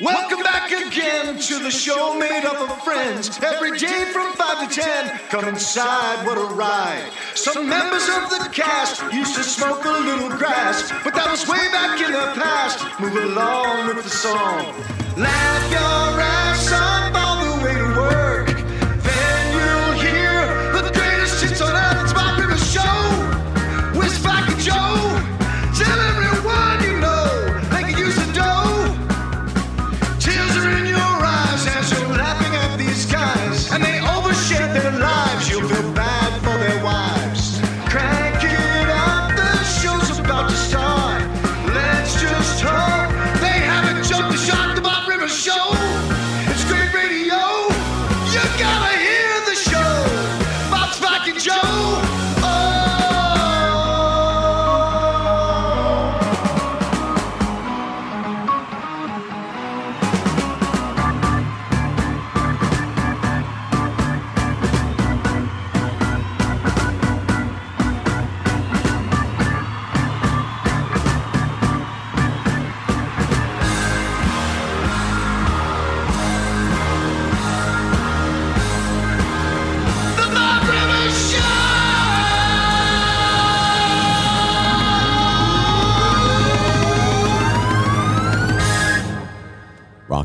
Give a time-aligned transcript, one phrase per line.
[0.00, 3.36] Welcome back again to the show made up of friends.
[3.42, 7.10] Every day from 5 to 10, come inside, what a ride.
[7.34, 11.66] Some members of the cast used to smoke a little grass, but that was way
[11.72, 13.00] back in the past.
[13.00, 14.72] Move along with the song.
[15.16, 16.97] Laugh your ass off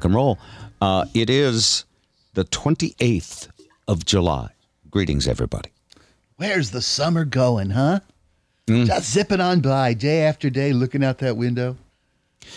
[0.03, 0.39] rock and roll.
[0.81, 1.85] Uh, it is
[2.33, 3.47] the 28th
[3.87, 4.49] of July.
[4.89, 5.71] Greetings, everybody.
[6.37, 7.99] Where's the summer going, huh?
[8.67, 8.87] Mm.
[8.87, 11.77] Just zipping on by day after day, looking out that window.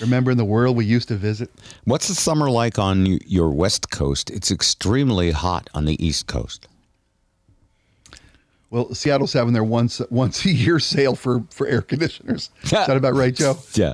[0.00, 1.48] Remembering the world we used to visit.
[1.84, 4.30] What's the summer like on your West Coast?
[4.30, 6.66] It's extremely hot on the East Coast.
[8.70, 12.50] Well, Seattle's having their once once a year sale for for air conditioners.
[12.64, 13.56] Is that about right, Joe?
[13.74, 13.92] Yeah.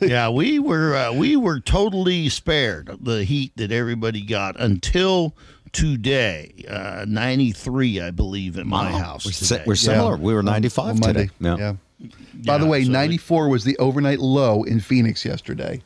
[0.00, 5.34] yeah, we were uh, we were totally spared the heat that everybody got until
[5.72, 6.64] today.
[6.68, 8.98] Uh, Ninety three, I believe, at my Wow.
[8.98, 9.24] house.
[9.24, 10.16] We're, si- we're similar.
[10.16, 11.22] We were 95 On Monday.
[11.26, 11.30] today.
[11.40, 11.56] Yeah.
[11.56, 12.08] Yeah.
[12.44, 15.80] By the way, so 94 was the overnight low in Phoenix yesterday.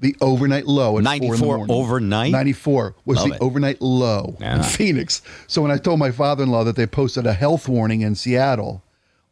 [0.00, 1.66] The overnight low at 4 in the 94 morning.
[1.76, 2.32] overnight?
[2.32, 3.40] 94 was Love the it.
[3.42, 4.56] overnight low Yeah.
[4.56, 5.20] in Phoenix.
[5.46, 8.82] So when I told my father-in-law that they posted a health warning in Seattle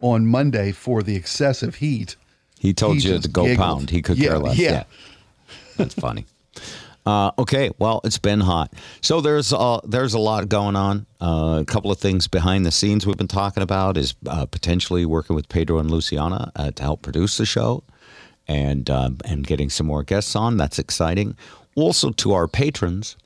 [0.00, 2.16] on Monday for the excessive heat,
[2.58, 3.58] He told He you to go giggled.
[3.66, 3.90] pound.
[3.90, 4.58] He could Yeah, care less.
[4.58, 4.84] yeah.
[5.76, 6.26] That's funny.
[7.06, 8.70] Uh, okay, well, it's been hot.
[9.00, 11.06] So there's uh, there's a lot going on.
[11.22, 15.06] Uh, a couple of things behind the scenes we've been talking about is uh, potentially
[15.06, 17.82] working with Pedro and Luciana uh, to help produce the show,
[18.48, 20.56] and um, and getting some more guests on.
[20.56, 21.36] That's exciting.
[21.74, 23.16] Also to our patrons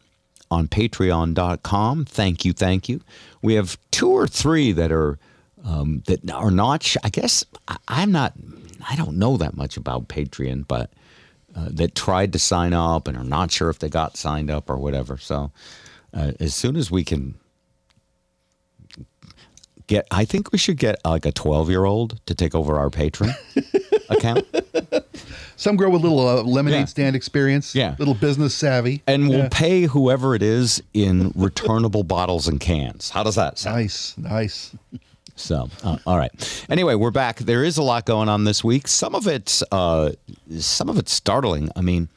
[0.51, 2.05] on Patreon.com.
[2.05, 3.01] Thank you, thank you.
[3.41, 5.19] We have two or three that are
[5.65, 6.83] um, that are not.
[6.83, 8.35] sh- I guess I, I'm not.
[8.89, 10.93] I don't know that much about Patreon, but
[11.55, 14.69] uh, that tried to sign up and are not sure if they got signed up
[14.69, 15.17] or whatever.
[15.19, 15.53] So
[16.13, 17.35] uh, as soon as we can
[19.87, 22.91] get, I think we should get like a 12 year old to take over our
[22.91, 23.35] Patreon
[24.13, 24.47] account.
[25.57, 26.85] some girl with a little uh, lemonade Yeah.
[26.87, 27.95] stand experience, Yeah.
[27.99, 29.03] little business savvy.
[29.07, 33.11] And we'll pay whoever it is in returnable bottles and cans.
[33.11, 33.77] How does that sound?
[33.77, 34.73] Nice, nice.
[35.35, 36.31] So, uh, all right.
[36.69, 37.39] Anyway, we're back.
[37.39, 38.87] There is a lot going on this week.
[38.87, 40.13] Some of it's, uh,
[40.59, 41.71] some of it's startling.
[41.75, 42.09] I mean,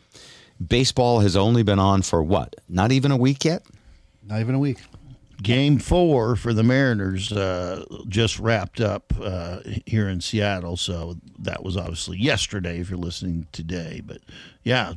[0.66, 2.56] baseball has only been on for what?
[2.68, 3.64] Not even a week yet.
[4.28, 4.80] Not even a week.
[5.42, 10.78] Game four for the Mariners uh, just wrapped up uh, here in Seattle.
[10.78, 14.02] So that was obviously yesterday if you're listening today.
[14.04, 14.20] But
[14.64, 14.94] yeah,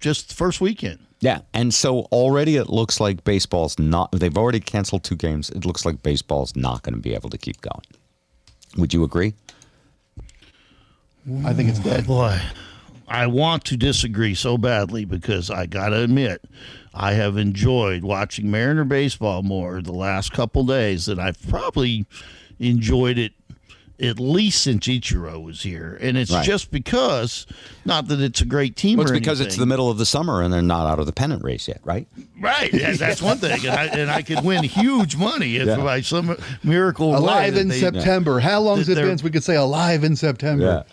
[0.00, 1.00] just the first weekend.
[1.20, 4.12] Yeah, and so already it looks like baseball's not.
[4.12, 5.48] They've already canceled two games.
[5.50, 7.84] It looks like baseball's not going to be able to keep going.
[8.76, 9.34] Would you agree?
[11.44, 12.06] I think it's dead.
[12.06, 12.38] Boy,
[13.08, 16.42] I want to disagree so badly because I got to admit,
[16.94, 22.06] I have enjoyed watching Mariner baseball more the last couple days than I've probably
[22.58, 23.32] enjoyed it
[24.00, 25.96] at least since Ichiro was here.
[26.00, 26.44] And it's Right.
[26.44, 27.46] just because,
[27.84, 30.04] not that it's a great team Well, it's or because it's the middle of the
[30.06, 32.08] summer and they're not out of the pennant race yet, right?
[32.40, 32.74] Right.
[32.74, 33.60] Yeah, that's one thing.
[33.64, 35.76] And I, and I could win huge money if Yeah.
[35.76, 38.40] by some miracle Alive in they- September.
[38.40, 39.18] How long has it they're- been?
[39.18, 40.84] So we could say alive in September.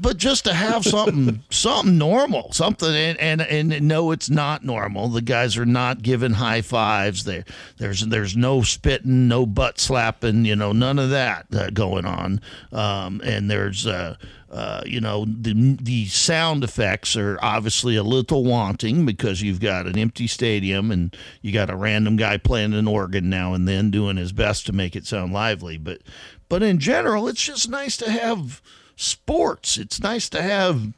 [0.00, 5.08] But just to have something something normal something and, and and no it's not normal.
[5.08, 7.24] The guys are not giving high fives.
[7.24, 7.44] There
[7.76, 12.40] there's there's no spitting no butt slapping you know none of that uh, going on.
[12.72, 14.16] Um, and there's uh,
[14.50, 19.86] uh, you know the the sound effects are obviously a little wanting because you've got
[19.86, 23.90] an empty stadium and you got a random guy playing an organ now and then
[23.90, 25.76] doing his best to make it sound lively.
[25.76, 26.00] But
[26.48, 28.62] but in general it's just nice to have
[29.00, 29.78] sports.
[29.78, 30.92] It's nice to have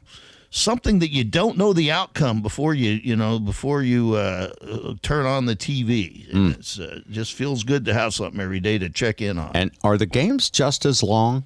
[0.49, 4.93] something that you don't know the outcome before you you know before you uh, uh,
[5.01, 6.29] turn on the TV.
[6.31, 6.53] Mm.
[6.55, 9.51] It's uh, just feels good to have something every day to check in on.
[9.55, 11.43] And are the games just as long?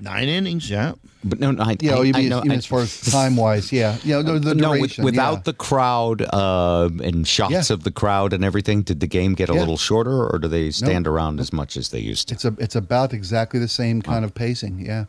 [0.00, 0.92] Nine innings, yeah.
[1.24, 3.00] But no, I, Yeah, I, oh, you I mean, know, even I- as far as
[3.00, 5.42] time wise, yeah, yeah, no, the no, with- duration, without yeah.
[5.46, 7.74] the crowd uh, and shots Yeah.
[7.74, 9.58] of the crowd and everything, did the game get a Yeah.
[9.58, 12.34] little shorter, or do they stand around as much as they used to?
[12.34, 14.78] It's a, it's about exactly the same kind of pacing.
[14.86, 15.06] Yeah,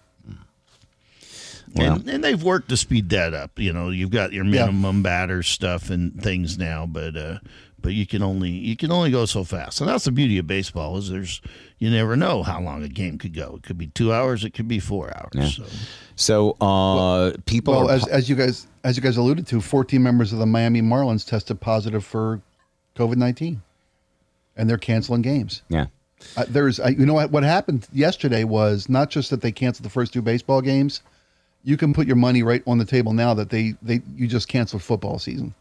[1.75, 3.60] And, and they've worked to speed that up.
[3.60, 7.39] You know, you've got your minimum batter stuff and things now, but uh,
[7.81, 9.80] but you can only you can only go so fast.
[9.81, 11.42] And that's the beauty of baseball is there's
[11.77, 13.56] you never know how long a game could go.
[13.57, 14.44] It could be two hours.
[14.44, 15.56] It could be four hours.
[15.56, 15.63] So.
[16.16, 20.04] So uh, people well, are as, as you guys as you guys alluded to, 14
[20.04, 22.42] members of the Miami Marlins tested positive for
[22.98, 23.62] COVID 19,
[24.57, 25.62] and they're canceling games.
[25.69, 25.86] yeah.
[26.36, 27.31] Uh, there's, uh, you know what?
[27.31, 31.01] What happened yesterday was not just that they canceled the first two baseball games.
[31.64, 34.48] You can put your money right on the table now that they they you just
[34.48, 35.54] canceled football season.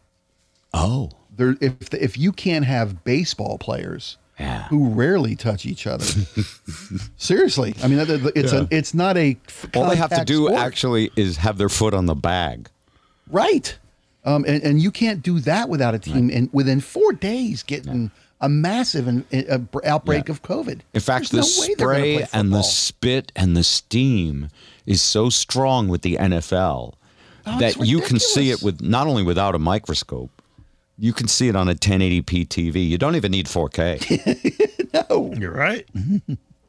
[0.73, 4.63] Oh, There, if if you can't have baseball players Yeah.
[4.69, 6.05] who rarely touch each other,
[7.17, 7.99] seriously, I mean,
[8.35, 9.37] it's a it's not a
[9.75, 10.53] all they have to do sport.
[10.59, 12.69] actually is have their foot on the bag.
[13.29, 13.77] Right.
[14.25, 18.11] Um, and, and you can't do that without a team and within four days getting
[18.41, 20.31] a massive in, a br- outbreak Yeah.
[20.33, 20.79] of COVID.
[20.93, 24.49] In fact, There's the no way they're spray and the spit and the steam
[24.85, 26.93] is so strong with the NFL
[27.45, 30.29] Oh, that you can see it with not only without a microscope,
[30.97, 32.87] you can see it on a 1080p TV.
[32.87, 34.65] You don't even need 4K.
[35.09, 35.87] No, you're right.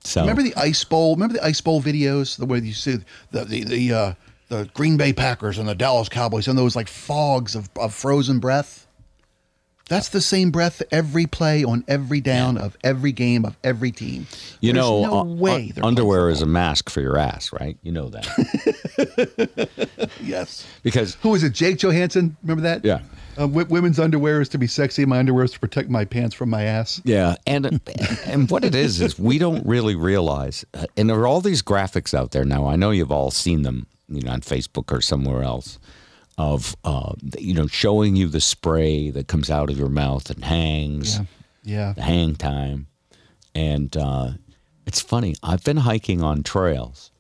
[0.05, 1.15] So Remember the ice bowl?
[1.15, 2.37] Remember the ice bowl videos?
[2.37, 2.99] The way you see
[3.31, 4.15] the the the uh,
[4.49, 8.39] the Green Bay Packers and the Dallas Cowboys and those like fogs of, of frozen
[8.39, 8.87] breath.
[9.91, 14.29] That's the same breath every play on every down of every game of every team.
[14.61, 17.77] you There's know, no uh, way un- underwear is a mask for your ass, right?
[17.83, 18.25] You know that
[20.23, 20.65] yes.
[20.85, 21.53] because Who is it?
[21.53, 22.37] Jake Johannsen?
[22.43, 22.85] Remember that?
[22.85, 23.01] Yeah.
[23.37, 25.05] Uh, w- women's underwear is to be sexy.
[25.05, 27.01] My underwear is to protect my pants from my ass.
[27.05, 27.81] Yeah, and
[28.27, 31.63] and what it is is we don't really realize, uh, and there are all these
[31.63, 32.67] graphics out there now.
[32.67, 35.79] I know you've all seen them, you know, on Facebook or somewhere else,
[36.41, 40.43] of uh, you know showing you the spray that comes out of your mouth and
[40.45, 41.25] hangs, Yeah.
[41.63, 41.93] Yeah.
[41.93, 42.87] the hang time,
[43.55, 44.31] and uh,
[44.87, 45.35] it's funny.
[45.43, 47.11] I've been hiking on trails.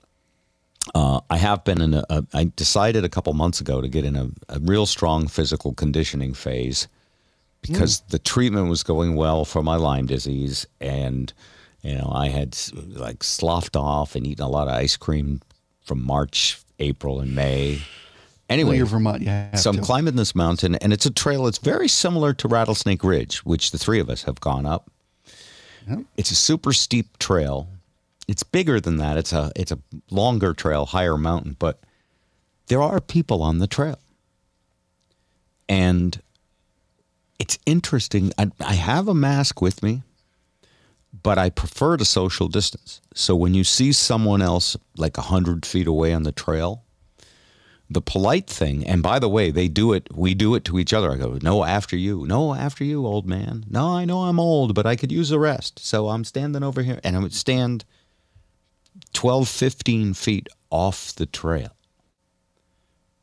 [0.94, 2.24] Uh, I have been in a, a.
[2.32, 6.32] I decided a couple months ago to get in a, a real strong physical conditioning
[6.34, 6.88] phase
[7.60, 11.32] because the treatment was going well for my Lyme disease, and
[11.82, 12.56] you know I had
[12.86, 15.42] like sloughed off and eaten a lot of ice cream
[15.84, 17.82] from March, April, and May.
[18.50, 19.22] Anyway, Vermont.
[19.22, 19.54] Yeah.
[19.54, 23.38] so I'm climbing this mountain, and it's a trail that's very similar to Rattlesnake Ridge,
[23.38, 24.90] which the three of us have gone up.
[26.16, 27.68] It's a super steep trail.
[28.28, 29.16] It's bigger than that.
[29.16, 29.78] It's a it's a
[30.10, 31.80] longer trail, higher mountain, but
[32.66, 33.98] there are people on the trail,
[35.68, 36.20] and
[37.40, 38.32] it's interesting.
[38.38, 40.02] I, I have a mask with me,
[41.22, 43.00] but I prefer to social distance.
[43.14, 46.84] So when you see someone else like a hundred feet away on the trail,
[47.90, 50.92] the polite thing, and by the way, they do it, we do it to each
[50.92, 51.10] other.
[51.10, 52.24] I go, no, after you.
[52.24, 53.64] No, after you, old man.
[53.68, 55.80] No, I know I'm old, but I could use a rest.
[55.80, 57.84] So I'm standing over here, and I would stand
[59.12, 61.70] 12, 15 feet off the trail.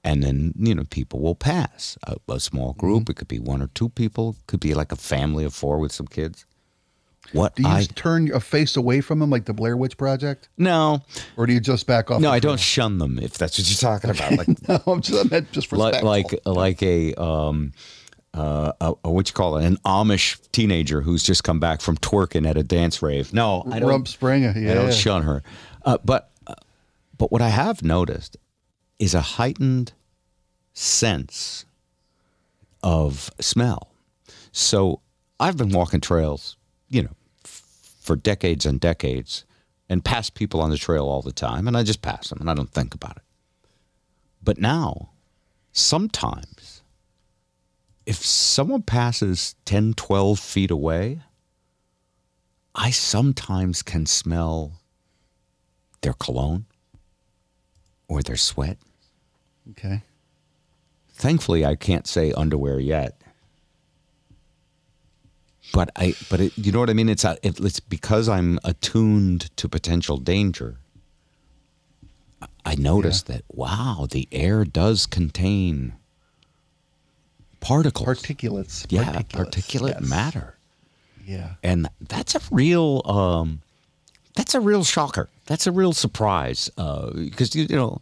[0.03, 1.97] And then, you know, people will pass.
[2.03, 3.12] A, a small group, mm-hmm.
[3.12, 5.93] it could be one or two people, could be like a family of four with
[5.93, 6.45] some kids.
[7.34, 7.84] What Do you I.
[7.96, 11.01] turn a face away from them like the Blair Witch Project, No,
[11.36, 12.22] or do you just back off?
[12.22, 14.31] no, I don't shun them if that's what you're talking about.
[14.38, 16.53] Like No, I'm just, I meant just like respectful.
[16.55, 17.74] like like a um
[18.34, 21.98] uh a, a- what you call it an Amish teenager who's just come back from
[21.98, 23.34] twerking at a dance rave.
[23.34, 24.03] No, I don't.
[24.05, 24.55] Rumspringa.
[24.62, 24.72] Yeah.
[24.72, 25.43] I don't shun her.
[25.86, 26.53] Uh, but uh,
[27.17, 28.38] but what I have noticed
[29.00, 29.93] is a heightened
[30.74, 31.65] sense
[32.84, 33.91] of smell.
[34.51, 35.01] So
[35.39, 36.57] I've been walking trails,
[36.89, 37.15] you know,
[38.07, 39.43] for decades and decades,
[39.89, 42.49] and pass people on the trail all the time, and I just pass them and
[42.49, 43.23] I don't think about it.
[44.41, 45.09] But now,
[45.73, 46.81] sometimes,
[48.05, 51.19] if someone passes 10, 12 feet away,
[52.73, 54.71] I sometimes can smell
[55.99, 56.65] their cologne
[58.07, 58.77] or their sweat.
[59.71, 60.01] Okay.
[61.09, 63.16] Thankfully, I can't say underwear yet.
[65.74, 67.09] But I, but it, you know what I mean.
[67.09, 70.77] It's a, it, it's because I'm attuned to potential danger.
[72.65, 75.93] I- noticed that wow, the air does contain
[77.59, 78.07] particles.
[78.07, 78.86] Particulates.
[78.89, 80.09] yeah, Particulates, particulate yes.
[80.09, 80.53] matter.
[81.25, 81.55] Yeah.
[81.62, 83.62] and that's a real um,
[84.36, 85.29] that's a real shocker.
[85.45, 88.00] That's a real surprise because you, you know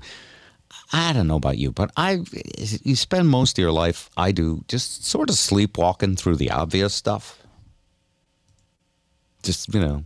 [0.94, 2.24] I don't know about you, but I
[2.84, 6.94] you spend most of your life I do just sort of sleepwalking through the obvious
[6.94, 7.40] stuff.
[9.46, 10.04] Just you know,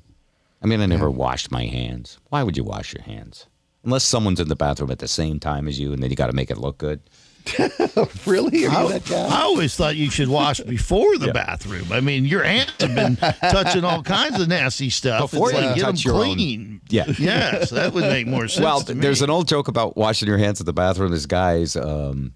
[0.61, 2.19] I mean, I never washed my hands.
[2.29, 3.47] Why would you wash your hands?
[3.83, 6.27] Unless someone's in the bathroom at the same time as you, and then you got
[6.27, 6.99] to make it look good.
[8.25, 8.65] really?
[8.65, 9.27] Are you I, that guy?
[9.39, 11.91] I always thought you should wash before the bathroom.
[11.91, 15.31] I mean, your hands have been touching all kinds of nasty stuff.
[15.31, 16.81] Before it's you like, get touch them your own- clean.
[16.89, 17.05] Yeah.
[17.17, 18.63] Yes, that would make more sense.
[18.63, 21.11] well, to there's an old joke about washing your hands at the bathroom.
[21.11, 22.33] This guys um,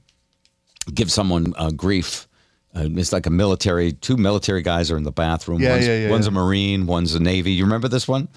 [0.94, 2.28] give someone uh, grief.
[2.76, 3.92] Uh, it's like a military.
[3.92, 5.62] Two military guys are in the bathroom.
[5.62, 6.32] Yeah, one's, yeah, yeah, One's yeah.
[6.32, 6.88] a Marine.
[6.88, 7.52] One's a Navy.
[7.52, 8.28] You remember this one?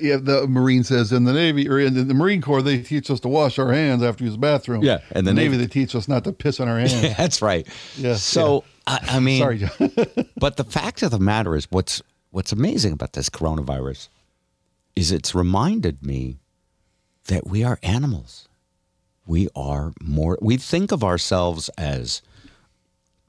[0.00, 3.20] Yeah, the Marine says in the Navy or in the Marine Corps they teach us
[3.20, 4.82] to wash our hands after we use the bathroom.
[4.82, 7.00] Yeah, and the the Navy, Navy- they teach us not to piss on our hands.
[7.18, 7.66] That's right.
[7.96, 10.26] Yeah, So I, I mean, Sorry, John.
[10.38, 14.08] but the fact of the matter is, what's what's amazing about this coronavirus
[14.96, 16.38] is it's reminded me
[17.26, 18.48] that we are animals.
[19.26, 20.38] We are more.
[20.40, 22.22] We think of ourselves as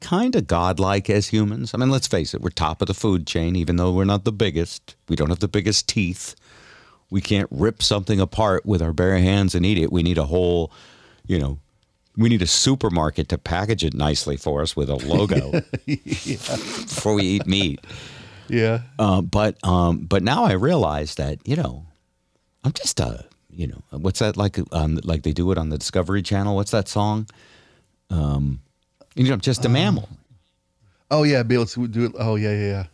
[0.04, 1.74] kind of godlike as humans.
[1.74, 4.26] I mean, let's face it, we're top of the food chain, even though we're not
[4.26, 4.96] the biggest.
[5.10, 6.36] We don't have the biggest teeth.
[7.10, 9.92] We can't rip something apart with our bare hands and eat it.
[9.92, 10.72] We need a whole,
[11.26, 11.60] you know,
[12.18, 15.52] we need a supermarket to package it nicely for us with a logo
[15.86, 17.80] before we eat meat.
[18.48, 18.82] yeah.
[19.00, 21.86] Uh, but um, but now I realize that you know,
[22.64, 25.78] I'm just a you know what's that like um, like they do it on the
[25.78, 26.56] Discovery Channel?
[26.56, 27.28] What's that song?
[28.10, 28.60] Um,
[29.16, 30.10] you know, I'm just a mammal.
[31.12, 32.14] Oh yeah, be able to do it.
[32.18, 32.86] Oh yeah, yeah, yeah.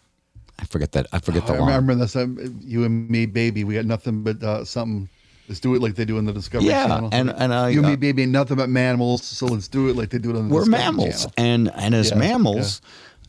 [0.59, 1.07] I forget that.
[1.13, 1.61] I forget I the line.
[1.67, 2.15] remember this.
[2.15, 3.63] Um, you and me, baby.
[3.63, 5.07] We got nothing but uh, something.
[5.47, 7.09] Let's do it like they do in the Discovery Yeah, Channel.
[7.11, 9.23] and- and I, you and uh, me, baby, nothing but mammals.
[9.23, 10.55] So let's do it like they do it on the discovery.
[10.55, 11.33] We're Discovery mammals, Channel.
[11.37, 12.81] and and as Yeah, mammals,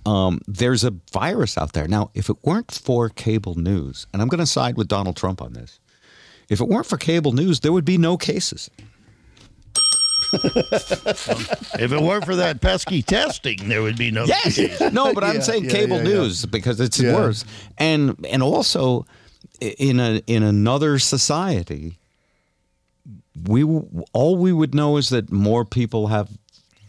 [0.04, 1.86] um, there's a virus out there.
[1.88, 5.40] Now, if it weren't for cable news, and I'm going to side with Donald Trump
[5.40, 5.78] on this,
[6.50, 8.68] if it weren't for cable news, there would be no cases.
[11.80, 14.24] if it weren't for that pesky testing, there would be no.
[14.24, 14.58] Yes.
[14.92, 16.14] no, but I'm Yeah, saying yeah, cable yeah, yeah.
[16.14, 17.14] news because it's Yeah.
[17.14, 17.44] worse.
[17.78, 19.06] And and also
[19.60, 21.98] in a in another society
[23.46, 23.62] we
[24.12, 26.28] all we would know is that more people have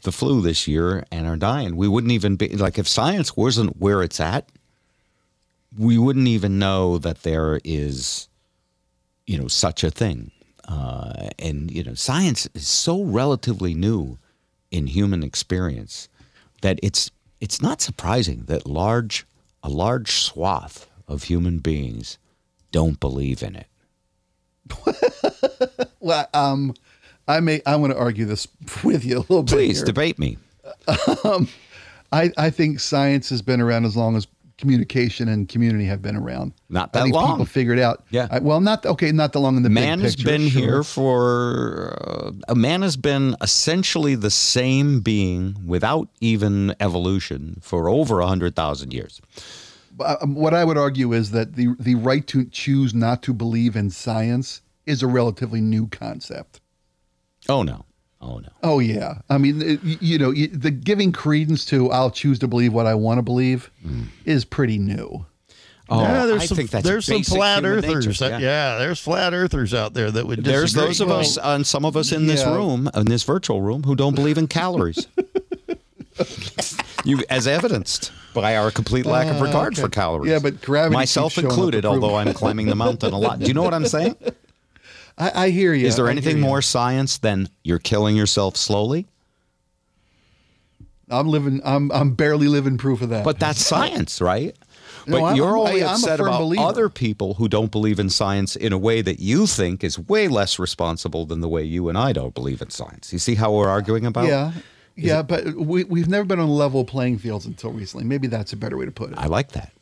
[0.03, 1.75] the flu this year and are dying.
[1.75, 4.49] We wouldn't even be like if science wasn't where it's at,
[5.77, 8.27] we wouldn't even know that there is
[9.27, 10.31] you know such a thing.
[10.71, 14.17] Uh, and you know, science is so relatively new
[14.69, 16.07] in human experience
[16.61, 17.11] that it's
[17.41, 19.25] it's not surprising that large
[19.63, 22.17] a large swath of human beings
[22.71, 23.67] don't believe in it.
[26.01, 26.73] Well, um,
[27.27, 27.61] I may.
[27.65, 28.47] I want to argue this
[28.83, 29.53] with you a little bit.
[29.53, 30.37] Please debate me.
[31.23, 31.47] Um,
[32.11, 34.27] I, I think science has been around as long as
[34.61, 36.53] communication and community have been around.
[36.69, 37.31] Not that I think long.
[37.31, 38.05] People figured out.
[38.11, 38.27] Yeah.
[38.31, 39.11] I, well, not okay.
[39.11, 40.61] Not that long in the Man has picture, been sure.
[40.61, 47.89] here for uh, a man has been essentially the same being without even evolution for
[47.89, 49.19] over a hundred thousand years.
[49.97, 53.33] But, um, what I would argue is that the the right to choose not to
[53.33, 56.61] believe in science is a relatively new concept.
[57.49, 57.85] Oh no,
[58.21, 58.49] oh no.
[58.63, 62.73] Oh yeah, I mean, it, you know, the giving credence to "I'll choose to believe
[62.73, 63.71] what I want to believe"
[64.25, 65.25] is pretty new.
[65.89, 68.07] Oh, yeah, there's I some, think that's there's some flat earthers.
[68.07, 68.77] nature, that- yeah.
[68.77, 70.43] there's flat earthers out there that would.
[70.43, 73.61] There's those of us, uh, and some of us in this room, in this virtual
[73.61, 75.07] room, who don't believe in calories.
[77.03, 80.31] you, as evidenced by our complete lack of regard for calories.
[80.31, 81.85] Yeah, but gravity myself keeps showing up included.
[81.85, 82.15] Although.
[82.15, 83.39] I'm climbing the mountain a lot.
[83.39, 84.15] Do you know what I'm saying?
[85.17, 85.87] I, I hear you.
[85.87, 89.07] Is there I anything more science than you're killing yourself slowly?
[91.09, 91.61] I'm living.
[91.63, 93.25] I'm I'm barely living proof of that.
[93.25, 94.55] But that's science, right?
[95.07, 96.63] No, But I'm- you're only I- upset about believer.
[96.63, 100.27] other people who don't believe in science in a way that you think is way
[100.27, 103.11] less responsible than the way you and I don't believe in science.
[103.11, 104.27] You see how we're arguing about?
[104.27, 104.51] yeah,
[104.95, 108.05] yeah, but we we've never been on level playing fields until recently.
[108.05, 109.17] Maybe that's a better way to put it.
[109.17, 109.73] I like that.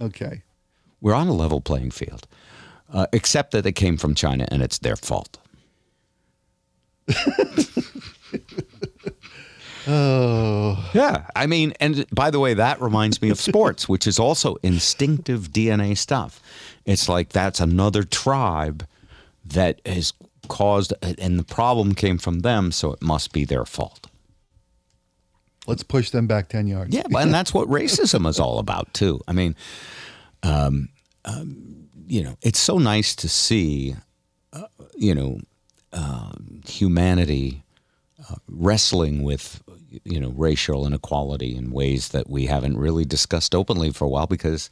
[0.00, 0.42] Okay.
[1.00, 2.26] We're on a level playing field,
[2.92, 5.38] uh, except that it came from China and it's their fault.
[9.86, 11.26] Oh, Yeah.
[11.34, 15.50] I mean, and by the way, that reminds me of sports, which is also instinctive
[15.50, 16.40] DNA stuff.
[16.84, 18.86] It's like that's another tribe
[19.44, 20.12] that has
[20.48, 24.06] caused, and the problem came from them, so it must be their fault.
[25.66, 26.94] let's push them back ten yards.
[26.94, 29.20] Yeah, and that's what racism is all about too.
[29.28, 29.54] I mean,
[30.42, 30.88] um,
[31.24, 33.94] um, you know, it's so nice to see,
[34.52, 35.38] uh, you know,
[35.92, 37.62] um humanity
[38.28, 39.62] uh, wrestling with,
[40.04, 44.26] you know, racial inequality in ways that we haven't really discussed openly for a while
[44.26, 44.70] because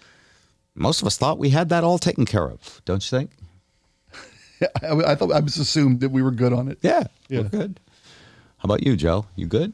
[0.74, 2.80] most of us thought we had that all taken care of.
[2.84, 3.30] Don't you think?
[4.82, 6.78] I, I thought I was assumed that we were good on it.
[6.82, 7.40] Yeah, Yeah.
[7.42, 7.80] we're good.
[8.58, 9.26] How about you, Joe?
[9.36, 9.72] You good?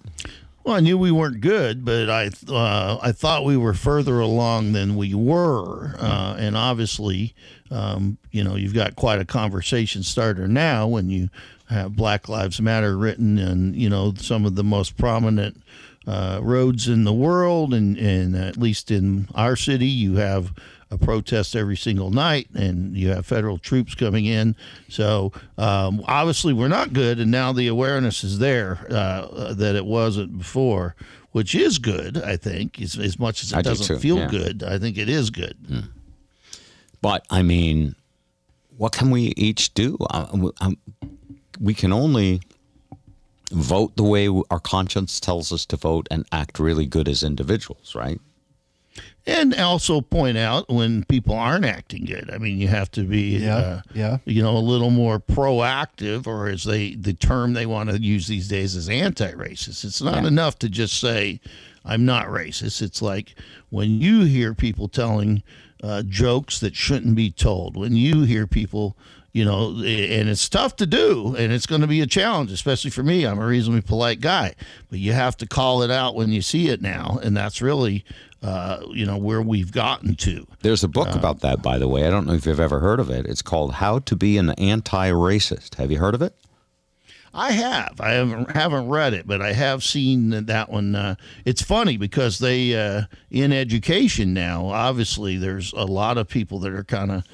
[0.65, 4.73] Well, I knew we weren't good, but I uh, I thought we were further along
[4.73, 7.35] than we were, uh, and obviously,
[7.71, 11.29] um, you know, you've got quite a conversation starter now when you
[11.69, 15.63] have Black Lives Matter written and you know some of the most prominent
[16.07, 20.55] uh, roads in the world, and and at least in our city, you have
[20.95, 24.57] a protest every single night, and you have federal troops coming in.
[24.89, 29.85] So um, obviously, we're not good, and now the awareness is there uh, that it
[29.85, 30.95] wasn't before,
[31.33, 32.17] which is good.
[32.17, 34.29] I think, as, as much as it I doesn't too, feel yeah.
[34.29, 35.57] good, I think it is good.
[37.01, 37.95] But I mean,
[38.77, 39.99] what can we each do?
[40.11, 40.79] Uh, w- um,
[41.61, 42.41] we can only
[43.53, 47.95] vote the way our conscience tells us to vote and act really good as individuals,
[47.95, 48.21] right?
[49.27, 52.31] And also point out when people aren't acting good.
[52.33, 54.19] I mean, you have to be, Yeah, uh, yeah.
[54.25, 58.27] you know, a little more proactive, or as they the term they want to use
[58.27, 59.85] these days is anti-racist.
[59.85, 60.29] It's not Yeah.
[60.29, 61.41] enough to just say
[61.85, 62.81] I'm not racist.
[62.83, 63.35] It's like
[63.71, 65.43] when you hear people telling
[65.83, 68.97] uh, jokes that shouldn't be told, when you hear people.
[69.37, 72.93] You know, and it's tough to do, and it's going to be a challenge, especially
[72.93, 73.25] for me.
[73.27, 74.55] I'm a reasonably polite guy,
[74.89, 78.05] but you have to call it out when you see it now, and that's really,
[78.45, 80.47] uh, you know, where we've gotten to.
[80.61, 82.07] There's a book about that, by the way.
[82.07, 83.25] I don't know if you've ever heard of it.
[83.25, 85.77] It's called How to Be an Anti-Racist.
[85.77, 86.35] Have you heard of it?
[87.33, 88.01] I have.
[88.01, 90.95] I haven't haven't read it, but I have seen that one.
[90.95, 94.67] Uh, it's funny because they uh, in education now.
[94.67, 97.25] Obviously, there's a lot of people that are kind of.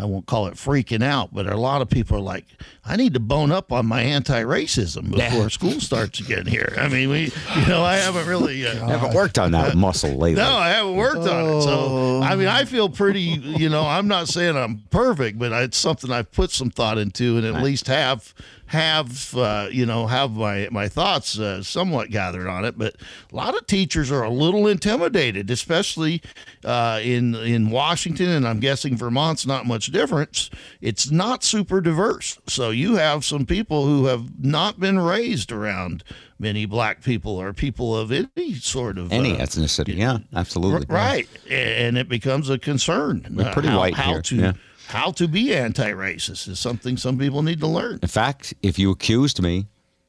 [0.00, 2.46] I won't call it freaking out, but a lot of people are like,
[2.84, 6.74] I need to bone up on my anti-racism before school starts again here.
[6.78, 8.66] I mean, we, you know, I haven't really.
[8.66, 10.42] Uh, haven't worked on that muscle lately.
[10.42, 11.62] no, I haven't worked on it.
[11.62, 15.76] So, I mean, I feel pretty, you know, I'm not saying I'm perfect, but it's
[15.76, 18.34] something I've put some thought into and at least have
[18.70, 22.94] have uh, you know have my my thoughts uh, somewhat gathered on it but
[23.32, 26.22] a lot of teachers are a little intimidated especially
[26.64, 30.50] uh, in in Washington and I'm guessing Vermont's not much difference
[30.80, 36.04] it's not super diverse so you have some people who have not been raised around
[36.40, 40.86] many black people or people of any sort of Any uh, ethnicity, yeah, absolutely.
[40.88, 43.26] Right, and it becomes a concern.
[43.30, 44.52] We're pretty how, white how here, to yeah.
[44.88, 48.00] how to be anti-racist is something some people need to learn.
[48.02, 49.66] In fact, if you accused me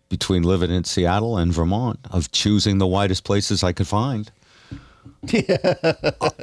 [0.09, 4.31] between living in Seattle and Vermont of choosing the whitest places I could find,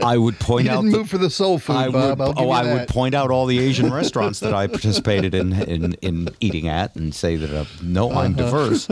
[0.02, 2.18] I would point You out didn't the- move for the soul food, I Bob.
[2.20, 2.74] would, oh, I that.
[2.74, 6.94] would point out all the Asian restaurants that I participated in, in in eating at
[6.96, 8.68] and say that uh, no, I'm Uh-huh.
[8.70, 8.86] diverse.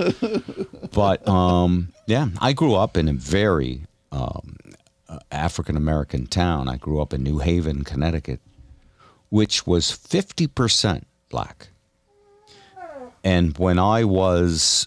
[0.92, 4.56] But um, yeah, I grew up in a very um,
[5.08, 6.68] uh, African American town.
[6.68, 8.40] I grew up in New Haven, Connecticut,
[9.30, 11.68] which was 50% black.
[13.22, 14.86] And when I was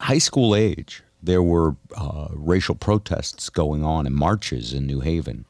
[0.00, 5.44] high school age, there were uh, racial protests going on and marches in New Haven.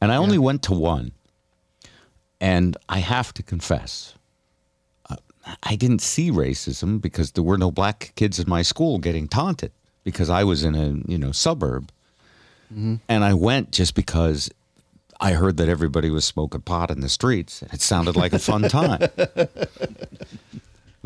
[0.00, 1.12] And I only went to one.
[2.40, 4.14] And I have to confess,
[5.08, 5.16] uh,
[5.62, 9.72] I didn't see racism because there were no black kids in my school getting taunted
[10.04, 11.90] because I was in a you know suburb.
[13.08, 14.50] And I went just because
[15.20, 17.62] I heard that everybody was smoking pot in the streets.
[17.72, 19.00] It sounded like a fun time.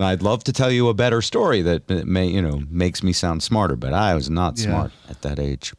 [0.00, 3.12] And I'd love to tell you a better story that may, you know, makes me
[3.12, 4.64] sound smarter, but I was not Yeah.
[4.64, 5.74] smart at that age.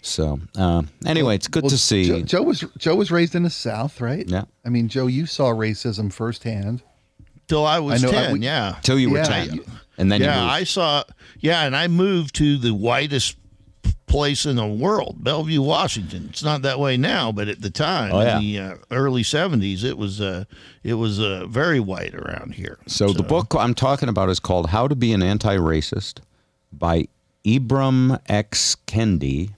[0.00, 2.06] So, uh, anyway, it's good Well, to see.
[2.06, 4.24] Joe, Joe was Joe was raised in the South, right?
[4.28, 4.44] Yeah.
[4.64, 6.82] I mean, Joe, you saw racism firsthand.
[7.48, 8.76] Till I was I know, I- ten, we- yeah.
[8.82, 9.58] Till you were 10.
[9.98, 10.52] And then yeah, you moved.
[10.52, 11.02] I saw.
[11.40, 13.34] Yeah, and I moved to the whitest
[14.06, 16.26] place in the world, Bellevue, Washington.
[16.30, 18.36] It's not that way now, but at the time, Oh, yeah.
[18.38, 20.44] in the uh, early '70s, it was uh,
[20.82, 22.78] it was uh, very white around here.
[22.86, 26.20] So, the book I'm talking about is called How to Be an Anti-Racist
[26.72, 27.08] by
[27.44, 28.76] Ibram X.
[28.86, 29.50] Kendi.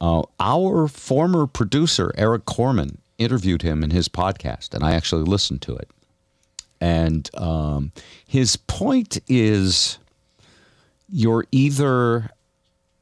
[0.00, 5.60] Uh, our former producer, Eric Corman, interviewed him in his podcast, and I actually listened
[5.62, 5.90] to it.
[6.80, 7.90] And um,
[8.24, 9.98] his point is
[11.10, 12.30] you're either,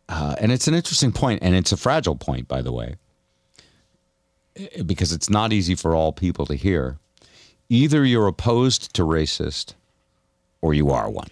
[0.08, 2.96] uh, and it's an interesting point, and it's a fragile point, by the way,
[4.56, 6.98] eh, because it's not easy for all people to hear.
[7.68, 9.74] Either you're opposed to racist
[10.60, 11.28] or you are one.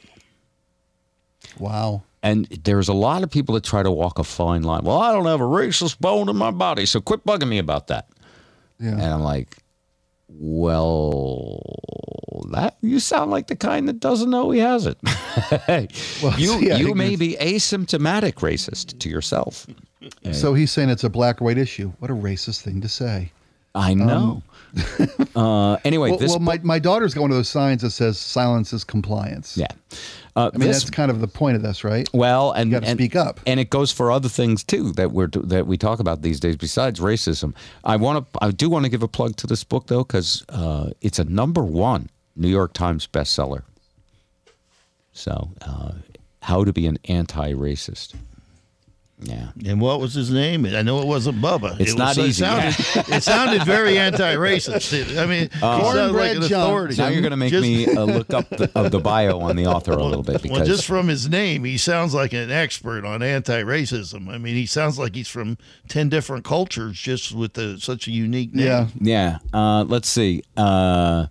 [1.58, 2.02] Wow.
[2.22, 4.82] And there's a lot of people that try to walk a fine line.
[4.82, 7.88] Well, I don't have a racist bone in my body, so quit bugging me about
[7.88, 8.08] that.
[8.80, 8.92] Yeah.
[8.92, 9.58] And I'm like,
[10.38, 11.60] well,
[12.50, 14.98] that you sound like the kind that doesn't know he has it.
[16.38, 19.66] you yeah, you may be asymptomatic racist to yourself.
[20.32, 21.90] So he's saying it's a black white issue.
[21.98, 23.32] What a racist thing to say.
[23.74, 24.42] I know.
[25.34, 27.90] uh, anyway, Um, Well, this well my, my daughter's got one of those signs that
[27.90, 29.56] says silence is compliance.
[29.56, 29.68] Yeah.
[30.36, 32.08] Uh, I mean, this- that's kind of the point of this, right?
[32.12, 33.38] well, and you and- speak up.
[33.46, 36.56] and it goes for other things too that we're that we talk about these days
[36.56, 37.54] besides racism.
[37.84, 40.44] I want to, I do want to give a plug to this book though because
[40.48, 43.62] uh, it's a number one New York Times bestseller.
[45.12, 45.92] So, uh,
[46.42, 48.14] how to be an anti-racist?
[49.20, 50.66] Yeah, And what was his name?
[50.66, 51.80] I know it wasn't Bubba.
[51.80, 52.44] It's it not was, easy.
[52.44, 53.96] It sounded, it sounded very
[54.38, 55.16] anti-racist.
[55.16, 56.96] I mean, he sounded like an Cornbread authority.
[56.96, 59.56] now you're going to make Just- me uh, look up the, of the bio on
[59.56, 62.50] the author a little bit because Well, just from his name, he sounds like an
[62.50, 64.28] expert on anti-racism.
[64.28, 68.10] I mean, he sounds like he's from ten different cultures, just with the, such a
[68.10, 68.66] unique name.
[68.66, 68.88] Yeah.
[69.00, 69.38] Yeah.
[69.54, 70.42] Uh, let's see.
[70.56, 71.26] Uh,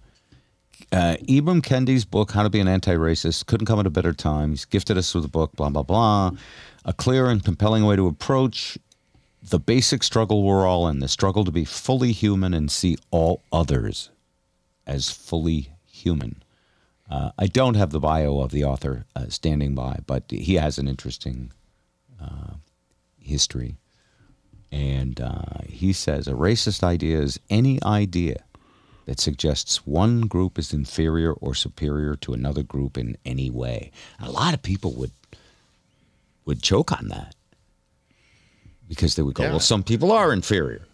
[0.91, 4.52] uh, Ibram Kendi's book, How to Be an Anti-Racist, couldn't come at a better time.
[4.52, 6.32] He's gifted us with a book, blah, blah, blah.
[6.86, 8.78] A clear and compelling way to approach
[9.41, 13.41] the basic struggle we're all in, the struggle to be fully human and see all
[13.52, 14.10] others
[14.86, 16.41] as fully human.
[17.10, 20.78] Uh, I don't have the bio of the author uh, standing by, but he has
[20.78, 21.52] an interesting
[22.22, 22.54] uh,
[23.19, 23.76] history.
[24.72, 28.43] And uh, he says a racist idea is any idea
[29.06, 33.91] that suggests one group is inferior or superior to another group in any way.
[34.19, 35.12] A lot of people would
[36.45, 37.36] would choke on that
[38.88, 39.49] because they would go, Yeah.
[39.51, 40.86] "Well, some people are inferior."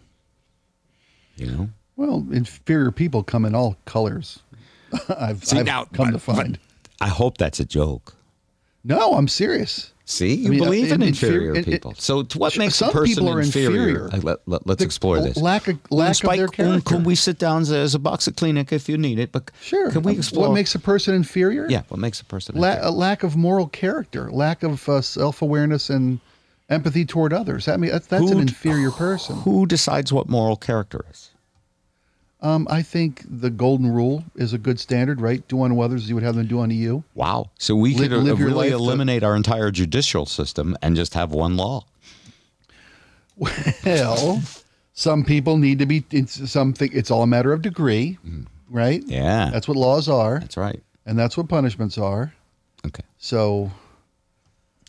[1.36, 1.70] You know.
[1.96, 4.40] Well, inferior people come in all colors.
[5.10, 6.60] I've, See, I've now, come but- to find.
[7.02, 8.16] I hope that's a joke.
[8.84, 9.94] No, I'm serious.
[10.06, 11.94] See, you mean, uh, believe in in- inferior inferi- in- people.
[12.00, 14.08] so, what makes a some person people are inferior?
[14.08, 14.10] inferior.
[14.32, 15.38] Uh, Let, us explore this.
[15.38, 16.82] lack of- lack of their um, character.
[16.96, 17.62] Can we sit down?
[17.64, 19.32] There's a box of Kleenex if you need it.
[19.32, 19.92] But Sure.
[19.92, 21.68] can we explore what makes a person inferior?
[21.70, 22.88] Yeah, what makes a person La- inferior?
[22.88, 26.20] a lack of moral character, lack of uh, self-awareness and
[26.70, 27.68] empathy toward others.
[27.68, 29.36] I mean, that's, that's an inferior person.
[29.42, 31.29] Who decides what moral character is?
[32.42, 35.46] Um, I think the golden rule is a good standard, right?
[35.50, 37.04] Do unto others as you would have them do unto you.
[37.14, 37.50] Wow.
[37.60, 41.14] So we Live- could live really life to- eliminate our entire judicial system and just
[41.16, 41.84] have one law.
[43.86, 44.42] Well,
[44.94, 46.04] some people need to be.
[46.12, 46.90] It's something.
[46.94, 48.18] It's all a matter of degree,
[48.70, 49.02] right?
[49.02, 49.12] Mm-hmm.
[49.12, 49.50] Yeah.
[49.52, 50.82] That's what laws are, That's right.
[51.06, 52.34] and that's what punishments are.
[52.86, 53.04] Okay.
[53.18, 53.72] So,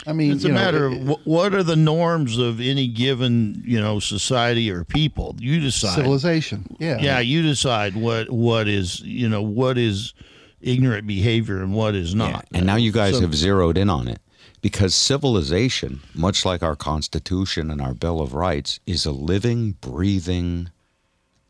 [0.07, 2.87] I mean, It's a know, matter it- of wh- what are the norms of any
[2.89, 5.37] given, you know, society or people.
[5.39, 5.95] You decide.
[5.95, 6.65] civilization.
[6.79, 6.99] Yeah.
[7.01, 10.15] Yeah, you decide what what is, you know, what is
[10.63, 12.47] ignorant behavior and what is not.
[12.55, 14.21] And now you guys So- have zeroed in on it
[14.63, 20.69] because civilization, much like our Constitution and our Bill of Rights, is a living, breathing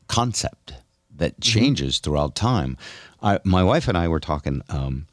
[0.09, 0.75] concept
[1.17, 1.59] that Mm-hmm.
[1.59, 2.77] changes throughout time.
[3.23, 5.07] I, my wife and I were talking um,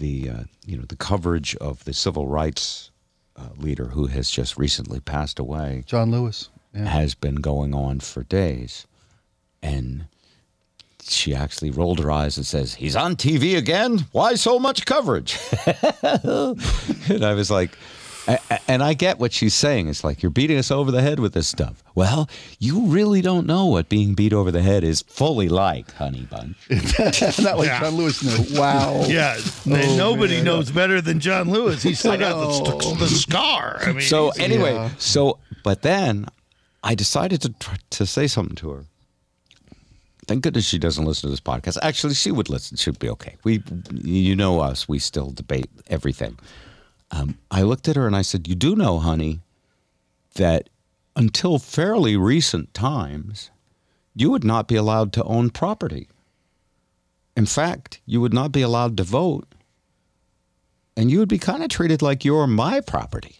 [0.00, 2.90] the uh, you know the coverage of the civil rights
[3.36, 6.48] uh, leader who has just recently passed away John Lewis.
[6.74, 6.86] Yeah.
[6.86, 8.86] has been going on for days.
[9.62, 10.06] And
[11.02, 14.06] she actually rolled her eyes and says, He's on TV again?
[14.12, 15.38] Why so much coverage?
[16.02, 17.76] and I was like,
[18.68, 19.88] and I get what she's saying.
[19.88, 21.82] It's like, you're beating us over the head with this stuff.
[21.94, 26.26] Well, you really don't know what being beat over the head is fully like, honey
[26.30, 26.56] bunch.
[27.40, 28.58] Not like John Lewis knew.
[28.58, 29.04] Wow.
[29.06, 30.44] Yeah, Oh, nobody man.
[30.44, 31.82] knows better than John Lewis.
[31.82, 32.94] He's still got the, oh.
[32.96, 33.78] the scar.
[33.82, 34.90] I mean, So anyway, Yeah.
[34.98, 36.26] so but then
[36.82, 38.84] I decided to try, to say something to her.
[40.26, 41.78] Thank goodness she doesn't listen to this podcast.
[41.82, 42.76] Actually, she would listen.
[42.76, 43.36] She'd be okay.
[43.42, 43.62] We,
[43.92, 44.88] you know us.
[44.88, 46.38] We still debate everything.
[47.10, 49.40] Um, I looked at her and I said, "You do know, honey,
[50.34, 50.68] that
[51.16, 53.50] until fairly recent times,
[54.14, 56.08] you would not be allowed to own property.
[57.36, 59.46] In fact, you would not be allowed to vote,
[60.96, 63.36] and you would be kind of treated like you're my property."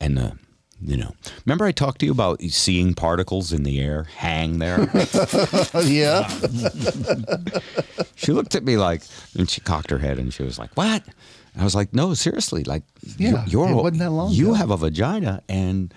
[0.00, 0.32] And, uh,
[0.80, 1.14] you know,
[1.44, 4.80] remember I talked to you about seeing particles in the air hang there?
[5.82, 6.28] yeah.
[8.16, 9.02] she looked at me like,
[9.36, 11.02] and she cocked her head and she was like, "What?"
[11.54, 12.64] And I was like, "No, seriously.
[12.64, 12.82] Like,
[13.16, 14.54] Yeah, you're, it wasn't that long You ago.
[14.54, 15.92] have a vagina, and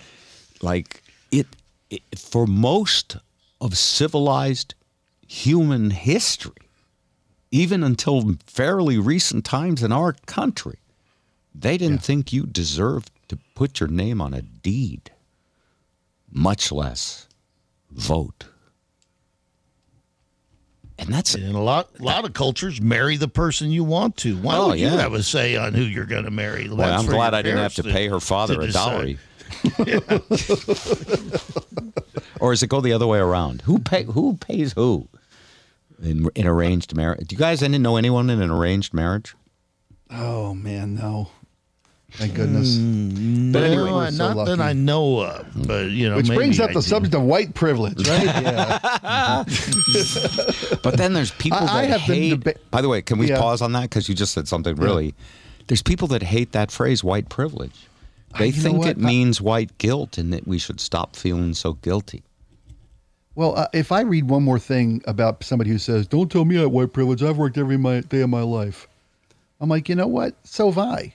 [0.62, 1.48] like it,
[1.90, 3.18] it for most
[3.60, 4.74] of civilized
[5.28, 6.54] human history,
[7.52, 10.80] even until fairly recent times in our country,
[11.54, 15.12] they didn't think you deserved to put your name on a deed,
[16.32, 17.28] much less
[17.90, 18.46] vote."
[21.00, 24.38] And that's in a lot, lot of cultures, marry the person you want to.
[24.38, 24.98] Why Oh, would you yeah.
[24.98, 26.68] have a say on who you're going to marry?
[26.70, 28.92] Well, That's I'm glad I didn't have parents to pay her father a decide.
[28.92, 29.18] dowry.
[32.40, 33.62] or does it go the other way around?
[33.64, 35.08] Who pay who pays who
[36.04, 37.28] in in arranged marriage?
[37.28, 39.36] Do you guys any know anyone in an arranged marriage?
[40.12, 41.30] Oh man, no.
[42.14, 42.76] Thank goodness.
[42.78, 44.60] But anyway, No, we're so not that.
[44.60, 46.88] I know of, but you know, Which maybe brings up I the do.
[46.88, 48.24] subject of white privilege, right?
[48.26, 49.44] yeah.
[50.84, 52.34] But then there's people I- that I have hate.
[52.40, 53.40] deba- by the way, can we Yeah.
[53.40, 55.14] pause on that because you just said something really?
[55.68, 57.88] There's people that hate that phrase, white privilege.
[58.38, 61.54] They you know think it I- means white guilt, and that we should stop feeling
[61.54, 62.24] so guilty.
[63.36, 66.58] Well, uh, if I read one more thing about somebody who says, "Don't tell me
[66.58, 67.24] I have white privilege.
[67.24, 68.88] I've worked every my, day of my life,"
[69.62, 70.36] I'm like, you know what?
[70.44, 71.14] So have I.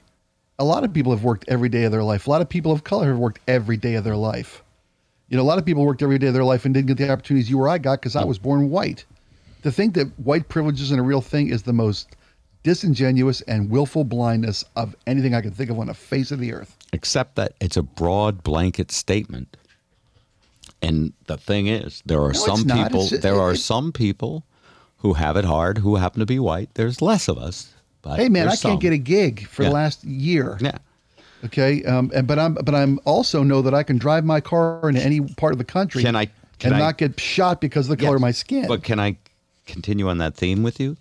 [0.59, 2.27] A lot of people have worked every day of their life.
[2.27, 4.63] A lot of people of color have worked every day of their life.
[5.29, 6.97] You know, a lot of people worked every day of their life and didn't get
[6.99, 9.05] the opportunities you or I got because I was born white.
[9.65, 12.09] To think that white privilege isn't a real thing is the most
[12.63, 16.53] disingenuous and willful blindness of anything I can think of on the face of the
[16.53, 16.77] earth.
[16.93, 19.57] Except that it's a broad blanket statement.
[20.81, 23.07] And the thing is, there are No, some people.
[23.07, 24.45] It's- there are it- some people
[24.99, 26.71] who have it hard, who happen to be white.
[26.75, 27.73] There's less of us.
[28.07, 29.71] But Hey, man, I there's can't get a gig for Yeah.
[29.71, 30.59] the last year.
[30.61, 30.79] Yeah.
[31.45, 34.89] Okay, um, and but I'm but I'm also know that I can drive my car
[34.89, 36.03] into any part of the country.
[36.03, 36.27] Can I-
[36.61, 38.67] can and I- not get shot because of the color of my skin?
[38.69, 39.17] But can I
[39.67, 40.97] continue on that theme with you?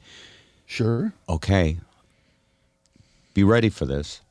[0.66, 1.14] sure.
[1.30, 1.78] Okay.
[3.36, 4.22] Be ready for this.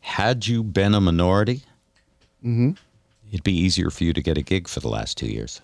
[0.00, 1.62] Had you been a minority,
[2.44, 2.72] Mm-hmm.
[3.30, 5.60] it'd be easier for you to get a gig for the last two years.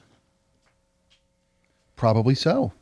[1.97, 2.73] Probably so.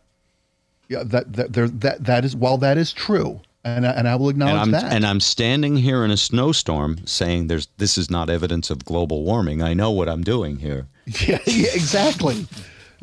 [0.88, 4.16] Yeah, that that there that that is while that is true, and I, and I
[4.16, 4.92] will acknowledge and that.
[4.92, 9.22] and I'm standing here in a snowstorm saying there's this is not evidence of global
[9.22, 9.60] warming.
[9.62, 10.86] I know what I'm doing here.
[11.06, 12.46] yeah, yeah, exactly.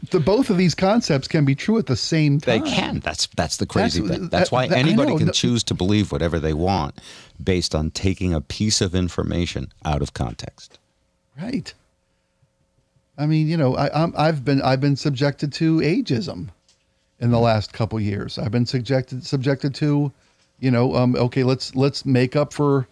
[0.10, 2.62] the both of these concepts can be true at the same time.
[2.64, 3.00] They can.
[3.02, 4.30] That's that's the crazy That's- thing.
[4.30, 5.18] That's why that- anybody know.
[5.20, 7.00] can choose to believe whatever they want
[7.44, 10.80] based on taking a piece of information out of context.
[11.40, 11.72] Right.
[13.18, 16.50] I mean, you know, I, I'm, I've been I've been subjected to ageism
[17.20, 18.38] in the last couple years.
[18.38, 20.12] I've been subjected subjected to,
[20.60, 22.88] you know, um, okay, let's let's make up for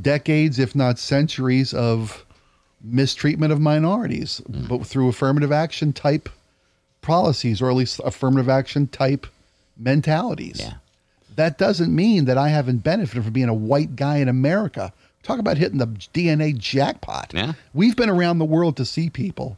[0.00, 2.24] decades, if not centuries, of
[2.82, 6.28] mistreatment of minorities, but through affirmative action type
[7.00, 9.26] policies, or at least affirmative action type
[9.76, 10.60] mentalities.
[10.60, 10.74] Yeah.
[11.36, 14.92] That doesn't mean that I haven't benefited from being a white guy in America.
[15.22, 17.32] Talk about hitting the DNA jackpot.
[17.34, 17.52] Yeah.
[17.72, 19.56] We've been around the world to see people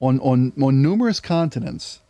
[0.00, 2.00] on on, on numerous continents.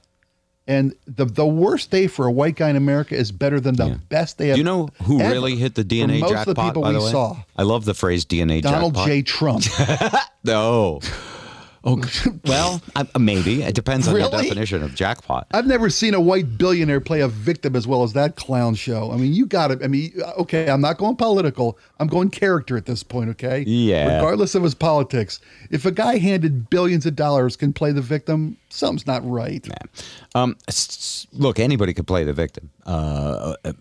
[0.72, 3.86] And the the worst day for a white guy in America is better than the
[3.88, 3.96] Yeah.
[4.08, 6.48] best day Do you know who really hit the DNA most jackpot?
[6.48, 7.10] of the people by we the way?
[7.12, 7.36] saw.
[7.56, 9.08] I love the phrase DNA Donald jackpot.
[9.08, 9.22] J.
[9.22, 9.64] Trump.
[10.44, 11.00] No.
[11.84, 12.00] Oh,
[12.44, 14.42] well, I, maybe it depends on your Really?
[14.44, 15.48] definition of jackpot.
[15.52, 19.10] I've never seen a white billionaire play a victim as well as that clown show.
[19.10, 19.80] I mean, you got it.
[19.82, 21.78] I mean, okay, I'm not going political.
[21.98, 23.64] I'm going character at this point, okay?
[23.66, 24.16] Yeah.
[24.16, 25.40] Regardless of his politics.
[25.70, 29.66] If a guy handed billions of dollars can play the victim, something's not right.
[30.36, 33.72] Um, s- s- look, anybody could play the victim uh, uh,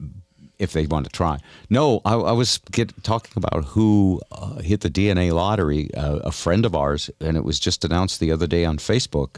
[0.62, 1.40] if they want to try.
[1.70, 5.94] No, I, I was get, talking about who uh, hit the DNA lottery.
[5.94, 9.38] Uh, a friend of ours, and it was just announced the other day on Facebook.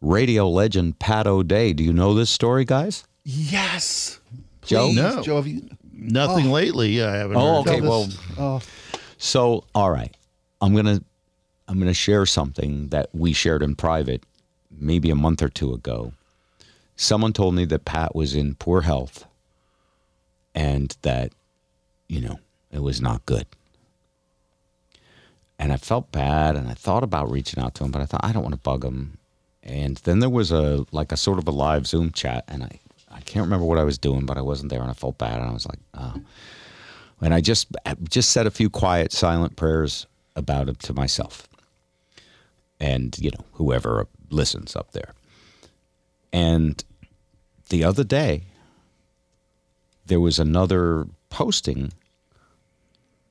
[0.00, 1.72] Radio legend Pat O'Day.
[1.72, 3.04] Do you know this story, guys?
[3.24, 4.20] Yes.
[4.62, 4.86] Joe?
[4.88, 5.22] Please, No.
[5.22, 6.90] Joe, have you, Nothing lately.
[6.90, 7.36] Yeah, I haven't.
[7.36, 7.68] Oh, heard.
[7.70, 7.80] okay.
[7.80, 8.60] tell this- well- oh,
[9.18, 10.14] So, all right,
[10.60, 11.00] I'm gonna
[11.68, 14.22] I'm gonna share something that we shared in private,
[14.70, 16.12] maybe a month or two ago.
[16.96, 19.24] Someone told me that Pat was in poor health,
[20.54, 21.32] and that,
[22.08, 22.38] you know,
[22.70, 23.46] it was not good.
[25.58, 28.24] And I felt bad, and I thought about reaching out to him, but I thought
[28.24, 29.18] I don't want to bug him.
[29.62, 32.78] And then there was a like a sort of a live Zoom chat, and I
[33.10, 35.40] I can't remember what I was doing, but I wasn't there, and I felt bad,
[35.40, 36.20] and I was like, oh
[37.24, 37.68] and I just
[38.08, 41.48] just said a few quiet, silent prayers about it to myself,
[42.78, 45.14] and you know whoever listens up there.
[46.32, 46.82] And
[47.68, 48.44] the other day,
[50.06, 51.92] there was another posting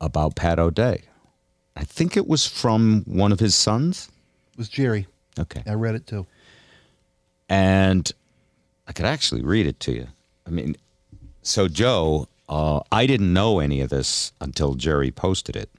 [0.01, 1.03] about Pat O'Day.
[1.75, 4.09] I think it was from one of his sons.
[4.53, 5.07] it was Jerry.
[5.39, 6.27] Okay, I read it too.
[7.49, 8.11] and
[8.87, 10.07] I could actually read it to you.
[10.45, 10.75] I mean,
[11.41, 15.69] so Joe, uh, I didn't know any of this until Jerry posted it.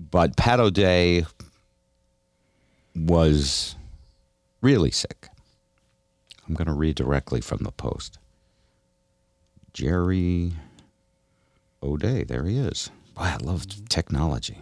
[0.00, 1.24] But Pat O'Day
[2.96, 3.76] was
[4.60, 5.28] really sick.
[6.48, 8.18] I'm going to read directly from the post.
[9.74, 10.52] Jerry
[11.82, 12.90] O'Day, there he is.
[13.14, 14.58] Boy, I love technology.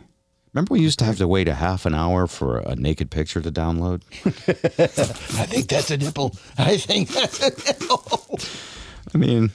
[0.55, 3.41] Remember, we used to have to wait a half an hour for a naked picture
[3.41, 4.03] to download?
[5.39, 6.35] I think that's a nipple.
[6.59, 8.39] I think that's a nipple.
[9.15, 9.51] I mean,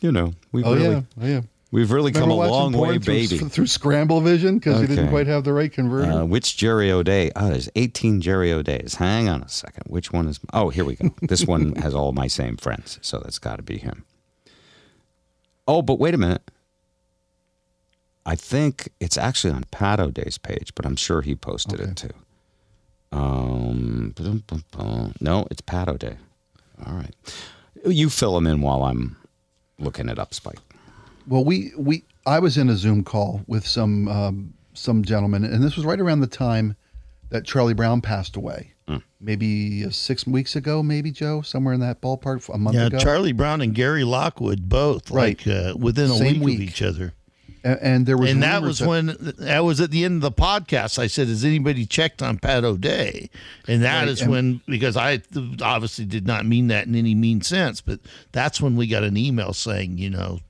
[0.00, 1.00] you know, we've Oh, really, yeah.
[1.22, 1.40] Oh, yeah.
[1.70, 3.38] we've really come a long way, through, baby.
[3.38, 6.10] Through Scramble Vision because you didn't quite have the right converter.
[6.10, 7.30] Uh, which Jerry O'Day?
[7.36, 8.96] Oh, there's 18 Jerry O'Days.
[8.96, 9.84] Hang on a second.
[9.86, 10.38] Which one is?
[10.52, 11.14] Oh, here we go.
[11.22, 14.04] This one has all my same friends, so that's got to be him.
[15.66, 16.42] Oh, but wait a minute.
[18.24, 22.10] I think it's actually on Pat Day's page, but I'm sure he posted it too.
[23.10, 24.14] Um,
[25.20, 26.16] no, it's Pat Day.
[26.86, 27.14] All right,
[27.84, 29.16] you fill him in while I'm
[29.78, 30.58] looking it up, Spike.
[31.26, 35.62] Well, we we I was in a Zoom call with some um, some gentlemen, and
[35.62, 36.76] this was right around the time
[37.30, 38.71] that Charlie Brown passed away.
[39.20, 42.98] Maybe uh, six weeks ago, maybe Joe, somewhere in that ballpark, a month Yeah, ago.
[42.98, 45.38] Charlie Brown and Gary Lockwood both Right.
[45.46, 46.68] like uh, within a Same week, week.
[46.68, 47.14] of each other.
[47.62, 50.20] and, and there was and that rumors was when that was at the end of
[50.22, 50.98] the podcast.
[50.98, 53.30] I said, "Has anybody checked on Pat O'Day?"
[53.68, 55.22] And that Right, is and- when because I
[55.62, 58.00] obviously did not mean that in any mean sense, but
[58.32, 60.40] that's when we got an email saying, you know,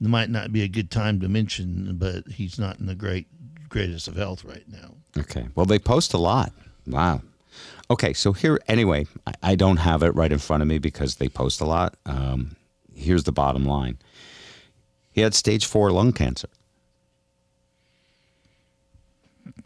[0.00, 3.26] it might not be a good time to mention, but he's not in the great
[3.68, 4.94] greatest of health right now.
[5.18, 5.48] Okay.
[5.56, 6.52] Well, they post a lot.
[6.86, 7.22] Wow.
[7.92, 8.14] Okay.
[8.14, 11.28] So here, anyway, I, I don't have it right in front of me because they
[11.28, 11.94] post a lot.
[12.06, 12.56] Um,
[12.94, 13.98] here's the bottom line
[15.12, 16.48] he had stage four lung cancer.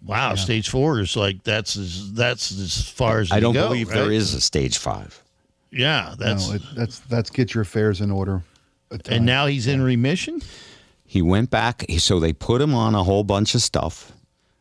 [0.04, 3.68] Wow, stage four is like that's as that's as far as I you don't go,
[3.68, 3.94] believe right?
[3.94, 5.22] there is a stage five.
[5.70, 8.42] Yeah, that's no, it, that's that's get your affairs in order.
[9.08, 10.42] and now he's in remission.
[11.04, 14.12] He went back, so they put him on a whole bunch of stuff.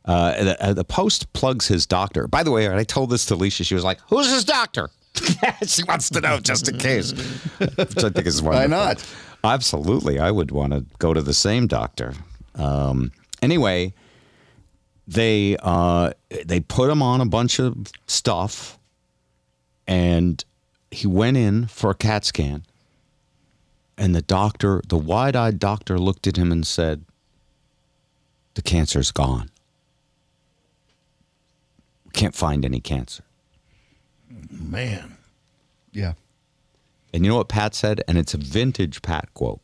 [0.05, 2.27] Uh, the, uh, the Post plugs his doctor.
[2.27, 3.63] By the way, I told this to Alicia.
[3.63, 4.89] She was like, "Who's his doctor?"
[5.65, 7.11] she wants to know just in case,
[7.59, 8.69] which I think is Why wonderful.
[8.69, 9.15] not?
[9.43, 12.13] Absolutely, I would want to go to the same doctor.
[12.55, 13.93] Um, anyway,
[15.07, 16.11] they uh,
[16.45, 17.75] they put him on a bunch of
[18.07, 18.77] stuff,
[19.87, 20.43] and
[20.91, 22.63] he went in for a CAT scan.
[23.97, 27.05] And the doctor, the wide-eyed doctor, looked at him and said,
[28.55, 29.49] "The cancer's gone.
[32.15, 33.23] Can't find any cancer."
[34.49, 35.17] Man,
[35.91, 36.13] Yeah.
[37.13, 38.01] And you know what Pat said?
[38.07, 39.61] And it's a vintage Pat quote.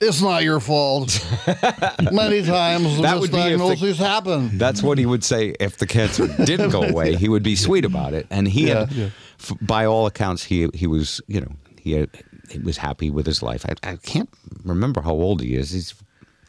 [0.00, 1.24] It's not your fault.
[2.12, 4.56] Many times the That would be the- happen.
[4.56, 7.16] That's what he would say if the cancer didn't go away.
[7.16, 9.10] He would be sweet about it, and he, had, Yeah, yeah.
[9.38, 12.08] f- by all accounts, he he was you know he had,
[12.50, 13.66] he was happy with his life.
[13.68, 14.30] I, I can't
[14.64, 15.70] remember how old he is.
[15.72, 15.94] He's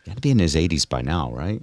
[0.05, 1.61] got to be in his eighties by now, right?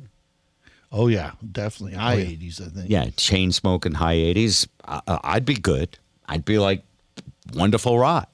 [0.92, 2.90] Oh yeah, definitely high eighties, I think.
[2.90, 4.66] Yeah, chain smoking, high eighties.
[4.85, 5.98] Uh, I'd be good.
[6.29, 6.83] I'd be like
[7.55, 8.29] wonderful rot.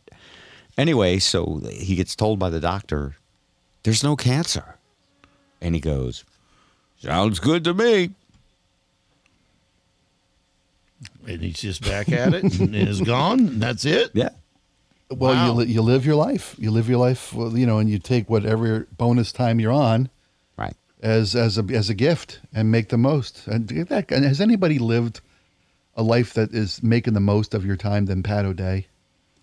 [0.76, 3.16] Anyway, so he gets told by the doctor,
[3.84, 4.76] "There's no cancer,"
[5.60, 6.24] and he goes,
[7.00, 8.10] "Sounds good to me."
[11.26, 13.40] and he's just back at it and is gone.
[13.40, 14.10] And that's it.
[14.14, 14.30] Yeah.
[15.10, 15.46] Well, Wow.
[15.46, 16.54] you li- you live your life.
[16.58, 17.32] You live your life.
[17.32, 20.10] Well, you know, and you take whatever bonus time you're on Right.
[21.04, 23.46] As as a as a gift and make the most.
[23.46, 24.10] And that.
[24.10, 25.20] And has anybody lived
[25.96, 28.86] a life that is making the most of your time than Pat O'Day?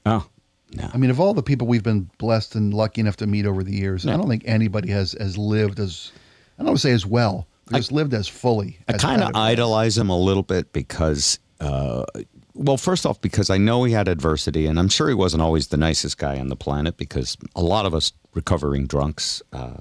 [0.06, 0.28] Oh,
[0.76, 0.90] no.
[0.94, 3.64] I mean, of all the people we've been blessed and lucky enough to meet over
[3.64, 6.12] the years, I don't think anybody has has lived as
[6.58, 8.80] I don't want to say as well, just lived as fully.
[8.88, 12.06] I kind of idolize him a little bit because, uh,
[12.54, 15.68] well, first off, because I know he had adversity, and I'm sure he wasn't always
[15.68, 16.98] the nicest guy on the planet.
[16.98, 19.78] Because a lot of us recovering drunks uh,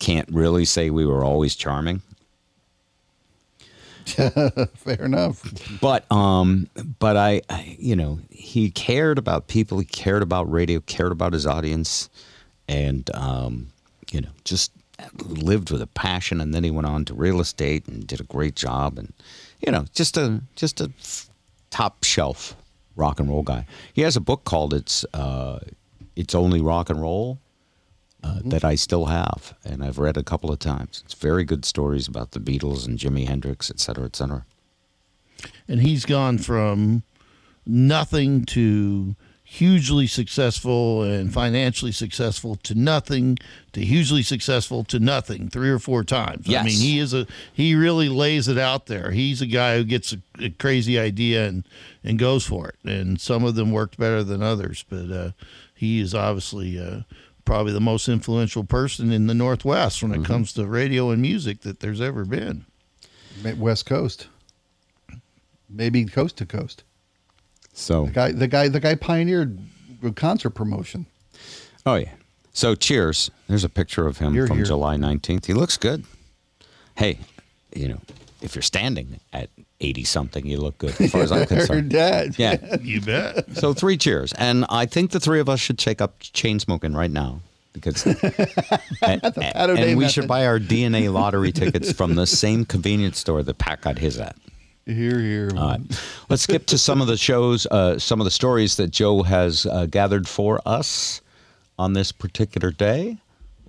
[0.00, 2.02] can't really say we were always charming.
[4.74, 5.44] Fair enough.
[5.80, 9.78] But um, but I, I, you know, he cared about people.
[9.78, 10.80] He cared about radio.
[10.80, 12.10] Cared about his audience,
[12.66, 13.68] and um,
[14.10, 14.72] you know, just
[15.22, 16.40] lived with a passion.
[16.40, 18.98] And then he went on to real estate and did a great job.
[18.98, 19.12] And
[19.64, 20.90] you know, just a just a
[21.70, 22.56] top shelf
[22.96, 23.66] rock and roll guy.
[23.92, 25.60] He has a book called "It's uh,
[26.16, 27.38] It's Only Rock and Roll."
[28.22, 31.02] Uh, That I still have, and I've read a couple of times.
[31.04, 34.44] It's very good stories about the Beatles and Jimi Hendrix, et cetera, et cetera.
[35.66, 37.02] And he's gone from
[37.64, 43.36] nothing to hugely successful and financially successful to nothing
[43.72, 46.46] to hugely successful to nothing three or four times.
[46.48, 49.10] I mean, he is a he really lays it out there.
[49.10, 51.64] He's a guy who gets a, a crazy idea and
[52.04, 52.76] and goes for it.
[52.84, 55.30] And some of them worked better than others, but uh,
[55.74, 57.00] he is obviously uh,
[57.50, 60.22] probably the most influential person in the Northwest when it mm-hmm.
[60.22, 62.64] comes to radio and music that there's ever been.
[63.56, 64.28] West Coast,
[65.68, 66.84] maybe coast to coast.
[67.72, 69.58] So, The guy, the guy, the guy pioneered
[70.14, 71.06] concert promotion.
[71.84, 72.12] oh yeah.
[72.52, 73.32] So, cheers.
[73.48, 74.66] There's a picture of him Here, from here.
[74.66, 75.46] July 19th.
[75.46, 76.04] He looks good.
[76.94, 77.18] Hey,
[77.74, 78.00] you know,
[78.40, 79.50] if you're standing at
[79.80, 81.90] 80 something, you look good as far as I'm Her concerned.
[81.90, 82.38] dad.
[82.38, 82.76] Yeah.
[82.82, 83.56] You bet.
[83.56, 84.32] So, three cheers.
[84.34, 87.40] And I think the three of us should take up chain smoking right now
[87.72, 88.16] because and,
[89.22, 90.10] Pat and we method.
[90.10, 94.18] should buy our DNA lottery tickets from the same convenience store that Pat got his
[94.18, 94.36] at.
[94.86, 95.50] Here, here.
[95.56, 95.80] All right.
[96.28, 99.64] Let's skip to some of the shows, uh, some of the stories that Joe has
[99.66, 101.20] uh, gathered for us
[101.78, 103.18] on this particular day.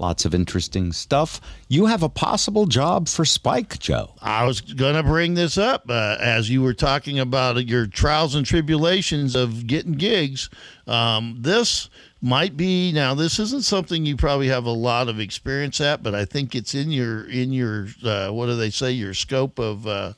[0.01, 1.39] Lots of interesting stuff.
[1.67, 4.15] You have a possible job for Spike, Joe.
[4.19, 8.33] I was going to bring this up uh, as you were talking about your trials
[8.33, 10.49] and tribulations of getting gigs.
[10.87, 11.87] Um, this
[12.19, 13.13] might be now.
[13.13, 16.73] This isn't something you probably have a lot of experience at, but I think it's
[16.73, 19.85] in your in your uh, what do they say your scope of.
[19.85, 20.13] Uh,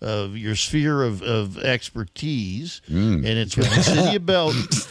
[0.00, 4.28] of your sphere of, of expertise, and it's with the city of.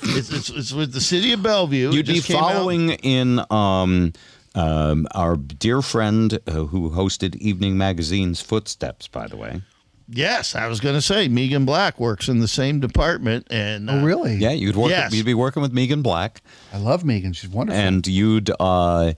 [0.03, 1.91] It's, it's, it's with the city of Bellevue.
[1.91, 4.11] You'd be following in um,
[4.58, 9.62] um, our dear friend uh, who hosted Evening Magazine's footsteps, by the way.
[10.10, 13.99] Yes, I was going to say Megan Black works in the same department, and Oh,
[13.99, 14.36] uh, really?
[14.36, 14.89] Yeah, you'd work.
[14.91, 15.14] Yes.
[15.14, 16.41] You'd be working with Megan Black,
[16.74, 17.34] I love Megan.
[17.34, 17.82] She's wonderful.
[17.82, 19.14] and you'd, uh,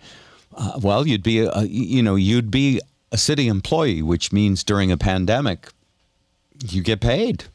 [0.58, 2.82] uh, well, you'd be, a, you know, you'd be
[3.12, 5.68] a city employee, which means during a pandemic,
[6.68, 7.46] you get paid.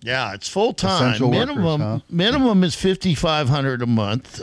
[0.00, 1.08] Yeah, it's full time.
[1.08, 1.98] Essential workers, Minimum huh?
[2.08, 4.40] minimum is fifty five hundred a month.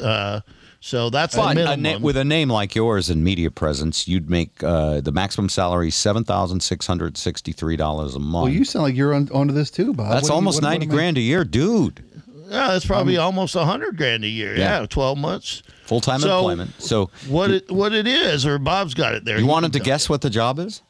[0.88, 4.30] So that's But the a na- with a name like yours and media presence, you'd
[4.30, 8.44] make uh, the maximum salary seven thousand six hundred sixty-three dollars a month.
[8.44, 10.12] well, you sound like you're on, onto this too, Bob.
[10.12, 12.04] That's What do you- almost what- what ninety am I- grand a year, dude.
[12.52, 14.56] yeah, that's probably almost a hundred grand a year.
[14.56, 14.82] Yeah.
[14.82, 15.64] Yeah, twelve months.
[15.88, 16.72] Full time So, employment.
[16.78, 19.40] So What it what it is, or Bob's got it there.
[19.40, 20.84] you wanted to can- guess what the job is?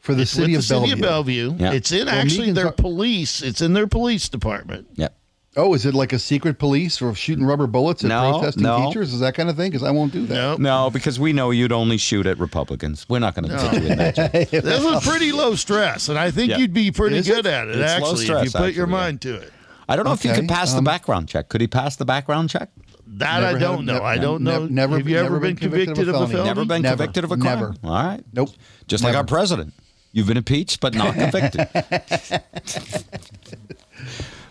[0.00, 0.88] for the It's city with of the Bellevue.
[0.90, 1.54] city of Bellevue.
[1.58, 1.72] Yeah.
[1.72, 3.42] It's in Well, actually their ar- police.
[3.42, 4.86] It's in their police department.
[4.96, 5.14] Yep.
[5.56, 8.86] Oh, is it like a secret police or shooting rubber bullets at No, protesting no.
[8.86, 9.12] teachers?
[9.14, 9.70] Is that kind of thing?
[9.70, 10.34] Because I won't do that.
[10.34, 13.06] No, No, because we know you'd only shoot at Republicans.
[13.08, 14.16] We're not going to put you in that.
[14.50, 16.58] this is pretty low stress, and I think Yeah.
[16.58, 17.52] you'd be pretty Is good it?
[17.52, 17.76] at it.
[17.76, 19.00] It's low actually, stress, if you put your actually, yeah.
[19.00, 19.52] mind to it.
[19.88, 21.48] I don't know if he could pass the um, background check.
[21.50, 22.70] Could he pass the background check?
[23.06, 23.92] That Never I don't know.
[23.94, 24.66] nev- I don't nev- know.
[24.68, 26.48] never- Have you ever never been been convicted, of a felony?
[26.48, 26.96] Never been Never.
[26.96, 27.60] convicted of a crime.
[27.60, 27.74] Never.
[27.84, 28.24] All right.
[28.32, 28.48] Nope.
[28.88, 29.72] Just like our president.
[30.12, 31.68] You've been impeached, but not convicted.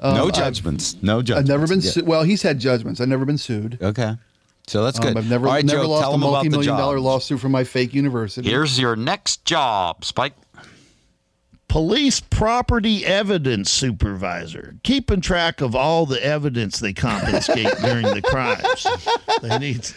[0.03, 0.95] no judgments.
[1.01, 1.49] No judgments.
[1.49, 2.03] Um, I've never been Yeah.
[2.03, 2.23] well.
[2.23, 2.99] He's had judgments.
[3.01, 3.77] I've never been sued.
[3.81, 4.15] Okay.
[4.67, 5.17] So that's Um, good.
[5.17, 7.51] I've never, All right, never Joe, lost a him about the multi-million dollar lawsuit from
[7.51, 8.49] my fake university.
[8.49, 10.33] Here's your next job, Spike.
[11.67, 18.85] Police property evidence supervisor, keeping track of all the evidence they confiscate during the crimes.
[19.41, 19.87] They need.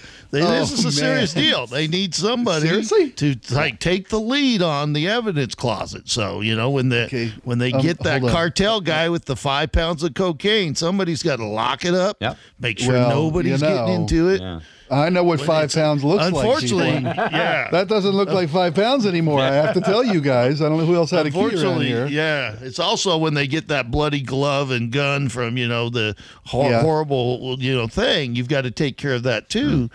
[0.41, 1.67] They, this Oh, is a serious deal.
[1.67, 3.11] They need somebody Seriously?
[3.13, 6.09] to like take the lead on the evidence closet.
[6.09, 8.37] So you know when the Okay, when they um, get that hold on.
[8.37, 12.17] cartel guy with the five pounds of cocaine, somebody's got to lock it up.
[12.21, 12.37] Yep.
[12.61, 14.41] Make sure Well, nobody's you know, getting into it.
[14.41, 14.61] Yeah.
[14.89, 16.33] I know what five pounds looks like.
[16.33, 17.69] Unfortunately, yeah.
[17.73, 19.41] that doesn't look like five pounds anymore.
[19.41, 20.63] I have to tell you guys.
[20.63, 22.07] I don't know who else had a key around here.
[22.07, 22.55] yeah.
[22.61, 26.15] It's also when they get that bloody glove and gun from you know the
[26.45, 26.83] hor- Yeah.
[26.83, 28.37] horrible you know thing.
[28.37, 29.91] You've got to take care of that too.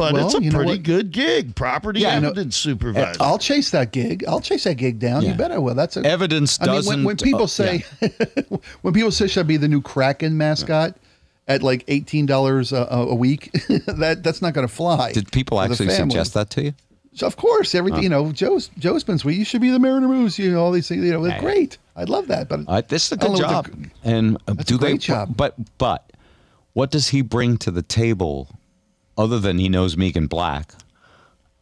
[0.00, 3.20] But Well, it's a pretty good gig, property Yeah, evidence supervisor.
[3.20, 4.24] I'll chase that gig.
[4.26, 5.22] I'll chase that gig down.
[5.22, 5.32] Yeah.
[5.32, 5.74] You bet I will.
[5.74, 6.96] That's a, Evidence I mean, doesn't.
[6.96, 8.08] when, when people uh, say yeah.
[8.80, 10.96] when people say should I be the new Kraken mascot
[11.48, 13.50] at like eighteen dollars a, week,
[13.86, 15.12] that that's not going to fly.
[15.12, 16.74] Did people actually suggest that to you?
[17.12, 19.36] So of course, everything you know, Joe's Joe's been sweet.
[19.36, 20.38] You should be the Mariner Moose.
[20.38, 21.04] You know all these things.
[21.04, 21.76] You know, great.
[21.96, 23.66] I'd love that, but Uh, this is a good job.
[23.66, 24.96] the- and uh, do they?
[24.96, 25.36] job.
[25.36, 26.10] But but
[26.72, 28.48] what does he bring to the table,
[29.16, 30.72] other than he knows Megan Black?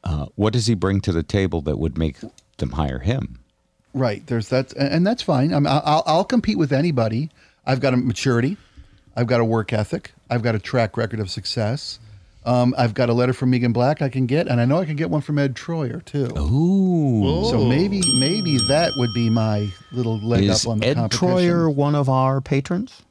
[0.04, 2.16] Uh, what does he bring to the table that would make
[2.58, 3.40] them hire him?
[3.94, 4.26] Right.
[4.26, 5.52] There's that, and that's fine.
[5.52, 7.30] I'm, I'll, I'll compete with anybody.
[7.66, 8.56] I've got a maturity.
[9.16, 10.12] I've got a work ethic.
[10.30, 11.98] I've got a track record of success.
[12.44, 14.86] Um, I've got a letter from Megan Black I can get, and I know I
[14.86, 16.28] can get one from Ed Troyer too.
[16.38, 17.44] Ooh.
[17.50, 21.28] So maybe maybe that would be my little leg Is up on the Ed competition.
[21.28, 23.02] Troyer one of our patrons?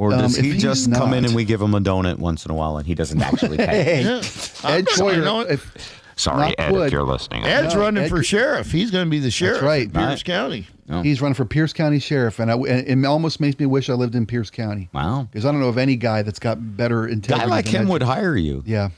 [0.00, 2.16] Or Um, does if he he's just come in and we give him a donut
[2.16, 4.02] once in a while and he doesn't actually pay?
[4.02, 4.18] Hey,
[4.64, 5.50] Ed So, Troyer.
[5.50, 6.86] if, Sorry, Ed, would.
[6.86, 7.44] if you're listening.
[7.44, 8.72] Ed's No, running Ed for could- sheriff.
[8.72, 9.60] He's going to be the sheriff.
[9.62, 9.92] right.
[9.92, 10.24] Pierce Right.
[10.24, 10.66] County.
[10.88, 11.02] Oh.
[11.02, 13.92] he's running for Pierce County Sheriff, and, I, and it almost makes me wish I
[13.92, 14.88] lived in Pierce County.
[14.94, 15.28] Wow.
[15.30, 17.44] Because I don't know of any guy that's got better integrity.
[17.48, 18.62] Guy like than him Ed- would hire you.
[18.66, 18.88] Yeah.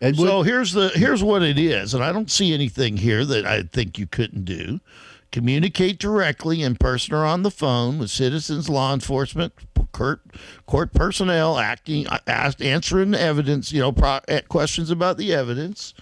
[0.00, 0.26] Ed would.
[0.28, 3.62] So here's the here's what it is, and I don't see anything here that I
[3.64, 4.80] think you couldn't do.
[5.34, 9.52] Communicate directly in person or on the phone with citizens, law enforcement,
[9.90, 10.20] court,
[10.64, 15.92] court personnel, acting, asked, answering evidence, you know, pro, eh, questions about the evidence,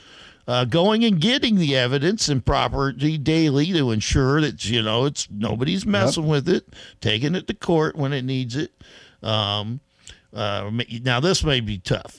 [0.47, 5.27] uh, going and getting the evidence and property daily to ensure that you know it's
[5.31, 6.69] nobody's messing with it,
[7.01, 8.71] taking it to court when it needs it.
[9.23, 9.81] Um,
[10.35, 10.71] uh,
[11.03, 12.19] now this may be tough.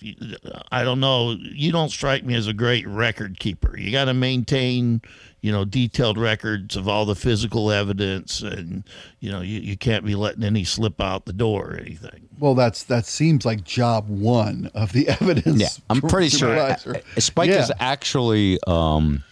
[0.71, 1.31] I don't know.
[1.39, 3.77] You don't strike me as a great record keeper.
[3.77, 5.01] You got to maintain,
[5.41, 8.83] you know, detailed records of all the physical evidence, and
[9.19, 12.29] you know, you, you can't be letting any slip out the door or anything.
[12.39, 15.59] Well, that's that seems like job one of the evidence.
[15.59, 16.75] Yeah, I'm pretty sure uh,
[17.17, 17.61] Spike Yeah.
[17.63, 18.59] is actually.
[18.67, 19.23] Um,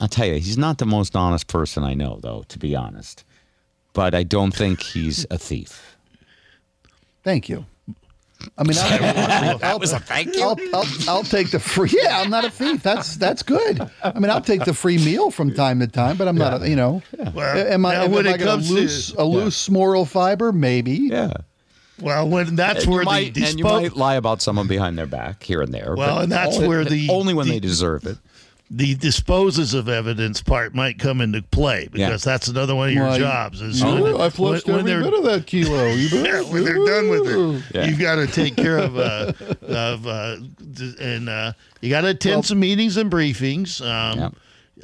[0.00, 2.44] I'll tell you, he's not the most honest person I know, though.
[2.48, 3.24] To be honest,
[3.92, 5.93] but I don't think he's a thief.
[7.24, 7.66] Thank you.
[8.58, 10.42] I mean, I'll, that was a thank you.
[10.42, 11.90] I'll, I'll, I'll take the free.
[11.92, 12.82] Yeah, I'm not a thief.
[12.82, 13.80] That's that's good.
[14.02, 16.62] I mean, I'll take the free meal from time to time, but I'm not.
[16.62, 17.02] A, you know,
[17.34, 17.94] Well, am I?
[17.94, 20.52] now Am, when I it going comes to to- loose a loose moral fiber?
[20.52, 20.92] Maybe.
[21.10, 21.32] yeah.
[22.00, 25.06] Well, when that's And where might, the and you might lie about someone behind their
[25.06, 25.94] back here and there.
[25.96, 28.18] Well, and that's only- where the- only when the- they deserve it.
[28.70, 32.32] The disposes of evidence part might come into play because Yeah.
[32.32, 33.60] that's another one of your Well, jobs.
[33.60, 35.86] Is Oh, when- I flushed when- when every they're- bit of that kilo.
[35.94, 36.08] You.
[36.08, 37.86] Yeah, when they're done with it, Yeah.
[37.86, 39.32] you've got to take care of uh,
[39.68, 40.36] of uh,
[40.98, 41.52] and uh,
[41.82, 43.80] you got to attend some meetings and briefings.
[43.84, 44.34] Um,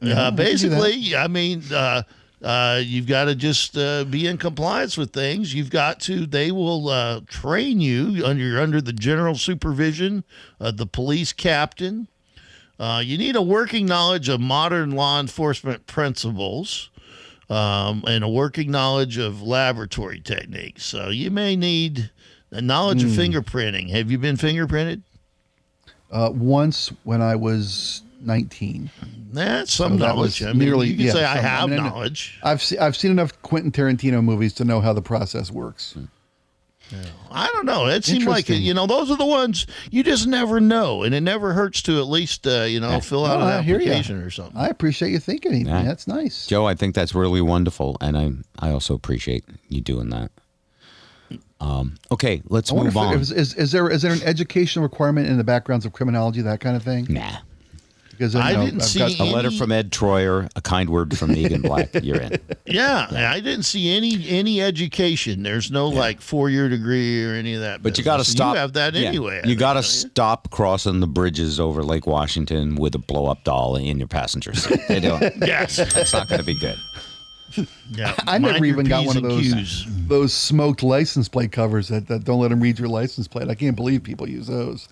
[0.02, 2.02] uh, basically, I mean, uh,
[2.44, 5.52] uh, you've got to just uh, be in compliance with things.
[5.54, 6.26] You've got to.
[6.26, 10.22] They will uh, train you under under the general supervision
[10.60, 12.08] of the police captain.
[12.80, 16.88] Uh, you need a working knowledge of modern law enforcement principles
[17.50, 20.82] um, and a working knowledge of laboratory techniques.
[20.86, 22.10] So you may need
[22.50, 23.90] a knowledge of fingerprinting.
[23.90, 25.02] Have you been fingerprinted?
[26.10, 28.90] Uh, once when I was 19.
[29.32, 30.40] That's some that knowledge.
[30.40, 31.88] was I mean, nearly- you can yeah, say I some- I have mean, I know-
[31.90, 32.38] knowledge.
[32.42, 35.96] I've se- I've seen enough Quentin Tarantino movies to know how the process works.
[37.30, 37.86] I don't know.
[37.86, 38.62] It seemed like Interesting.
[38.62, 41.98] you know those are the ones you just never know, and it never hurts to
[41.98, 44.56] at least uh, you know fill out No, an I application or something.
[44.56, 45.52] I appreciate you thinking.
[45.54, 45.66] Ethan.
[45.66, 45.82] Yeah.
[45.82, 46.46] That's nice.
[46.46, 50.30] Joe, I think that's really wonderful, and I I also appreciate you doing that.
[51.60, 53.20] Um, okay, let's I move if, on.
[53.20, 56.60] is, is, is there is there an educational requirement in the backgrounds of criminology that
[56.60, 57.06] kind of thing?
[57.10, 57.36] nah,
[58.20, 60.90] Because I you know, didn't I've see got- a letter from Ed Troyer, a kind
[60.90, 61.88] word from Megan Black.
[62.02, 62.36] You're in.
[62.66, 65.42] Yeah, I didn't see any any education.
[65.42, 67.82] There's no like four year degree or any of that.
[67.82, 68.36] But you got to business.
[68.36, 68.54] stop.
[68.54, 69.40] You have that yeah, anyway.
[69.42, 73.26] I You got to don't stop crossing the bridges over Lake Washington with a blow
[73.26, 74.78] up doll in your passenger seat.
[74.88, 75.20] They don't.
[75.44, 75.78] Yes.
[75.80, 76.76] It's not going to be good.
[77.92, 78.14] Yeah.
[78.26, 79.86] I never even got P's one of those Q's.
[80.06, 83.48] those smoked license plate covers that, that don't let them read your license plate.
[83.48, 84.88] I can't believe people use those.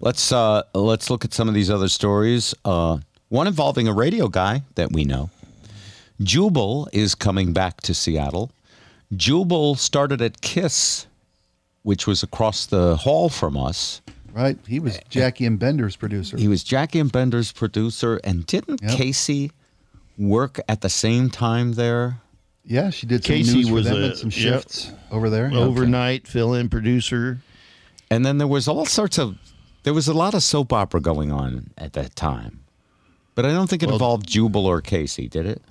[0.00, 2.54] Let's uh, let's look at some of these other stories.
[2.64, 2.98] Uh,
[3.30, 5.30] one involving a radio guy that we know.
[6.22, 8.50] Jubal is coming back to Seattle.
[9.16, 11.06] Jubal started at Kiss,
[11.82, 14.00] which was across the hall from us.
[14.32, 14.56] Right?
[14.68, 16.36] He was Jackie and Bender's producer.
[16.36, 18.92] He was Jackie and Bender's producer, and didn't Yep.
[18.92, 19.50] Casey
[20.20, 22.20] work at the same time there?
[22.64, 24.38] yeah, she did some Casey news for was them a- and some yep.
[24.38, 25.50] shifts over there.
[25.52, 27.40] Overnight fill in producer.
[28.10, 29.36] And then there was all sorts of
[29.82, 32.60] there was a lot of soap opera going on at that time.
[33.34, 35.62] But I don't think it involved Jubal or Casey, did it?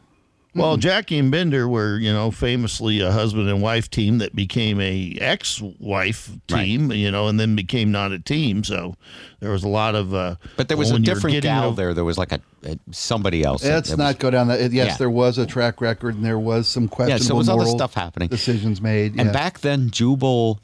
[0.56, 4.82] Well, Jackie and Bender were, you know, famously a husband and wife team that became
[4.82, 8.64] a ex-wife team, you know, and then became not a team.
[8.64, 8.96] So
[9.40, 10.14] there was a lot of.
[10.14, 11.94] Uh, But there was well, a different gal a- there.
[11.94, 13.64] There was like a, a somebody else.
[13.64, 14.60] Let's that not was- go down that.
[14.72, 14.98] Yes, Yeah.
[14.98, 17.58] there was a track record and there was some questionable Yeah, so there was other
[17.64, 18.28] moral stuff happening.
[18.30, 19.12] decisions made.
[19.20, 19.32] And yeah.
[19.32, 20.60] back then, Jubal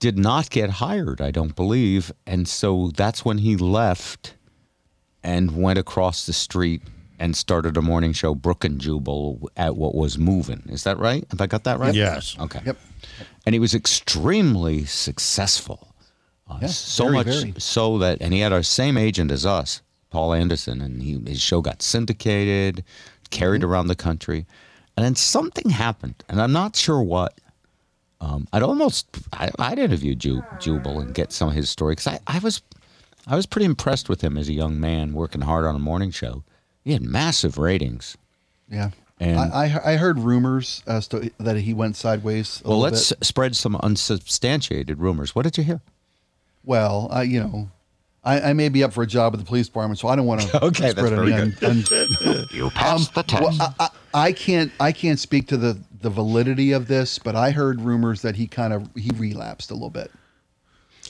[0.00, 2.12] did not get hired, I don't believe.
[2.26, 4.34] And so that's when he left
[5.22, 6.82] and went across the street
[7.22, 10.62] and started a morning show, Brooke and Jubal, at what was moving.
[10.68, 11.24] Is that right?
[11.30, 11.94] Have I got that right?
[11.94, 12.36] Yes.
[12.40, 12.60] Okay.
[12.66, 12.76] Yep.
[13.46, 15.94] And he was extremely successful.
[16.50, 17.54] Uh, Yeah, so very, much very.
[17.58, 21.40] so that, and he had our same agent as us, Paul Anderson, and he, his
[21.40, 22.82] show got syndicated,
[23.30, 23.70] carried Mm-hmm.
[23.70, 24.44] around the country.
[24.96, 27.38] And then something happened, and I'm not sure what.
[28.20, 32.06] Um, I'd almost, I, I'd interview Ju, Jubal and get some of his story because
[32.08, 32.62] I, I was,
[33.26, 36.10] I was pretty impressed with him as a young man working hard on a morning
[36.12, 36.44] show.
[36.84, 38.16] He had massive ratings.
[38.68, 38.90] Yeah.
[39.20, 42.60] And- I, I I heard rumors as to that he went sideways.
[42.64, 43.24] A Well, let's bit.
[43.24, 45.34] spread some unsubstantiated rumors.
[45.34, 45.80] What did you hear?
[46.64, 47.70] Well, I you know,
[48.24, 50.26] I, I may be up for a job at the police department, so I don't
[50.26, 50.64] want to.
[50.66, 51.64] Okay, that's spread very any good.
[51.64, 51.84] un-
[52.26, 53.42] un- You passed um, the test.
[53.42, 53.88] well, I, I,
[54.28, 58.22] I can't I can't speak to the the validity of this, but I heard rumors
[58.22, 60.10] that he kind of he relapsed a little bit,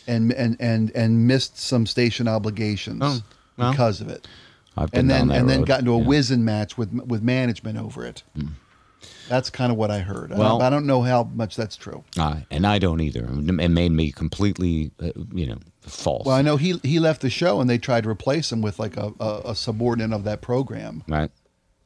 [0.06, 3.20] and and and and missed some station obligations Oh,
[3.56, 3.70] well.
[3.72, 4.26] because of it.
[4.76, 6.06] I've been and then and then got into a Yeah.
[6.06, 8.22] Whizzing match with with management over it.
[9.28, 10.32] That's kind of what I heard.
[10.32, 12.04] I Well- don't- I don't know how much that's true.
[12.18, 13.28] Uh, and I don't either.
[13.30, 16.26] It made me completely, uh, you know, false.
[16.26, 18.78] Well, I know he he left the show and they tried to replace him with
[18.78, 21.02] like a, a, a subordinate of that program.
[21.08, 21.30] right?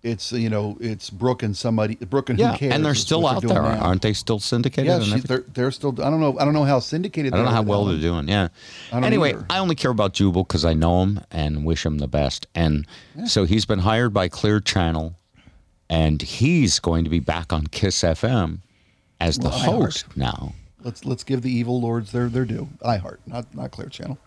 [0.07, 3.27] It's you know it's Brooke and somebody Brooke and Yeah, who cares and they're still
[3.27, 3.81] out doing there, now.
[3.81, 4.13] aren't they?
[4.13, 4.87] Still syndicated.
[4.87, 5.91] Yeah, she, they're they're still.
[6.01, 6.39] I don't know.
[6.39, 7.33] I don't know how syndicated.
[7.35, 8.29] I don't know how well they're doing.
[8.29, 8.49] Yeah.
[8.93, 9.47] I Anyway, either.
[9.51, 12.47] I only care about Jubal because I know him and wish him the best.
[12.55, 12.87] And
[13.27, 15.17] so he's been hired by Clear Channel,
[15.91, 18.61] and he's going to be back on Kiss FM
[19.21, 19.65] as the Well, iHeart.
[19.83, 20.53] host now.
[20.83, 22.69] Let's let's give the evil lords their their due.
[22.83, 24.19] iHeart, not not Clear Channel.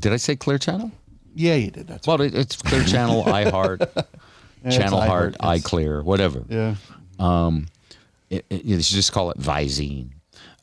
[0.00, 0.90] Did I say Clear Channel?
[1.34, 1.86] Yeah, you did.
[1.86, 3.86] That's Well, it, it's Clear Channel, iHeart,
[4.64, 6.44] it's Channel Heart, Eye It's- iClear, whatever.
[6.48, 6.74] yeah.
[8.30, 10.10] It, it, you should just call it Visine.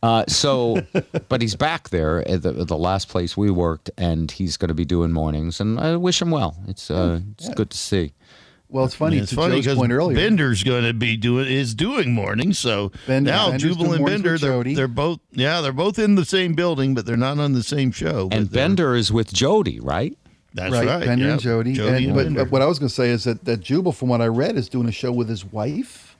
[0.03, 0.81] Uh, so,
[1.29, 4.75] but he's back there at the, the last place we worked, and he's going to
[4.75, 6.55] be doing mornings, and I wish him well.
[6.67, 8.13] It's uh, it's good to see.
[8.69, 9.17] Well, it's funny.
[9.17, 10.15] it's to funny Joe's because point earlier.
[10.17, 12.59] Bender's going to be doing is doing mornings.
[12.59, 16.25] So Bender- now Bender's Jubal and Bender, they're, they're both yeah, they're both in the
[16.25, 18.27] same building, but they're not on the same show.
[18.31, 20.15] And Bender is with Jody, right?
[20.55, 21.31] That's right, right, Bender yeah.
[21.33, 21.73] and Jody.
[21.73, 22.41] Jody and, and but Bender.
[22.41, 24.55] uh, what I was going to say is that that Jubal, from what I read,
[24.57, 26.15] is doing a show with his wife.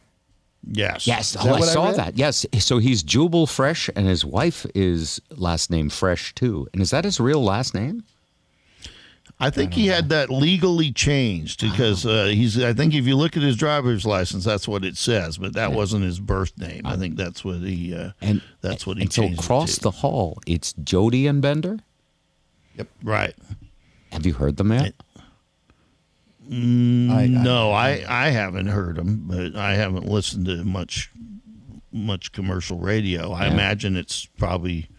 [0.71, 2.17] yes, Yes, oh, I what I saw that.
[2.17, 6.67] Yes, so he's Jubal Fresh, and his wife is last name Fresh too.
[6.73, 8.03] And is that his real last name?
[9.37, 12.61] I think he had that legally changed because uh, he's.
[12.63, 15.73] I think if you look at his driver's license, that's what it says, but that
[15.73, 16.83] wasn't his birth name.
[16.85, 17.93] I think that's what he.
[17.93, 19.39] Uh, And that's what he And so changed.
[19.39, 19.81] it across to.
[19.81, 21.79] the hall, it's Jody and Bender.
[22.77, 22.87] Yep.
[23.03, 23.35] Right.
[24.15, 24.93] Have you heard them yet?
[26.49, 31.11] Mm, I, I- No, I, I haven't heard them, but I haven't listened to much
[31.91, 33.31] much commercial radio.
[33.31, 33.53] I Yeah.
[33.53, 34.89] imagine it's probably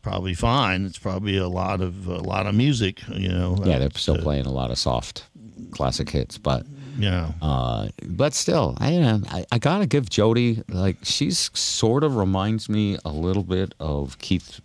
[0.00, 0.86] probably fine.
[0.86, 3.56] It's probably a lot of a lot of music, you know.
[3.64, 5.24] Yeah, they're uh, still playing a lot of soft
[5.72, 6.64] classic hits, but
[6.98, 7.32] Yeah.
[7.42, 12.16] uh, but still, I, you know, I I gotta give Jody like she's sort of
[12.16, 14.60] reminds me a little bit of Keith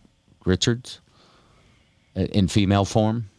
[0.45, 1.01] Richards
[2.15, 3.29] uh, in female form.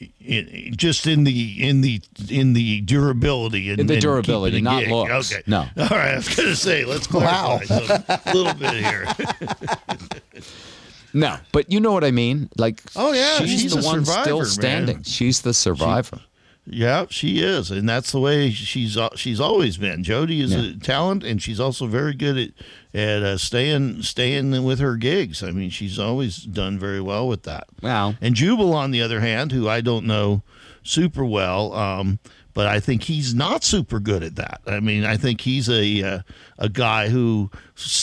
[0.00, 4.80] It- just in the in the in the durability and In the and durability, not
[4.84, 4.90] gig.
[4.90, 5.32] looks.
[5.32, 5.58] Okay, No.
[5.76, 7.64] All right, I was going to say let's clarify
[8.26, 9.06] a little bit here.
[11.12, 12.48] No, but you know what I mean.
[12.56, 14.46] Like, Oh, yeah, she's, she's the one survivor, still man.
[14.46, 15.02] standing.
[15.02, 16.20] She's the survivor.
[16.72, 20.04] Yeah, she is, and that's the way she's uh, she's always been.
[20.04, 22.50] Jody is a talent, and she's also very good at
[22.94, 25.42] at uh, staying staying with her gigs.
[25.42, 27.66] I mean, she's always done very well with that.
[27.82, 28.14] Wow.
[28.20, 30.42] And Jubal, on the other hand, who I don't know
[30.84, 32.20] super well, um,
[32.54, 34.60] but I think he's not super good at that.
[34.66, 36.18] I mean, I think he's a uh,
[36.58, 37.50] a guy who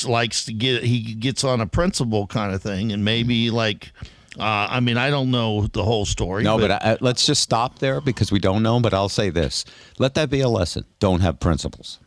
[0.06, 3.94] likes to get he gets on a principle kind of thing, and maybe like.
[4.40, 6.44] Uh, I mean, I don't know the whole story.
[6.44, 8.80] No, but I, let's just stop there because we don't know.
[8.80, 9.66] But I'll say this:
[9.98, 10.86] let that be a lesson.
[11.00, 12.00] Don't have principles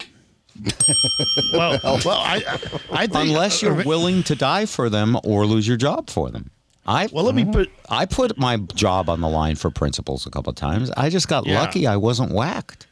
[1.52, 2.42] well, well, I,
[2.92, 6.50] I think unless you're willing to die for them or lose your job for them.
[6.86, 7.70] I Well, let me put.
[7.88, 10.90] I put my job on the line for principles a couple of times.
[10.96, 11.60] I just got Yeah.
[11.60, 12.86] lucky; I wasn't whacked.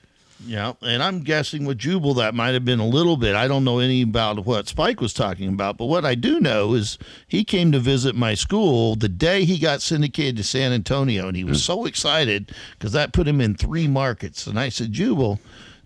[0.47, 3.35] Yeah, and I'm guessing with Jubal that might have been a little bit.
[3.35, 6.75] I don't know any about what Spike was talking about, but what I do know
[6.75, 11.27] is he came to visit my school the day he got syndicated to San Antonio,
[11.27, 14.47] and he was so excited because that put him in three markets.
[14.47, 15.41] And I said, Jubal,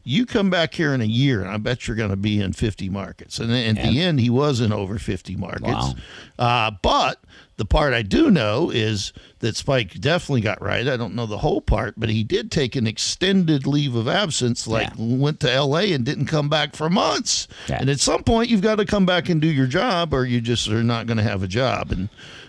[0.05, 2.53] you come back here in a year, and I bet you're going to be in
[2.53, 3.39] 50 markets.
[3.39, 5.65] And at the end, he was in over 50 markets.
[5.65, 5.95] Wow.
[6.39, 7.21] Uh, but
[7.63, 10.89] the part I do know is that Spike definitely got right.
[10.89, 14.67] I don't know the whole part, but he did take an extended leave of absence,
[14.67, 15.17] like Yeah.
[15.17, 17.47] went to LA and didn't come back for months.
[17.69, 17.77] Yeah.
[17.81, 20.41] And at some point, you've got to come back and do your job, or you
[20.41, 21.93] just are not going to have a job.
[21.93, 22.09] And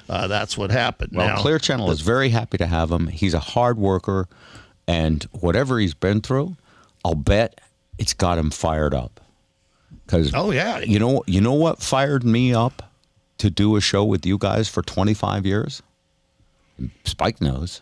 [0.09, 1.11] uh, that's what happened.
[1.13, 3.05] Well, now, Clear Channel is very happy to have him.
[3.05, 4.27] He's a hard worker,
[4.87, 6.57] and whatever he's been through,
[7.05, 7.61] I'll bet
[7.99, 9.19] it's got him fired up.
[10.07, 10.79] Because Oh, yeah.
[10.79, 12.81] you know you know what fired me up
[13.37, 15.81] to do a show with you guys for 25 years.
[17.03, 17.81] Spike knows.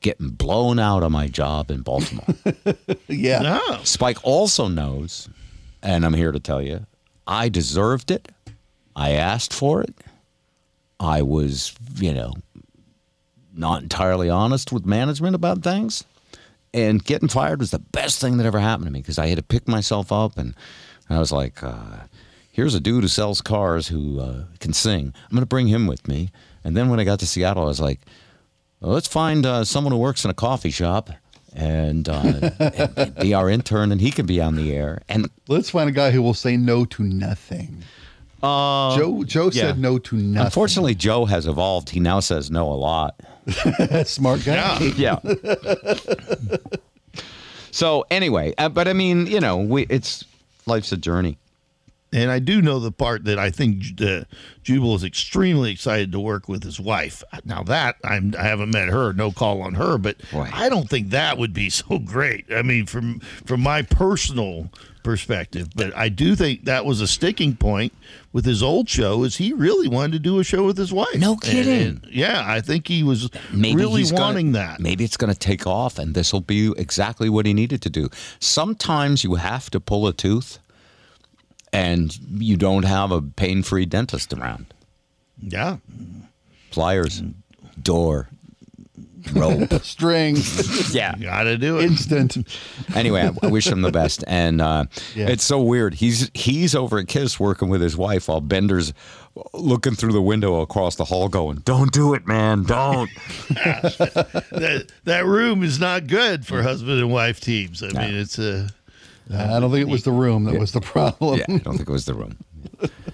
[0.00, 2.26] Getting blown out of my job in Baltimore.
[3.08, 3.40] yeah.
[3.40, 3.80] No.
[3.84, 5.28] Spike also knows,
[5.82, 6.86] and I'm here to tell you,
[7.26, 8.28] I deserved it.
[8.96, 9.94] I asked for it.
[10.98, 12.34] I was, you know,
[13.54, 16.04] not entirely honest with management about things.
[16.72, 19.38] And getting fired was the best thing that ever happened to me because I had
[19.38, 20.54] to pick myself up and
[21.08, 22.04] I was like, uh,
[22.50, 25.12] here's a dude who sells cars who uh, can sing.
[25.24, 26.30] I'm going to bring him with me.
[26.64, 28.00] And then when I got to Seattle, I was like,
[28.80, 31.10] well, let's find uh, someone who works in a coffee shop
[31.54, 32.50] and, uh,
[32.96, 35.02] and- be our intern, and he can be on the air.
[35.08, 37.82] And Let's find a guy who will say no to nothing.
[38.42, 39.62] uh, Joe Joe yeah.
[39.68, 40.44] said no to nothing.
[40.46, 41.90] unfortunately, Joe has evolved.
[41.90, 43.20] He now says no a lot.
[44.06, 44.78] smart guy.
[44.96, 45.18] Yeah.
[45.24, 45.34] Yeah.
[47.70, 50.24] so anyway, uh, but I mean, you know, we it's
[50.66, 51.38] life's a journey.
[52.12, 54.24] And I do know the part that I think uh,
[54.64, 57.22] Jubal is extremely excited to work with his wife.
[57.44, 60.48] Now that I'm, I haven't met her, no call on her, but Boy.
[60.52, 62.46] I don't think that would be so great.
[62.52, 64.70] I mean, from from my personal
[65.04, 67.92] perspective, but I do think that was a sticking point
[68.32, 69.22] with his old show.
[69.24, 71.14] Is he really wanted to do a show with his wife?
[71.16, 71.86] No kidding.
[71.86, 74.78] and, yeah, I think he was Maybe really he's gonna- wanting that.
[74.80, 77.88] Maybe it's going to take off, and this will be exactly what he needed to
[77.90, 78.10] do.
[78.40, 80.58] Sometimes you have to pull a tooth,
[81.72, 84.66] and you don't have a pain-free dentist around.
[85.42, 85.76] Yeah,
[86.70, 87.22] Pliers,
[87.82, 88.28] door.
[89.32, 89.72] rope.
[89.82, 90.36] String,
[90.92, 91.14] yeah.
[91.16, 91.84] Got to do it.
[91.84, 92.36] instant.
[92.94, 94.24] Anyway, I, I wish him the best.
[94.26, 95.28] And uh, Yeah.
[95.28, 95.94] it's so weird.
[95.94, 98.92] He's he's over at Kiss working with his wife while Bender's
[99.54, 102.64] looking through the window across the hall, going, "Don't do it, man.
[102.64, 103.10] Don't."
[103.50, 107.82] that, that room is not good for husband and wife teams.
[107.82, 108.68] I mean, it's a.
[109.32, 111.38] I don't think it was the room that was the problem.
[111.38, 112.36] yeah, I don't think it was the room.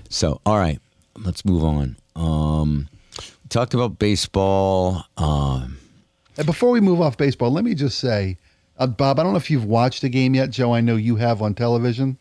[0.08, 0.80] So, all right,
[1.18, 1.96] let's move on.
[2.14, 2.88] Um,
[3.18, 5.04] we talked about baseball.
[5.16, 5.78] Um,
[6.36, 8.38] And before we move off baseball, let me just say,
[8.78, 10.50] uh, Bob, I don't know if you've watched a game yet.
[10.50, 12.18] Joe, I know you have on television.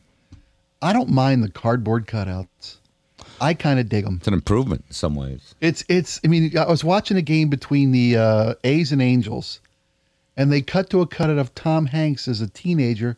[0.82, 2.78] I don't mind the cardboard cutouts.
[3.42, 4.16] I kind of dig them.
[4.20, 5.56] it's an improvement in some ways.
[5.60, 6.22] It's it's.
[6.24, 9.60] I mean, I was watching a game between the uh, A's and Angels,
[10.38, 13.18] and they cut to a cutout of Tom Hanks as a teenager,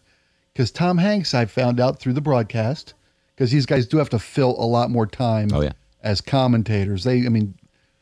[0.58, 2.96] because Tom Hanks, I found out through the broadcast,
[3.36, 5.50] because these guys do have to fill a lot more time.
[5.54, 5.74] Oh, yeah.
[6.02, 7.18] as commentators, they.
[7.28, 7.54] I mean,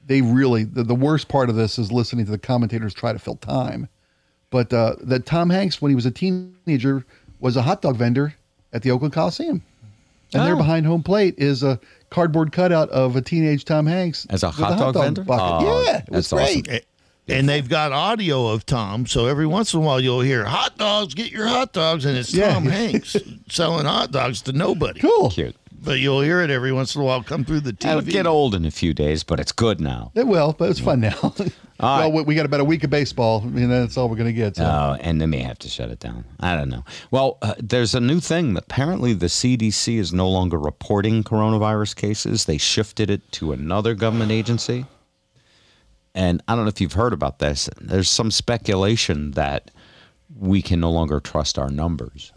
[0.06, 0.64] they really.
[0.64, 3.90] The, the worst part of this is listening to the commentators try to fill time,
[4.52, 7.06] but uh, that Tom Hanks, when he was a teenager,
[7.42, 8.34] was a hot dog vendor
[8.72, 9.62] at the Oakland Coliseum.
[10.34, 10.58] And there Oh.
[10.58, 11.78] behind home plate is a
[12.10, 15.24] cardboard cutout of a teenage Tom Hanks As a with hot dog vendor?
[15.26, 15.68] bucket.
[15.68, 16.62] Oh, yeah, it was that's awesome.
[16.62, 16.86] great.
[17.28, 20.78] And they've got audio of Tom, so every once in a while you'll hear "hot
[20.78, 22.54] dogs, get your hot dogs," and it's Yeah.
[22.54, 23.16] Tom Hanks
[23.50, 25.00] selling hot dogs to nobody.
[25.00, 25.32] Cool.
[25.32, 25.56] Cute.
[25.72, 27.90] But you'll hear it every once in a while come through the TV.
[27.90, 30.12] It'll get old in a few days, but it's good now.
[30.16, 31.16] It will, but it's fun now.
[31.22, 31.34] All
[31.80, 32.14] well, right.
[32.14, 33.42] we, we got about a week of baseball.
[33.44, 34.56] I mean, that's all we're going to get.
[34.56, 34.64] So.
[34.64, 36.24] Oh, and they may have to shut it down.
[36.40, 36.86] I don't know.
[37.12, 38.56] Well, uh, there's a new thing.
[38.56, 42.46] Apparently, the CDC is no longer reporting coronavirus cases.
[42.46, 44.86] They shifted it to another government agency.
[46.16, 47.70] And I don't know if you've heard about this.
[47.80, 49.70] There's some speculation that
[50.40, 52.32] we can no longer trust our numbers,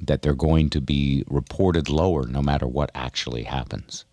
[0.00, 4.04] that they're going to be reported lower no matter what actually happens.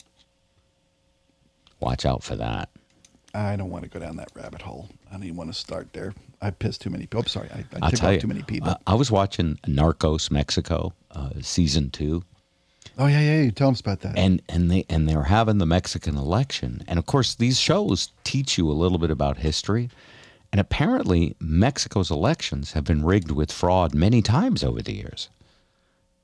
[1.79, 2.69] Watch out for that.
[3.33, 4.89] I don't want to go down that rabbit hole.
[5.07, 6.13] I don't even want to start there.
[6.41, 7.19] I pissed too many people.
[7.19, 7.49] I'm sorry.
[7.53, 8.19] I, I I'll tipped off you.
[8.21, 8.69] too many people.
[8.69, 12.23] uh, I was watching Narcos Mexico uh, season two.
[12.99, 13.49] Oh yeah, yeah.
[13.51, 14.17] Tell us about that.
[14.17, 18.57] and and they and they're having the Mexican election, and of course these shows teach
[18.57, 19.89] you a little bit about history,
[20.51, 25.29] and apparently Mexico's elections have been rigged with fraud many times over the years,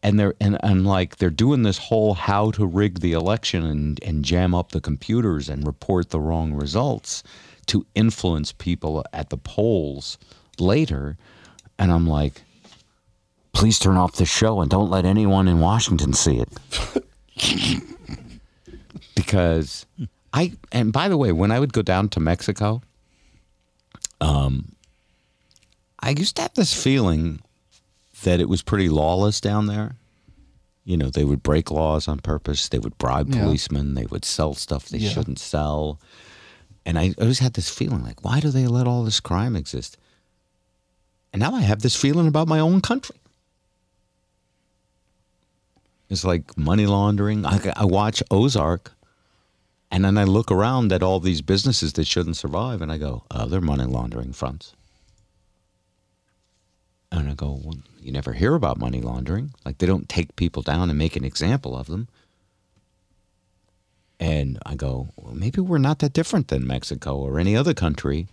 [0.04, 4.00] and they're and, and like they're doing this whole how to rig the election and
[4.04, 7.24] and jam up the computers and report the wrong results
[7.68, 10.18] to influence people at the polls
[10.60, 11.18] later,
[11.80, 12.44] and I'm like.
[13.56, 16.50] Please turn off the show and don't let anyone in Washington see it
[19.16, 19.86] because
[20.34, 22.82] I and by the way, when I would go down to Mexico,
[24.22, 24.74] um,
[26.00, 27.40] I used to have this feeling
[28.24, 29.96] that it was pretty lawless down there.
[30.84, 32.70] You know, they would break laws on purpose.
[32.70, 33.42] They would bribe Yeah.
[33.44, 33.96] policemen.
[33.96, 35.10] They would sell stuff they Yeah.
[35.12, 36.00] shouldn't sell.
[36.86, 39.98] And I always had this feeling like, why do they let all this crime exist?
[41.34, 43.16] And now I have this feeling about my own country.
[46.10, 47.46] It's like money laundering.
[47.46, 48.92] I, I watch Ozark,
[49.90, 53.24] and then I look around at all these businesses that shouldn't survive, and I go,
[53.32, 54.74] "Oh, they're money laundering fronts."
[57.12, 59.54] And I go, well, "You never hear about money laundering.
[59.66, 62.08] Like they don't take people down and make an example of them."
[64.20, 68.28] And I go, well, "Maybe we're not that different than Mexico or any other country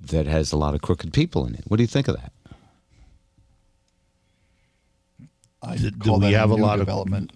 [0.00, 2.32] that has a lot of crooked people in it." What do you think of that?
[5.62, 7.32] I Do- do we have a lot of- development.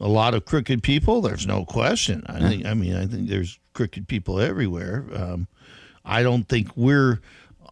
[0.00, 1.20] a lot of crooked people.
[1.22, 2.22] There's no question.
[2.26, 2.66] I think.
[2.66, 5.04] I mean, I think there's crooked people everywhere.
[5.14, 5.48] Um,
[6.04, 7.20] I don't think we're.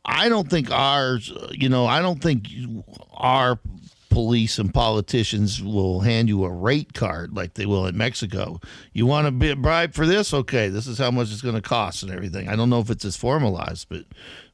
[0.05, 1.33] I don't think ours.
[1.53, 2.49] You know, I don't think
[3.12, 3.59] our
[4.15, 8.61] police and politicians will hand you a rate card like they will in Mexico.
[8.93, 10.33] You want to be a bribe for this?
[10.33, 12.49] Okay, this is how much it's going to cost and everything.
[12.49, 14.05] I don't know if it's as formalized, but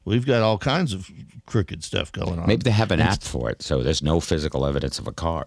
[0.03, 1.09] we've got all kinds of
[1.45, 2.47] crooked stuff going on.
[2.47, 5.45] Maybe they have an app for it, so there's no physical evidence of a card.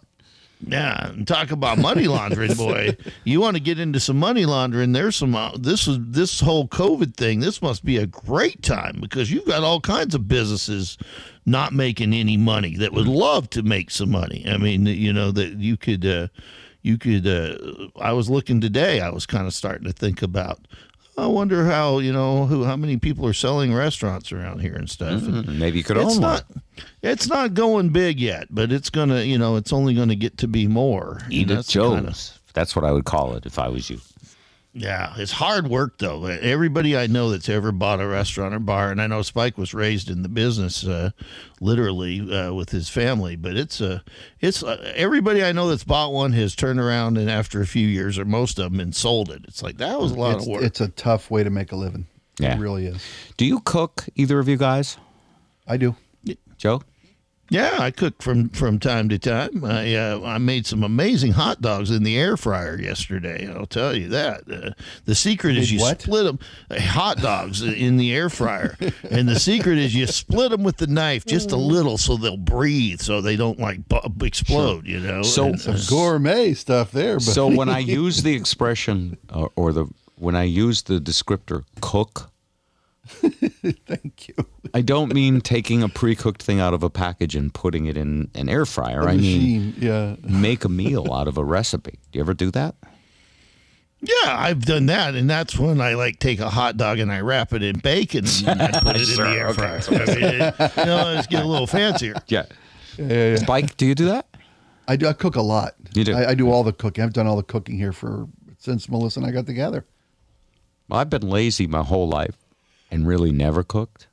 [0.66, 2.96] Yeah, and talk about money laundering, boy.
[3.24, 4.92] You want to get into some money laundering?
[4.92, 5.34] There's some.
[5.34, 7.40] Uh, this is this whole COVID thing.
[7.40, 10.96] This must be a great time because you've got all kinds of businesses
[11.46, 14.44] not making any money that would love to make some money.
[14.48, 16.04] I mean, you know that you could.
[16.06, 16.28] Uh,
[16.82, 17.26] you could.
[17.26, 17.56] Uh,
[17.98, 19.00] I was looking today.
[19.00, 20.60] I was kind of starting to think about.
[21.16, 24.90] I wonder how you know who how many people are selling restaurants around here and
[24.90, 25.22] stuff.
[25.22, 26.62] And Maybe you could it's own not one.
[27.02, 30.48] it's not going big yet, but it's gonna you know it's only gonna get to
[30.48, 31.20] be more.
[31.30, 32.38] Edith the kinda- Jones.
[32.52, 34.00] That's what I would call it if I was you.
[34.74, 36.26] Yeah, it's hard work though.
[36.26, 39.72] Everybody I know that's ever bought a restaurant or bar, and I know Spike was
[39.72, 41.10] raised in the business, uh,
[41.60, 43.36] literally uh, with his family.
[43.36, 44.00] But it's uh,
[44.40, 47.86] it's uh, everybody I know that's bought one has turned around and after a few
[47.86, 49.42] years, or most of them, and sold it.
[49.46, 50.62] It's like that was a lot It's, of work.
[50.62, 52.06] it's a tough way to make a living.
[52.40, 52.56] Yeah.
[52.56, 53.00] It really is.
[53.36, 54.96] Do you cook, either of you guys?
[55.68, 55.94] I do.
[56.58, 56.82] Joe?
[57.54, 59.64] Yeah, I cook from from time to time.
[59.64, 63.48] I uh, I made some amazing hot dogs in the air fryer yesterday.
[63.48, 64.42] I'll tell you that.
[64.50, 64.70] Uh,
[65.04, 66.02] the secret is you what?
[66.02, 66.38] split them
[66.76, 68.76] hot dogs in the air fryer,
[69.10, 72.36] and the secret is you split them with the knife just a little so they'll
[72.36, 74.86] breathe, so they don't like bu- explode.
[74.86, 75.22] You know.
[75.22, 77.16] So- And, uh, Gourmet stuff there.
[77.16, 79.86] But So when I use the expression uh, or the
[80.16, 82.30] when I use the descriptor cook,
[83.86, 84.34] thank you.
[84.72, 88.30] I don't mean taking a pre-cooked thing out of a package and putting it in
[88.34, 89.08] an air fryer.
[89.08, 90.16] I mean Yeah.
[90.22, 91.98] make a meal out of a recipe.
[92.12, 92.74] Do you ever do that?
[94.00, 97.20] yeah, I've done that, and that's when I like take a hot dog and I
[97.20, 99.80] wrap it in bacon and I put it in the air fryer.
[99.88, 102.14] I mean, it- you know, let's get a little fancier.
[102.28, 102.44] Yeah.
[102.98, 103.36] Yeah, yeah, yeah.
[103.36, 104.26] Spike, do you do that?
[104.86, 105.06] I do.
[105.08, 105.74] I cook a lot.
[105.94, 106.14] You do?
[106.14, 107.02] I, I do all the cooking.
[107.02, 108.28] I've done all the cooking here for
[108.58, 109.86] since Melissa and I got together.
[110.88, 112.36] Well, I've been lazy my whole life
[112.90, 114.06] and really never cooked.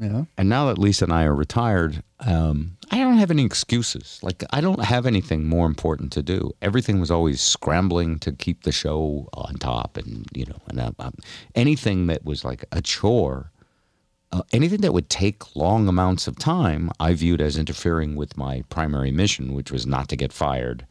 [0.00, 0.24] Yeah.
[0.36, 4.20] And now that Lisa and I are retired, um, I don't have any excuses.
[4.22, 6.52] Like I don't have anything more important to do.
[6.62, 10.94] Everything was always scrambling to keep the show on top, and you know, and um,
[10.98, 11.14] um,
[11.54, 13.50] anything that was like a chore,
[14.30, 18.62] uh, anything that would take long amounts of time, I viewed as interfering with my
[18.68, 20.86] primary mission, which was not to get fired,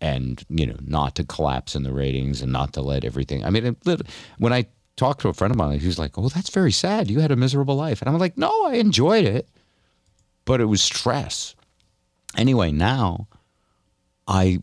[0.00, 3.44] and you know, not to collapse in the ratings, and not to let everything.
[3.44, 3.76] I mean,
[4.38, 4.66] when I
[4.98, 7.10] talked to a friend of mine, was like, "Oh, that's very sad.
[7.10, 9.48] You had a miserable life," and I'm like, "No, I enjoyed it."
[10.48, 11.54] but it was stress.
[12.34, 13.28] Anyway, now
[14.26, 14.60] I,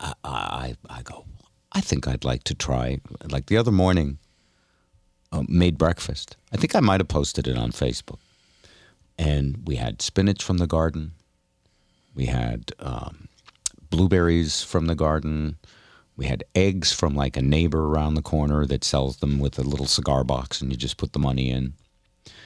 [0.00, 1.24] I, I, I go,
[1.70, 2.98] I think I'd like to try,
[3.30, 4.18] like the other morning,
[5.30, 6.36] uh, made breakfast.
[6.52, 8.18] I think I might have posted it on Facebook.
[9.16, 11.12] And we had spinach from the garden.
[12.12, 13.28] We had um,
[13.88, 15.58] blueberries from the garden.
[16.20, 19.62] We had eggs from like a neighbor around the corner that sells them with a
[19.62, 21.72] little cigar box, and you just put the money in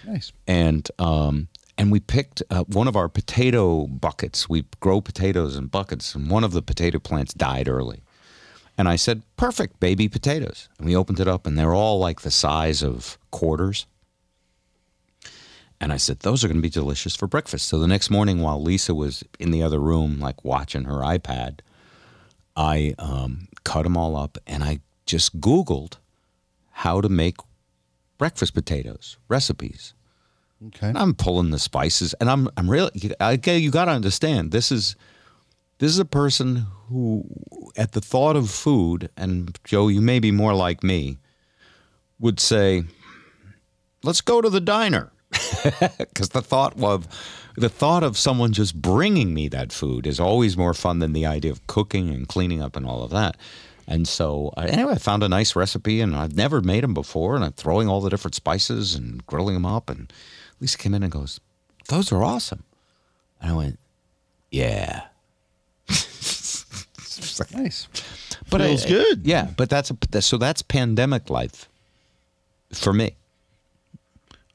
[0.07, 0.31] Nice.
[0.47, 4.49] and um, and we picked uh, one of our potato buckets.
[4.49, 8.05] We grow potatoes in buckets, and one of the potato plants died early.
[8.79, 12.21] And I said, "Perfect, baby potatoes." And we opened it up, and they're all like
[12.21, 13.87] the size of quarters.
[15.81, 18.41] And I said, "Those are going to be delicious for breakfast." So the next morning,
[18.41, 21.59] while Lisa was in the other room, like watching her iPad,
[22.57, 25.99] I um, cut them all up, and I just Googled
[26.71, 27.37] how to make
[28.19, 29.95] breakfast potatoes recipes.
[30.69, 30.89] Okay.
[30.89, 34.51] And I'm pulling the spices, and I'm I'm really you, I, you got to understand
[34.51, 34.97] this is
[35.79, 37.25] this is a person who,
[37.77, 41.19] at the thought of food, and Joe, you may be more like me,
[42.19, 42.85] would say,
[44.03, 45.13] "Let's go to the diner,"
[45.99, 47.09] because the thought of
[47.57, 51.27] the thought of someone just bringing me that food is always more fun than the
[51.27, 53.37] idea of cooking and cleaning up and all of that.
[53.87, 57.37] And so, uh, anyway, I found a nice recipe, and I've never made them before,
[57.37, 59.91] and I'm throwing all the different spices and grilling them up.
[59.91, 60.11] And
[60.59, 61.39] Lisa came in and goes,
[61.89, 62.65] "Those are awesome,"
[63.43, 63.79] and I went,
[64.51, 65.03] "Yeah."
[67.53, 67.89] Nice.
[68.51, 69.27] But Feels I- good.
[69.27, 71.69] Yeah, but that's a, so that's pandemic life
[72.73, 73.17] for me.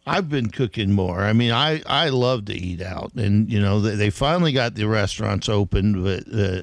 [0.07, 1.21] I've been cooking more.
[1.21, 4.75] I mean, I, I love to eat out, and you know they, they finally got
[4.75, 6.61] the restaurants open, but uh,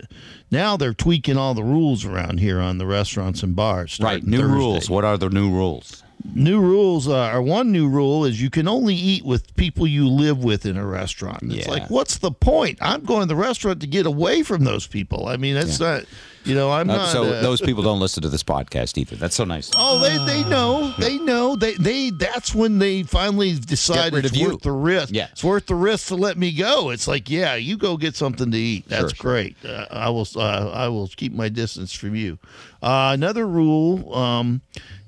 [0.50, 3.92] now they're tweaking all the rules around here on the restaurants and bars.
[3.92, 4.54] starting New Thursday.
[4.54, 4.90] rules.
[4.90, 6.02] What are the new rules?
[6.34, 10.08] New rules uh, are one new rule is you can only eat with people you
[10.08, 11.42] live with in a restaurant.
[11.44, 11.70] It's Yeah.
[11.72, 12.78] like, what's the point?
[12.80, 15.28] I'm going to the restaurant to get away from those people.
[15.28, 16.04] I mean, that's not,
[16.44, 17.08] you know, I'm Uh, not.
[17.12, 19.16] so uh, those people don't listen to this podcast either.
[19.16, 19.70] That's so nice.
[19.76, 20.92] Oh, they, they know.
[20.98, 21.56] They know.
[21.56, 24.48] They they that's when they finally decide rid it's you.
[24.48, 25.14] worth the risk.
[25.14, 25.28] Yeah.
[25.32, 26.90] It's worth the risk to let me go.
[26.90, 28.88] It's like, yeah, you go get something to eat.
[28.88, 29.16] That's Sure, sure.
[29.32, 29.56] great.
[29.64, 32.38] Uh, I will uh, I will keep my distance from you.
[32.82, 34.60] Uh, another rule, um,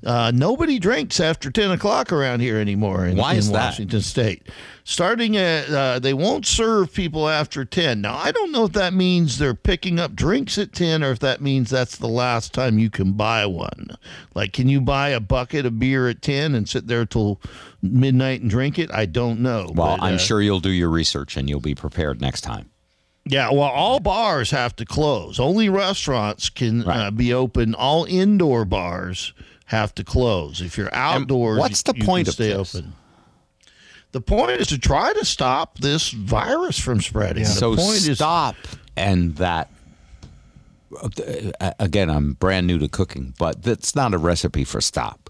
[0.05, 3.71] uh, nobody drinks after 10 o'clock around here anymore in, Why in is that?
[3.71, 4.49] Washington State.
[4.85, 8.01] Starting at, uh, they won't serve people after 10.
[8.01, 11.19] Now, I don't know if that means they're picking up drinks at 10 or if
[11.19, 13.89] that means that's the last time you can buy one.
[14.35, 17.41] Like, can you buy a bucket of beer at 10 and sit there till
[17.83, 18.91] midnight and drink it?
[18.95, 19.71] I don't know.
[19.75, 22.71] Well, but, I'm uh, sure you'll do your research and you'll be prepared next time.
[23.27, 25.39] Yeah, well, all bars have to close.
[25.39, 27.11] Only restaurants can uh, Right.
[27.17, 27.75] be open.
[27.75, 29.35] All indoor bars
[29.69, 30.61] have to close.
[30.61, 32.75] If you're outdoors, what's the you point can of stay this?
[32.75, 32.93] open.
[34.13, 37.45] The point is to try to stop this virus from spreading.
[37.45, 38.57] The so point is stop
[38.97, 39.71] and that.
[41.61, 45.28] uh, Again, I'm brand new to cooking, but that's not a recipe for stop.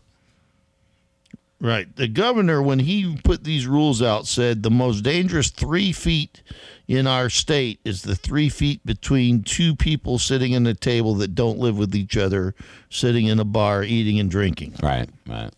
[1.60, 1.94] Right.
[1.96, 6.42] The governor, when he put these rules out, said the most dangerous three feet
[6.86, 11.34] in our state is the three feet between two people sitting at a table that
[11.34, 12.54] don't live with each other,
[12.90, 14.76] sitting in a bar, eating and drinking.
[14.80, 15.50] Right, right.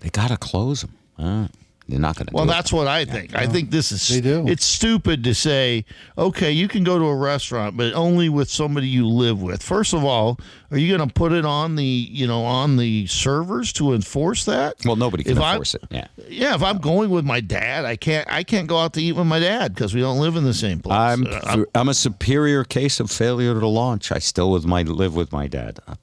[0.00, 0.94] They got to close them.
[1.16, 1.48] Uh,
[1.88, 2.32] they're not going to.
[2.34, 2.54] Well, do it.
[2.54, 3.34] that's what I think.
[3.36, 4.46] I think this is They do.
[4.48, 5.84] It's stupid to say,
[6.16, 9.62] okay, you can go to a restaurant, but only with somebody you live with.
[9.62, 10.38] First of all,
[10.70, 14.44] are you going to put it on the you know on the servers to enforce
[14.46, 14.76] that?
[14.84, 15.82] Well, nobody can If I- enforce it.
[15.90, 16.06] Yeah.
[16.28, 18.26] Yeah, if I'm going with my dad, I can't.
[18.32, 20.54] I can't go out to eat with my dad because we don't live in the
[20.54, 20.96] same place.
[20.98, 24.10] I'm Uh, I'm a superior case of failure to launch.
[24.10, 25.80] I still with my live with my dad.
[25.86, 25.94] Uh,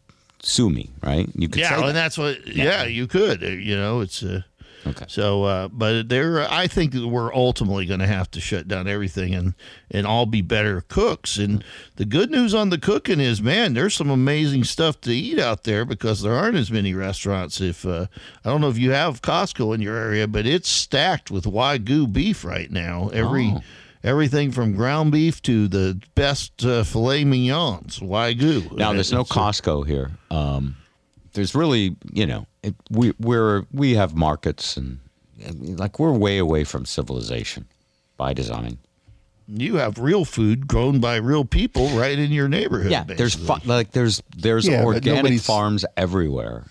[0.44, 1.28] sue me, right?
[1.36, 1.94] You could yeah, say and that.
[1.94, 2.48] that's what.
[2.48, 3.44] Yeah, you could.
[3.44, 4.22] uh, You know, it's.
[4.24, 4.42] Uh,
[4.86, 5.06] Okay.
[5.08, 9.36] So, uh, but there, I think we're ultimately going to have to shut down everything
[9.36, 9.54] and
[9.92, 11.38] and all be better cooks.
[11.38, 11.64] And
[11.98, 15.64] the good news on the cooking is, man, there's some amazing stuff to eat out
[15.66, 17.62] there because there aren't as many restaurants.
[17.62, 18.08] If uh,
[18.44, 22.12] I don't know if you have Costco in your area, but it's stacked with wagyu
[22.12, 23.10] beef right now.
[23.14, 23.62] Every Oh.
[24.04, 28.72] everything from ground beef to the best uh, filet mignons, wagyu.
[28.78, 30.12] Now there's no Costco here.
[30.32, 30.76] Um,
[31.34, 35.00] there's really, you know, it, we we're we have markets and
[35.80, 37.66] like we're way away from civilization
[38.18, 38.78] by design.
[39.48, 42.92] You have real food grown by real people right in your neighborhood.
[42.92, 43.60] Yeah, there's basically.
[43.62, 46.66] fu- like there's there's Yeah, organic farms everywhere.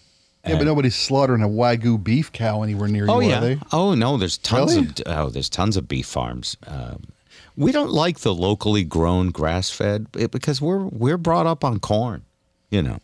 [0.46, 3.40] Yeah, but nobody's slaughtering a wagyu beef cow anywhere near you, Oh are yeah.
[3.40, 3.58] they?
[3.72, 4.86] Oh no, there's tons Really?
[4.88, 6.56] of oh there's tons of beef farms.
[6.66, 7.02] Um,
[7.56, 12.24] we don't like the locally grown grass fed because we're we're brought up on corn,
[12.70, 13.00] you know.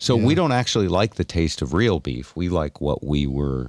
[0.00, 2.34] So we don't actually like the taste of real beef.
[2.36, 3.68] We like what we were,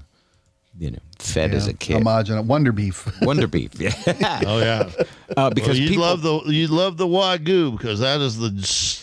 [0.77, 1.95] you know, fed as a kid.
[1.95, 3.07] Homogenous Wonder beef.
[3.23, 3.91] Wonder beef, yeah.
[4.45, 4.89] Oh yeah,
[5.35, 8.51] Uh, because because you people, love the you love the wagyu because that is the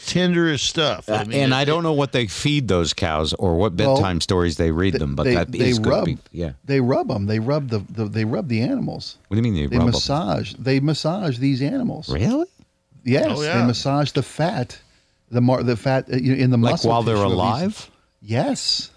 [0.07, 1.09] tenderest stuff.
[1.09, 3.97] Uh, mean, and it- I don't know what they feed those cows or what Well,
[3.97, 6.19] bedtime stories they read them, but they, that they is good rub, beef.
[6.31, 6.53] Yeah.
[6.65, 7.27] They rub them.
[7.27, 9.19] They rub the, the they rub the animals.
[9.29, 9.93] What do you mean they, They rub 'em?
[9.93, 10.55] massage.
[10.55, 12.09] They massage these animals.
[12.09, 12.47] Really?
[13.05, 13.61] Yes, Oh, yeah.
[13.61, 14.79] they massage the fat,
[15.31, 17.91] the mar- the fat uh, in the Like muscle while they're tissue of these- alive?
[18.23, 18.91] Yes.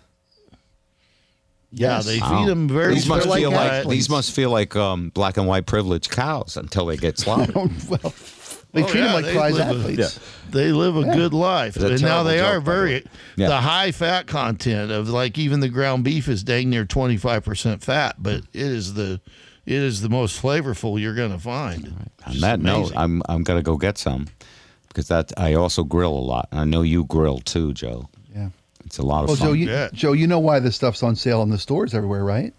[1.71, 2.05] yeah, Yes.
[2.05, 2.39] they Wow.
[2.39, 2.95] feed them very.
[2.95, 6.09] These must They're like feel like these must feel like um, black and white privileged
[6.09, 7.55] cows until they get slaughtered.
[7.55, 8.13] well,
[8.73, 10.19] they Oh, treat yeah, them like prize live a- athletes.
[10.49, 13.05] They live a good life, a and now they joke, are by the very.
[13.35, 13.47] Yeah.
[13.49, 17.43] the high fat content of like even the ground beef is dang near twenty five
[17.45, 19.21] percent fat, but it is the
[19.67, 22.09] it is the most flavorful you're going to find.
[22.25, 22.91] On Just that note.
[22.95, 24.27] I'm I'm gonna go get some
[24.89, 26.49] because that I also grill a lot.
[26.51, 28.09] I know you grill too, Joe.
[28.35, 28.49] Yeah.
[28.85, 29.47] It's a lot of Well, fun.
[29.47, 29.89] Joe, you, Yeah.
[29.93, 32.53] Joe, you know why this stuff's on sale in the stores everywhere, right?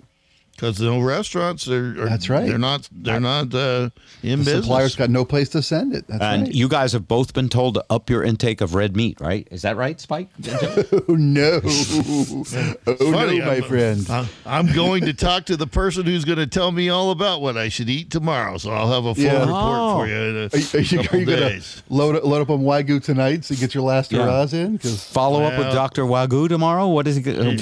[0.60, 2.46] Because no restaurants are, are That's right.
[2.46, 3.88] They're not they're not uh,
[4.22, 4.64] in The business.
[4.66, 6.06] supplier's got no place to send it.
[6.06, 6.54] That's and right.
[6.54, 9.48] you guys have both been told to up your intake of red meat, right?
[9.50, 10.28] Is that right, Spike?
[10.52, 11.60] oh no!
[11.64, 14.10] oh Funny, no, my I'm- friend.
[14.10, 17.40] I'm- I'm going to talk to the person who's going to tell me all about
[17.40, 18.58] what I should eat tomorrow.
[18.58, 19.40] So I'll have a full Yeah.
[19.40, 19.98] report Oh.
[20.00, 22.50] for you in a Are you, are you, couple are you gonna load load up
[22.50, 24.24] on wagyu tonight so you get your last Yeah.
[24.24, 24.72] hurrahs in?
[24.76, 26.88] Because Follow up with Doctor Wagyu tomorrow.
[26.88, 27.22] What is he?
[27.22, 27.54] Go-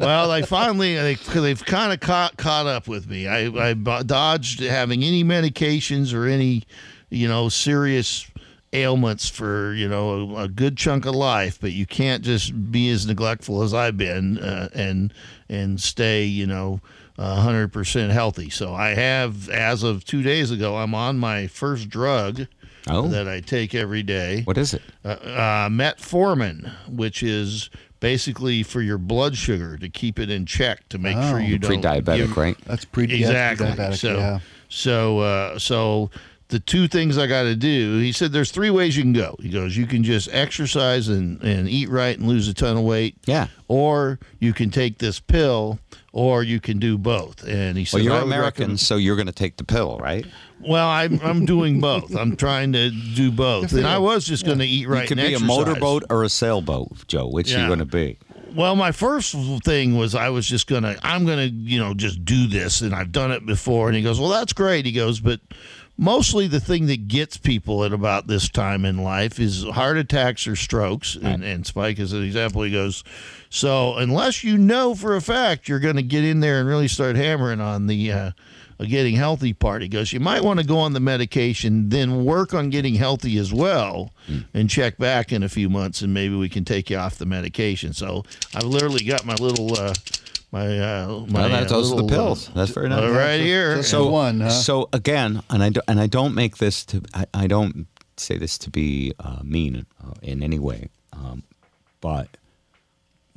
[0.00, 3.26] Well, they finally they they've kind of caught caught up with me.
[3.26, 6.62] I I dodged having any medications or any
[7.10, 8.26] you know serious
[8.72, 12.88] ailments for you know a, a good chunk of life, but you can't just be
[12.90, 15.12] as neglectful as I've been uh, and
[15.48, 16.80] and stay you know.
[17.18, 18.50] hundred percent healthy.
[18.50, 22.46] So I have, as of two days ago, I'm on my first drug
[22.88, 23.08] Oh.
[23.08, 24.80] that I take every day What is it?
[25.04, 27.68] uh, uh, metformin, which is
[28.00, 31.38] basically for your blood sugar to keep it in check to make sure Oh.
[31.38, 32.56] you don't Pre-diabetic, give- right?
[32.66, 33.66] that's pre yeah, Exactly.
[33.68, 34.38] pre-diabetic, so, yeah.
[34.68, 36.10] so, uh, so
[36.48, 37.98] the two things I got to do.
[37.98, 39.34] He said there's three ways you can go.
[39.42, 42.84] He goes, you can just exercise and, and eat right and lose a ton of
[42.84, 43.16] weight.
[43.26, 43.48] Yeah.
[43.66, 45.80] Or you can take this pill,
[46.12, 47.42] or you can do both.
[47.48, 50.24] And he said, Well, you're American, recommend- so you're going to take the pill, right?
[50.60, 52.14] Well, I'm I'm doing both.
[52.16, 55.02] I'm trying to do both, and I was just going to eat right.
[55.02, 57.28] you could and be a motorboat or a sailboat, Joe.
[57.28, 57.62] Which Yeah.
[57.62, 58.18] you going to be?
[58.54, 59.34] Well, my first
[59.64, 63.12] thing was I was just gonna I'm gonna you know just do this, and I've
[63.12, 63.88] done it before.
[63.88, 64.86] And he goes, well, that's great.
[64.86, 65.40] He goes, but
[65.98, 70.46] mostly the thing that gets people at about this time in life is heart attacks
[70.46, 71.16] or strokes.
[71.16, 72.62] And, and Spike is an example.
[72.62, 73.04] He goes,
[73.50, 76.88] so unless you know for a fact you're going to get in there and really
[76.88, 78.30] start hammering on the uh,
[78.78, 82.24] uh, getting healthy part, he goes, you might want to go on the medication, then
[82.24, 84.12] work on getting healthy as well,
[84.54, 87.26] and check back in a few months, and maybe we can take you off the
[87.26, 87.92] medication.
[87.92, 88.24] So
[88.54, 89.78] I've literally got my little.
[89.78, 89.94] Uh,
[90.52, 92.50] my uh, my Well, that, uh, those are the little, uh, pills.
[92.54, 93.10] That's very uh, nice.
[93.10, 93.82] right here.
[93.82, 94.50] So And- one, huh?
[94.50, 98.38] So again, and I do, and I don't make this to I, I don't say
[98.38, 101.42] this to be uh, mean uh, in any way, um,
[102.00, 102.36] but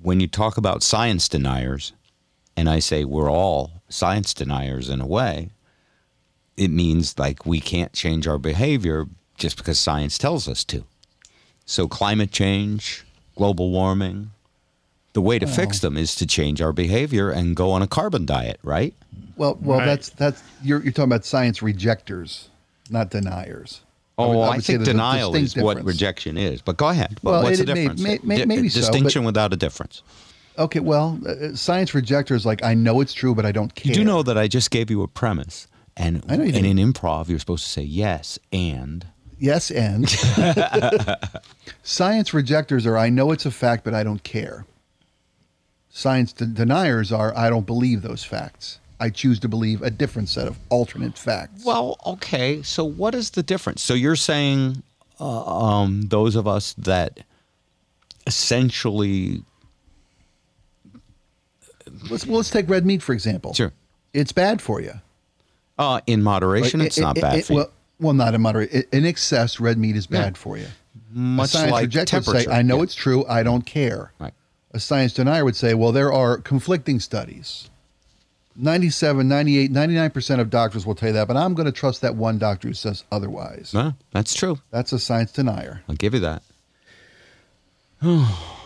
[0.01, 1.93] when you talk about science deniers,
[2.55, 5.49] and I say we're all science deniers in a way,
[6.57, 9.05] it means like we can't change our behavior
[9.37, 10.83] just because science tells us to.
[11.65, 14.31] So climate change, global warming,
[15.13, 18.25] the way to fix them is to change our behavior and go on a carbon
[18.25, 18.93] diet, right?
[19.37, 19.85] Well, well, Right.
[19.85, 22.49] that's that's you're you're talking about science rejectors,
[22.89, 23.81] not deniers.
[24.17, 26.61] I Oh, would- I, would say think denial is distinct what rejection is.
[26.61, 27.17] But go ahead.
[27.23, 28.01] Well, What's it- the it may- difference?
[28.01, 30.03] may- may- Di- maybe so, distinction but- without a difference.
[30.59, 33.89] Okay, well, uh, science rejectors like I know it's true, but I don't care.
[33.89, 36.65] You do know that I just gave you a premise, and I know you and
[36.65, 39.07] in improv you're supposed to say yes and.
[39.41, 40.09] Yes, and
[41.83, 44.65] science rejectors are I know it's a fact, but I don't care.
[45.89, 48.79] Science de- deniers are I don't believe those facts.
[48.99, 51.63] I choose to believe a different set of alternate facts.
[51.63, 52.61] Well, okay.
[52.63, 53.81] So what is the difference?
[53.81, 54.83] So you're saying
[55.21, 57.21] uh, um, those of us that
[58.27, 59.41] essentially
[62.09, 63.53] let's well, let's take red meat for example.
[63.53, 63.71] Sure.
[64.13, 64.93] it's bad for you.
[65.77, 67.59] uh, in moderation, Like, it's it- not it- bad it- for you.
[67.59, 67.71] well,
[68.01, 68.69] well, not in moderate.
[68.73, 70.67] i- In excess, red meat is bad for you.
[71.11, 72.47] Much a science like rejector would say.
[72.51, 72.83] I know Yeah.
[72.83, 74.11] it's true, I don't care.
[74.19, 74.33] Right.
[74.71, 77.69] A science denier would say, well, there are conflicting studies.
[78.55, 82.15] 97, 98, 99% of doctors will tell you that, but I'm going to trust that
[82.15, 83.71] one doctor who says otherwise.
[83.73, 84.59] No, that's true.
[84.71, 85.81] That's a science denier.
[85.87, 86.43] I'll give you that.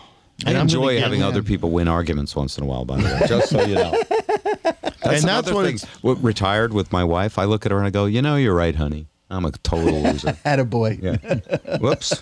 [0.44, 2.96] I And I'm enjoy get- having other people win arguments once in a while, by
[2.98, 3.90] the way, just so you know.
[4.10, 4.22] That's
[4.64, 5.76] And that's another what thing.
[5.76, 8.54] it's- Retired with my wife, I look at her and I go, you know, you're
[8.54, 9.06] right, honey.
[9.30, 10.28] I'm a total loser.
[10.44, 11.02] Attaboy.
[11.02, 11.78] Yeah.
[11.78, 12.20] Whoops.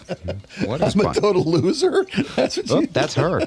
[0.66, 2.04] What is I'm a total loser.
[2.36, 2.86] That's what you.
[2.86, 3.42] that's her.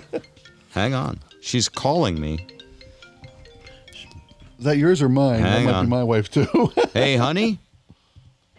[0.71, 1.19] Hang on.
[1.41, 2.45] She's calling me.
[4.59, 5.41] Is that yours or mine?
[5.41, 5.85] that Hang might on.
[5.85, 6.71] be my wife too.
[6.93, 7.59] Hey, honey.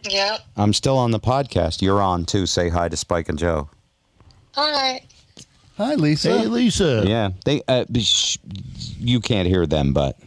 [0.09, 0.41] Yep.
[0.57, 1.83] I'm still on the podcast.
[1.83, 2.47] You're on too.
[2.47, 3.69] Say hi to Spike and Joe.
[4.55, 5.03] Hi.
[5.77, 6.39] Hi, Lisa.
[6.39, 7.05] Hey, Lisa.
[7.07, 7.63] Yeah, they.
[7.69, 8.39] Uh, sh-
[8.99, 10.19] you can't hear them, but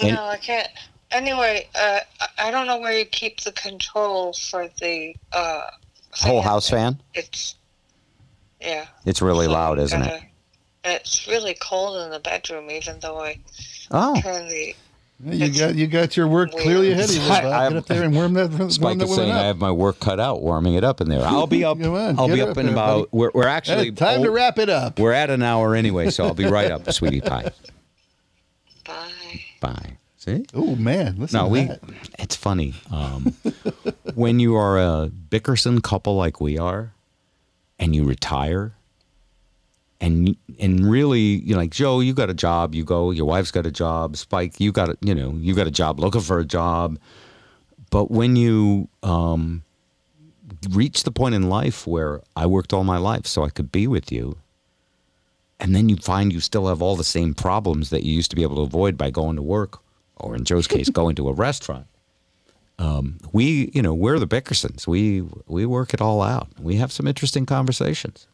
[0.00, 0.68] And- no, I can't.
[1.10, 5.66] Anyway, uh, I- I don't know where you keep the control for the uh,
[6.12, 7.00] whole house fan.
[7.14, 7.56] It's
[8.60, 8.86] yeah.
[9.06, 10.06] It's really So loud, isn't it?
[10.08, 10.26] gotta-
[10.96, 13.38] It's really cold in the bedroom, even though I
[13.90, 14.74] Oh, turn the.
[15.24, 17.22] You got you got your work clearly ahead of you.
[17.30, 17.72] I- Bob.
[17.72, 18.50] Get up there and warm that.
[18.50, 21.00] warm Spike that is woman saying I have my work cut out warming it up
[21.00, 21.22] in there.
[21.24, 21.78] I'll be up.
[21.78, 23.08] On, I'll be up up in there, about.
[23.12, 24.98] We're, we're Hey, actually time to oh, wrap it up.
[24.98, 27.50] We're at an hour anyway, so I'll be right up, sweetie pie.
[28.86, 29.40] Bye.
[29.60, 29.96] Bye.
[30.16, 30.44] See?
[30.52, 31.64] Oh man, listen No, to we.
[31.64, 31.80] that.
[32.18, 33.34] It's funny um,
[34.14, 36.92] when you are a Bickerson couple like we are,
[37.78, 38.74] and you retire,
[40.00, 42.74] and and really, you know, like Joe, you got a job.
[42.74, 43.10] You go.
[43.10, 44.16] Your wife's got a job.
[44.16, 46.00] Spike, you got a, you know, you got a job.
[46.00, 46.98] Looking for a job,
[47.90, 49.62] but when you um,
[50.70, 53.86] reach the point in life where I worked all my life so I could be
[53.86, 54.38] with you.
[55.60, 58.36] And then you find you still have all the same problems that you used to
[58.36, 59.80] be able to avoid by going to work,
[60.16, 61.86] or in Joe's case, going to a restaurant
[62.78, 64.86] Um, we you know we're the Bickersons.
[64.86, 66.48] We we work it all out.
[66.60, 68.26] We have some interesting conversations,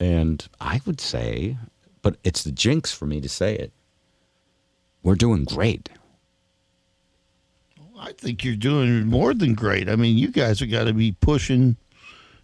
[0.00, 1.56] and I would say,
[2.02, 3.72] but it's the jinx for me to say it.
[5.02, 5.88] We're doing great.
[7.98, 9.88] I think you're doing more than great.
[9.88, 11.76] I mean, you guys have got to be pushing.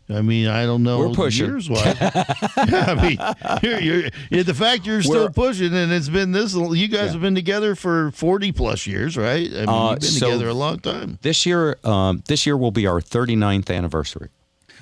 [0.09, 0.99] I mean, I don't know.
[1.01, 1.47] We're pushing.
[1.47, 1.97] Years wise.
[2.01, 3.19] yeah, I mean,
[3.63, 6.55] you're, you're, yeah, the fact you're still We're- pushing, and it's been this.
[6.55, 7.13] You guys Yeah.
[7.13, 9.51] have been together for forty plus years, right?
[9.51, 11.19] I mean, Uh, you've been so- together a long time.
[11.23, 14.29] This year, um, this year will be our 39th anniversary,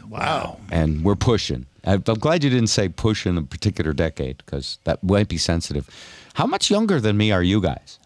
[0.08, 0.58] Wow.
[0.70, 1.66] and we're pushing.
[1.86, 5.38] I'm I'm glad you didn't say push in a particular decade because that might be
[5.38, 5.88] sensitive.
[6.34, 7.98] How much younger than me are you guys?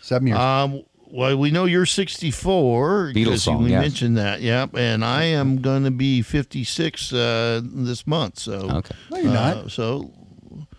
[0.00, 0.38] Seven years.
[0.38, 0.82] Um,
[1.12, 3.82] well, we know you're 64 Beatles because song, we yes.
[3.82, 4.40] mentioned that.
[4.40, 8.38] Yep, and I am going to be 56 uh, this month.
[8.38, 8.94] So Okay.
[9.10, 9.70] no, you're uh, not.
[9.70, 10.10] so,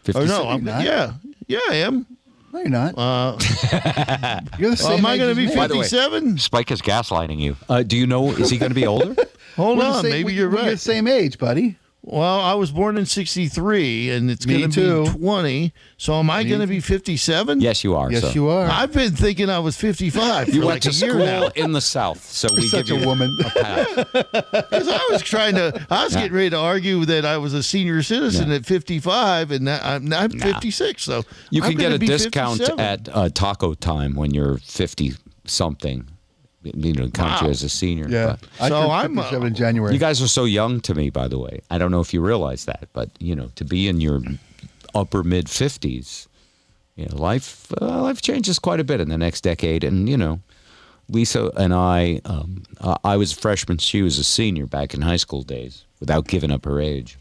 [0.04, 0.28] 56?
[0.28, 0.84] no, I'm, not.
[0.84, 1.14] yeah,
[1.48, 2.08] yeah, I am.
[2.52, 2.98] No, you're not.
[2.98, 3.38] Uh,
[4.60, 5.56] you're the same am I going to be me.
[5.56, 6.40] By the way- 57?
[6.40, 7.56] Spike is gaslighting you.
[7.70, 8.32] Uh, do you know?
[8.32, 9.16] Is he going to be older?
[9.56, 10.70] Hold We're on, same- maybe we- you're we're right.
[10.72, 11.78] the same age, buddy.
[12.06, 15.74] Well, I was born in 63 and it's going to be 20.
[15.98, 17.62] So am I going to be 57?
[17.62, 18.12] yes, you are.
[18.12, 18.32] Yes, so.
[18.32, 18.68] you are.
[18.70, 21.48] I've been thinking I was 55 You for went like to a school now.
[21.56, 23.34] in the South, so we Such give a you woman.
[23.46, 23.88] a pass.
[24.70, 26.24] 'Cause I was trying to, I was Yeah.
[26.24, 28.56] getting ready to argue that I was a senior citizen Yeah.
[28.56, 31.02] at 55 and I'm, I'm 56.
[31.02, 32.80] So You I'm can get a discount 57.
[32.82, 35.14] at uh, taco time when you're 50
[35.46, 36.10] something.
[36.64, 37.52] You know, count you Wow.
[37.52, 38.08] as a senior.
[38.10, 38.38] Yeah.
[38.60, 39.94] but- So I'm, uh, 57 in January.
[39.94, 41.62] You guys are so young to me, by the way.
[41.70, 44.22] I don't know if you realize that, but you know, to be in your
[44.96, 46.28] upper mid 50s,
[46.96, 49.84] you know, life uh, life changes quite a bit in the next decade.
[49.84, 50.40] And you know,
[51.10, 55.02] Lisa and I, um, uh, I was a freshman, she was a senior back in
[55.02, 57.18] high school days, without giving up her age.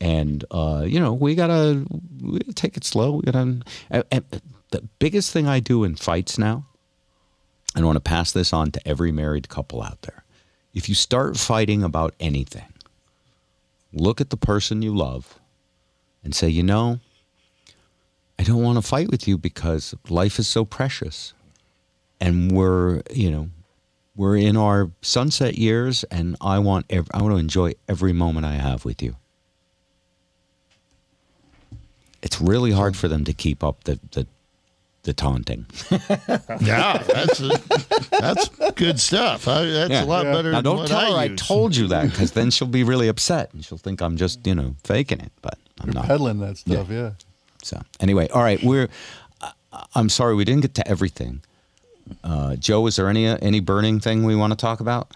[0.00, 1.84] And uh, you know, we gotta,
[2.22, 3.12] we gotta take it slow.
[3.16, 3.60] We gotta.
[3.90, 4.24] And, and
[4.70, 6.64] the biggest thing I do in fights now,
[7.74, 10.24] and I want to pass this on to every married couple out there.
[10.74, 12.72] If you start fighting about anything,
[13.92, 15.38] look at the person you love
[16.24, 17.00] and say, you know,
[18.38, 21.34] I don't want to fight with you because life is so precious.
[22.20, 23.50] And we're, you know,
[24.14, 28.46] we're in our sunset years and I want ev- I want to enjoy every moment
[28.46, 29.16] I have with you.
[32.22, 34.26] It's really hard for them to keep up the the,
[35.04, 35.66] the taunting.
[36.60, 37.38] Yeah, that's
[38.10, 39.48] that's good stuff.
[39.48, 40.04] I, that's Yeah.
[40.04, 42.50] a lot better Now don't what tell I her I told you that because then
[42.54, 45.90] she'll be really upset and she'll think I'm just you know faking it, but I'm
[45.90, 46.06] not.
[46.06, 47.12] Peddling that stuff, yeah.
[47.62, 48.88] So anyway, all right, we're.
[49.40, 49.52] I-
[49.94, 51.42] I'm sorry we didn't get to everything.
[52.22, 55.10] Uh, Joe, is there any any burning thing we want to talk about?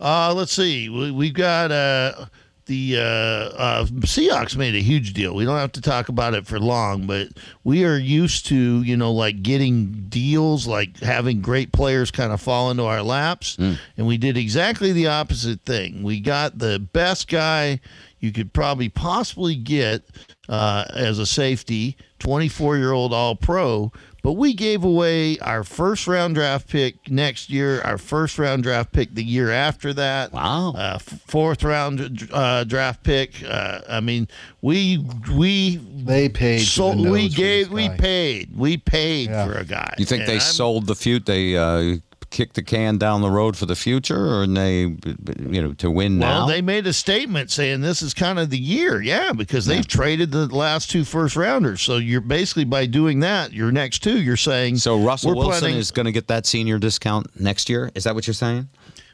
[0.00, 0.88] Uh, let's see.
[0.88, 2.26] We, we've got uh,
[2.66, 5.34] the uh, uh, Seahawks made a huge deal.
[5.34, 7.28] We don't have to talk about it for long, but
[7.64, 12.40] we are used to, you know, like getting deals, like having great players kind of
[12.40, 13.56] fall into our laps.
[13.96, 16.02] And we did exactly the opposite thing.
[16.02, 17.80] We got the best guy
[18.18, 20.02] you could probably possibly get
[20.48, 23.92] uh, as a safety, 24 year old All Pro.
[24.26, 28.90] But we gave away our first round draft pick next year, our first round draft
[28.90, 30.32] pick the year after that.
[30.32, 30.72] Wow.
[30.72, 33.40] Uh, fourth round uh, draft pick.
[33.48, 34.26] Uh, I mean,
[34.62, 34.98] we
[35.32, 36.58] we They paid.
[36.58, 39.46] to so the we for gave we paid we paid Yeah.
[39.46, 39.94] for a guy.
[39.96, 41.26] You think And they I'm- sold the feud?
[41.26, 41.56] They
[42.36, 46.18] kicked the can down the road for the future, or they, you know, to win
[46.18, 46.38] Well, now?
[46.40, 49.88] Well, they made a statement saying this is kind of the year, yeah, because they've
[49.88, 51.80] traded the last two first rounders.
[51.80, 55.60] So you're basically by doing that, your next two, you're saying so Russell we're Wilson
[55.60, 57.90] planning- is going to get that senior discount next year.
[57.94, 58.68] Is that what you're saying?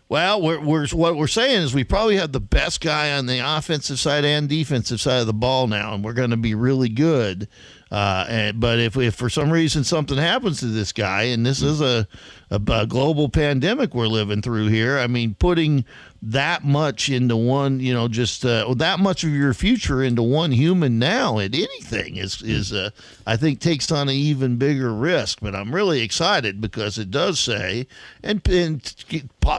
[0.09, 3.39] Well, we're, we're what we're saying is we probably have the best guy on the
[3.39, 6.90] offensive side and defensive side of the ball now, and we're going to be really
[6.90, 7.49] good.
[7.90, 11.62] Uh, and, but if, if for some reason something happens to this guy, and this
[11.62, 12.07] is a,
[12.53, 15.85] a, a global pandemic we're living through here, I mean, putting
[16.24, 20.53] that much into one, you know, just uh, that much of your future into one
[20.53, 22.91] human now at anything is is uh,
[23.27, 25.41] I think takes on an even bigger risk.
[25.41, 27.89] But I'm really excited because it does say
[28.23, 28.83] and, and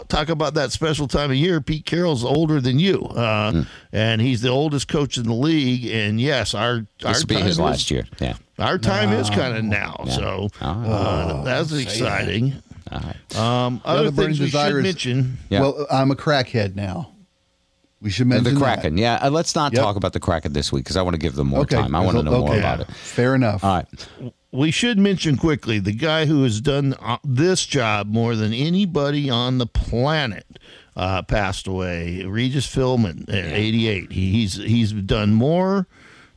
[0.08, 1.60] talk about that special time of year.
[1.60, 5.86] Pete Carroll's older than you, uh, and he's the oldest coach in the league.
[5.86, 8.06] And yes, our our This will be his is- last year.
[8.22, 8.36] Yeah.
[8.60, 12.54] Our time is kind of now, so uh, that's exciting.
[12.92, 13.36] All right.
[13.38, 15.38] Um, other other things we should is- mention.
[15.50, 15.62] Yeah.
[15.62, 17.10] Well, I'm a crackhead now.
[18.02, 18.60] We should mention the that.
[18.60, 18.98] Kraken.
[18.98, 19.16] Yeah.
[19.22, 19.82] uh, let's not Yep.
[19.82, 21.78] talk about the Kraken this week because I want to give them more Okay.
[21.78, 21.96] time.
[21.96, 22.92] I want to know more about it.
[22.92, 23.64] Fair enough.
[23.64, 24.34] All right.
[24.52, 29.30] we should mention quickly the guy who has done uh, this job more than anybody
[29.30, 30.46] on the planet
[30.98, 32.24] uh, passed away.
[32.26, 34.12] Regis Philbin at 88.
[34.12, 35.88] He, he's he's done more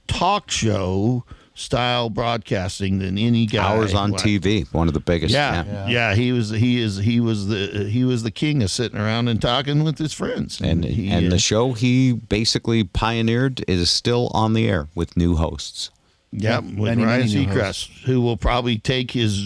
[0.07, 1.25] talk show
[1.57, 3.65] style broadcasting than any guy.
[3.65, 4.73] Hours on Like- TV.
[4.73, 5.35] One of the biggest.
[5.35, 8.99] Yeah, yeah, He was he is he was the he was the king of sitting
[8.99, 10.61] around and talking with his friends.
[10.61, 15.17] And he, and uh, the show he basically pioneered is still on the air with
[15.17, 15.91] new hosts.
[16.39, 19.43] Yep, Yeah, with many, Ryan many Seacrest, who will probably take his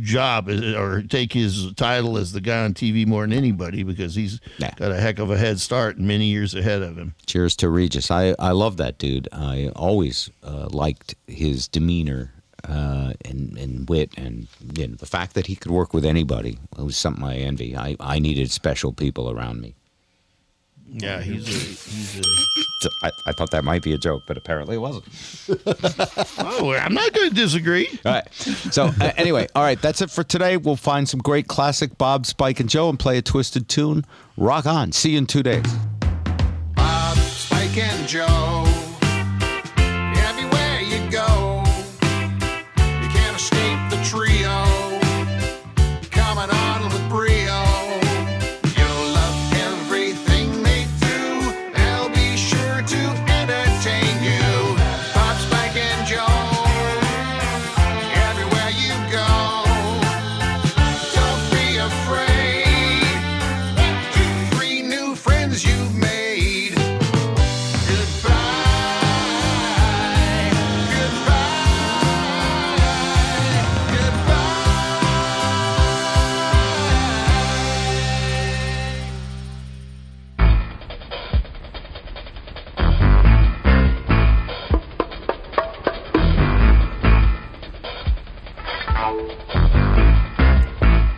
[0.00, 4.14] job uh, or take his title as the guy on TV more than anybody because
[4.14, 4.70] he's Yeah.
[4.76, 7.14] got a heck of a head start and many years ahead of him.
[7.26, 8.10] Cheers to Regis.
[8.10, 9.28] I, I love that dude.
[9.32, 12.32] I always uh, liked his demeanor
[12.68, 16.58] uh, and, and wit, and you know, the fact that he could work with anybody
[16.76, 17.76] it was something I envy.
[17.76, 19.74] I, I needed special people around me.
[20.92, 22.22] Yeah, he's a, he's a.
[22.80, 25.04] So I, I thought that might be a joke, but apparently it wasn't.
[26.38, 27.88] Oh, I'm not going to disagree.
[28.04, 28.32] All right.
[28.34, 29.80] So uh, anyway, all right.
[29.80, 30.56] That's it for today.
[30.56, 34.04] We'll find some great classic Bob, Spike, and Joe, and play a twisted tune.
[34.36, 34.92] Rock on.
[34.92, 35.64] See you in two days.
[36.74, 38.65] Bob, Spike, and Joe.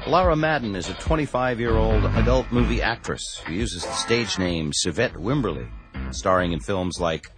[0.09, 4.73] Laura Madden is a 25 year old adult movie actress who uses the stage name
[4.73, 5.69] Savette Wimberly,
[6.13, 7.31] starring in films like.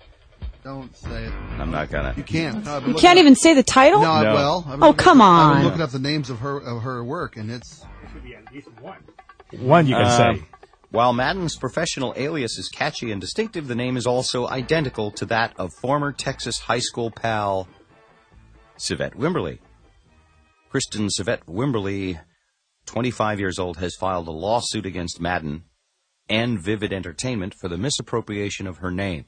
[0.63, 1.33] Don't say it.
[1.59, 2.13] I'm not gonna.
[2.17, 2.65] You can't.
[2.65, 4.01] No, You can't up- even say the title?
[4.03, 4.35] No, I No.
[4.35, 4.65] will.
[4.67, 5.21] I've been Oh, looking- on.
[5.21, 5.57] I've on.
[5.57, 7.83] been looking up the names of her of her work, and it's
[8.81, 8.97] One
[9.59, 10.45] One you can Um, say.
[10.91, 15.55] While Madden's professional alias is catchy and distinctive, the name is also identical to that
[15.57, 17.67] of former Texas high school pal
[18.79, 19.59] Savette Wimberly.
[20.71, 22.21] Kristen Savette Wimberly,
[22.95, 25.63] 25 years old, has filed a lawsuit against Madden
[26.29, 29.27] and Vivid Entertainment for the misappropriation of her name.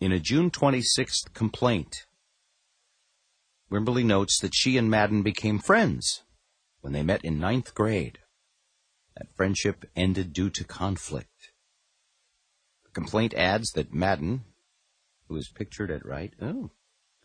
[0.00, 2.04] In a June 26th complaint,
[3.70, 6.24] Wimberly notes that she and Madden became friends
[6.82, 8.18] when they met in ninth grade.
[9.16, 11.52] That friendship ended due to conflict.
[12.84, 14.44] The complaint adds that Madden,
[15.26, 16.70] who is pictured at right, oh,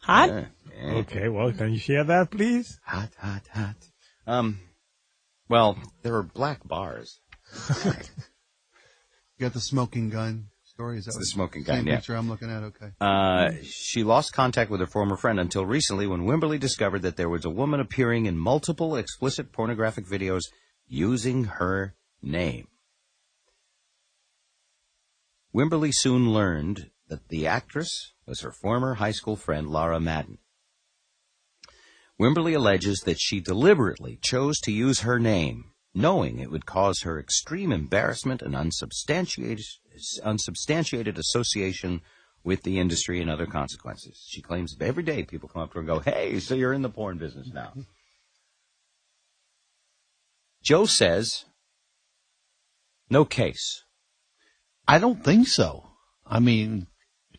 [0.04, 0.30] Hot?
[0.30, 2.80] yeah, yeah, Okay, well, can you share that, please?
[2.86, 3.76] hot, hot, hot.
[4.26, 4.60] Um,
[5.50, 7.20] well, there were black bars.
[9.40, 10.98] You got the smoking gun story?
[10.98, 11.96] Is that It's the what- smoking same gun, yeah.
[11.98, 12.64] picture I'm looking at?
[12.64, 12.88] Okay.
[13.00, 17.30] Uh, she lost contact with her former friend until recently when Wimberly discovered that there
[17.30, 20.42] was a woman appearing in multiple explicit pornographic videos
[20.88, 22.68] using her name.
[25.54, 30.40] Wimberly soon learned that the actress was her former high school friend Laura Madden.
[32.20, 37.20] Wimberly alleges that she deliberately chose to use her name, knowing it would cause her
[37.20, 39.66] extreme embarrassment and unsubstantiated,
[40.24, 42.02] unsubstantiated association
[42.44, 44.26] with the industry and other consequences.
[44.28, 46.74] She claims that every day people come up to her and go, Hey, so you're
[46.74, 47.74] in the porn business now.
[50.64, 51.46] Joe says,
[53.10, 53.84] no case.
[54.88, 55.84] I don't think so.
[56.26, 56.88] I mean,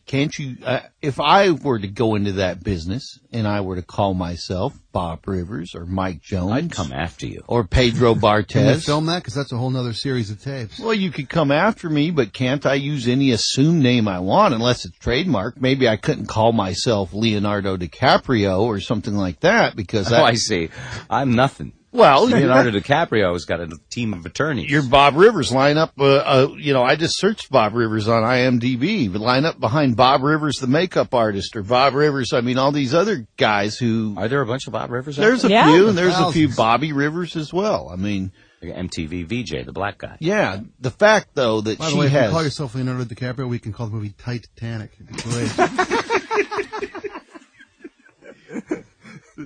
[0.09, 0.57] can't you?
[0.65, 4.73] Uh, if I were to go into that business and I were to call myself
[4.91, 7.43] Bob Rivers or Mike Jones, I'd come after you.
[7.47, 8.83] or Pedro Bartez.
[8.85, 9.19] film that?
[9.19, 10.79] Because that's a whole nother series of tapes.
[10.79, 14.55] Well, you could come after me, but can't I use any assumed name I want
[14.55, 15.61] unless it's trademarked?
[15.61, 20.69] Maybe I couldn't call myself Leonardo DiCaprio or something like that because Oh, I see.
[21.09, 21.73] I'm nothing.
[21.91, 24.69] Well, Leonardo DiCaprio's got a team of attorneys.
[24.69, 25.93] your Bob Rivers line up.
[25.99, 29.11] Uh, uh, you know, I just searched Bob Rivers on IMDb.
[29.11, 32.33] But line up behind Bob Rivers, the makeup artist, or Bob Rivers.
[32.33, 34.15] I mean, all these other guys who.
[34.17, 35.17] Are there a bunch of Bob Rivers?
[35.17, 35.71] out There's a Yeah.
[35.71, 37.89] few, and there's a few Bobby Rivers as well.
[37.89, 38.31] I mean.
[38.61, 40.17] MTV VJ, the black guy.
[40.19, 40.59] yeah.
[40.81, 43.57] The fact though that By the she way, if you call yourself Leonardo DiCaprio, we
[43.57, 44.91] can call the movie Titanic.
[45.07, 45.49] Great.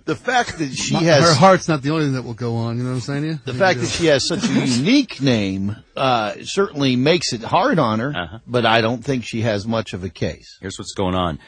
[0.05, 2.55] the fact that she My- has her heart's not the only thing that will go
[2.55, 2.77] on.
[2.77, 3.21] You know what I'm saying?
[3.23, 3.39] to you?
[3.45, 7.99] The fact that she has such a unique name uh, certainly makes it hard on
[7.99, 8.39] her, Uh-huh.
[8.47, 10.57] but I don't think she has much of a case.
[10.61, 11.39] Here's what's going on.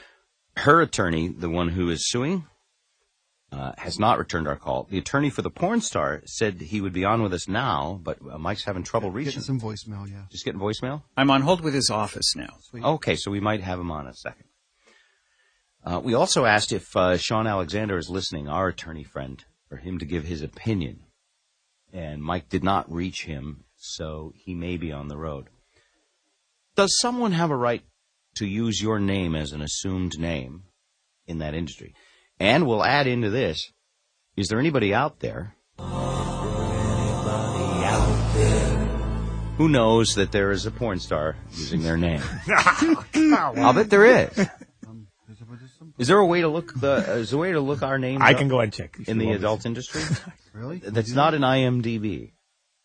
[0.57, 2.45] Her attorney, the one who is suing,
[3.51, 4.87] uh, has not returned our call.
[4.89, 8.17] The attorney for the porn star said he would be on with us now, but
[8.29, 9.31] uh, Mike's having trouble reaching.
[9.31, 10.09] getting some voicemail.
[10.09, 10.23] Yeah.
[10.31, 11.03] Just getting voicemail?
[11.15, 12.49] I'm on hold with his office now.
[12.73, 14.44] Okay, so we might have him on in a second.
[15.85, 19.99] Uh, we also asked if uh, Sean Alexander is listening, our attorney friend, for him
[19.99, 21.01] to give his opinion.
[21.93, 25.47] And Mike did not reach him, so he may be on the road.
[26.75, 27.83] Does someone have a right
[28.35, 30.63] to use your name as an assumed name
[31.27, 31.93] in that industry?
[32.39, 33.71] And we'll add into this
[34.35, 35.55] is there anybody out there
[39.57, 42.21] who knows that there is a porn star using their name?
[43.15, 44.47] I'll bet there is.
[45.97, 46.93] Is there a way to look the?
[47.07, 48.21] Uh, is there a way to look our names?
[48.23, 48.97] I can go ahead and check.
[49.07, 50.01] in the want me adult industry.
[50.53, 50.77] Really?
[50.77, 52.31] That's not in IMDb.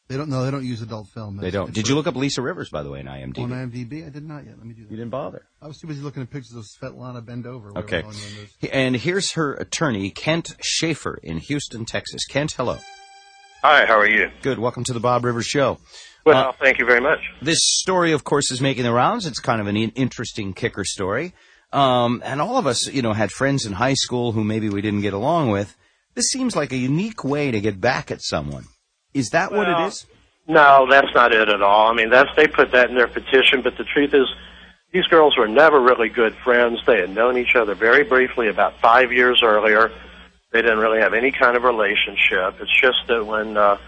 [0.09, 0.29] They don't.
[0.29, 1.37] No, they don't use adult film.
[1.37, 1.73] They don't.
[1.73, 3.39] Did you look up Lisa Rivers by the way in IMDb?
[3.45, 4.05] on IMDb?
[4.05, 4.59] I did not yet.
[4.59, 4.97] Let me do you that.
[4.97, 5.47] didn't bother.
[5.63, 7.71] I was too busy looking at pictures of Svetlana bend over.
[7.79, 7.99] Okay.
[8.01, 8.71] the hell her name is.
[8.73, 12.25] And here's her attorney, Kent Schaefer in Houston, Texas.
[12.27, 12.79] Kent, hello.
[13.63, 14.31] Hi, how are you?
[14.43, 14.59] Good.
[14.59, 15.79] Welcome to the Bob Rivers Show.
[16.27, 17.21] Well, Uh, thank you very much.
[17.41, 19.27] This story, of course, is making the rounds.
[19.27, 21.35] It's kind of an interesting kicker story.
[21.73, 24.83] Um, and all of us, you know, had friends in high school who maybe we
[24.83, 25.77] didn't get along with.
[26.15, 28.65] This seems like a unique way to get back at someone.
[29.15, 30.07] Is that what it is?
[30.49, 31.89] No, that's not it at all.
[31.89, 34.27] I mean, that's they put that in their petition, but the truth is,
[34.93, 36.81] these girls were never really good friends.
[36.85, 39.93] They had known each other very briefly about five years earlier.
[40.51, 42.57] They didn't really have any kind of relationship.
[42.61, 43.79] It's just that when uh,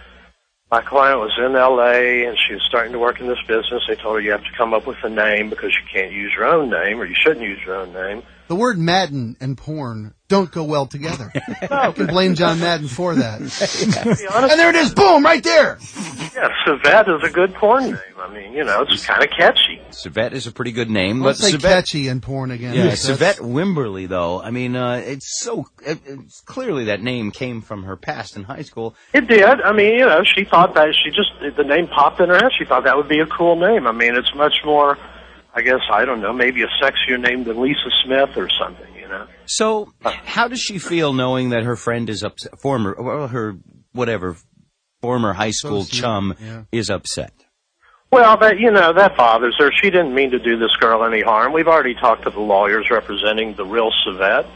[0.72, 2.24] my client was in L.A.
[2.26, 4.52] and she was starting to work in this business, they told her you have to
[4.56, 7.42] come up with a name because you can't use your own name or you shouldn't
[7.42, 8.22] use your own name.
[8.52, 11.32] The word Madden and porn don't go well together.
[11.70, 13.40] I can blame John Madden for that.
[14.02, 14.92] To and there it is.
[14.92, 15.24] Boom!
[15.24, 15.78] Right there.
[16.34, 17.98] yeah, Savette is a good porn name.
[18.18, 19.80] I mean, you know, it's kind of catchy.
[19.90, 22.74] Savette is a pretty good name, Let's but say Savette, catchy and porn again.
[22.74, 24.42] yeah, That's- Savette Wimberly, though.
[24.42, 28.42] I mean, uh, it's so it, it's clearly that name came from her past in
[28.44, 28.94] high school.
[29.14, 29.42] It did.
[29.62, 32.50] I mean, you know, she thought that she just the name popped in her head.
[32.58, 33.86] She thought that would be a cool name.
[33.86, 34.98] I mean, it's much more.
[35.54, 38.94] I guess I don't know, maybe a sexier name than Lisa Smith or something.
[38.94, 39.26] You know.
[39.46, 43.56] So, how does she feel knowing that her friend is upset, former, well, her
[43.92, 44.36] whatever,
[45.00, 46.62] former high school Associate, chum yeah.
[46.72, 47.32] is upset?
[48.10, 49.70] Well, that you know that bothers her.
[49.72, 51.52] She didn't mean to do this girl any harm.
[51.52, 54.46] We've already talked to the lawyers representing the real Savette,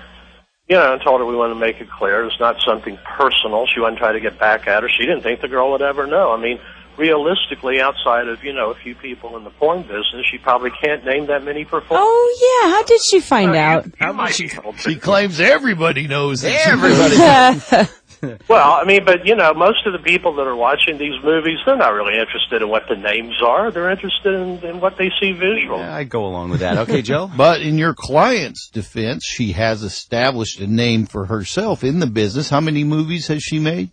[0.69, 3.67] you know, and told her we want to make it clear it's not something personal.
[3.67, 4.91] She wasn't trying to get back at her.
[4.91, 6.33] She didn't think the girl would ever know.
[6.33, 6.59] I mean,
[6.97, 11.05] realistically, outside of you know a few people in the porn business, she probably can't
[11.05, 12.05] name that many performers.
[12.05, 13.87] Oh yeah, how did she find out?
[13.99, 16.55] How much she She claims everybody knows it.
[16.67, 17.89] Everybody.
[18.49, 21.59] well, I mean, but you know, most of the people that are watching these movies,
[21.65, 23.71] they're not really interested in what the names are.
[23.71, 25.81] They're interested in, in what they see visual.
[25.81, 26.79] I go along with that.
[26.79, 27.31] Okay, Joe.
[27.37, 32.49] But in your client's defense, she has established a name for herself in the business.
[32.49, 33.91] How many movies has she made?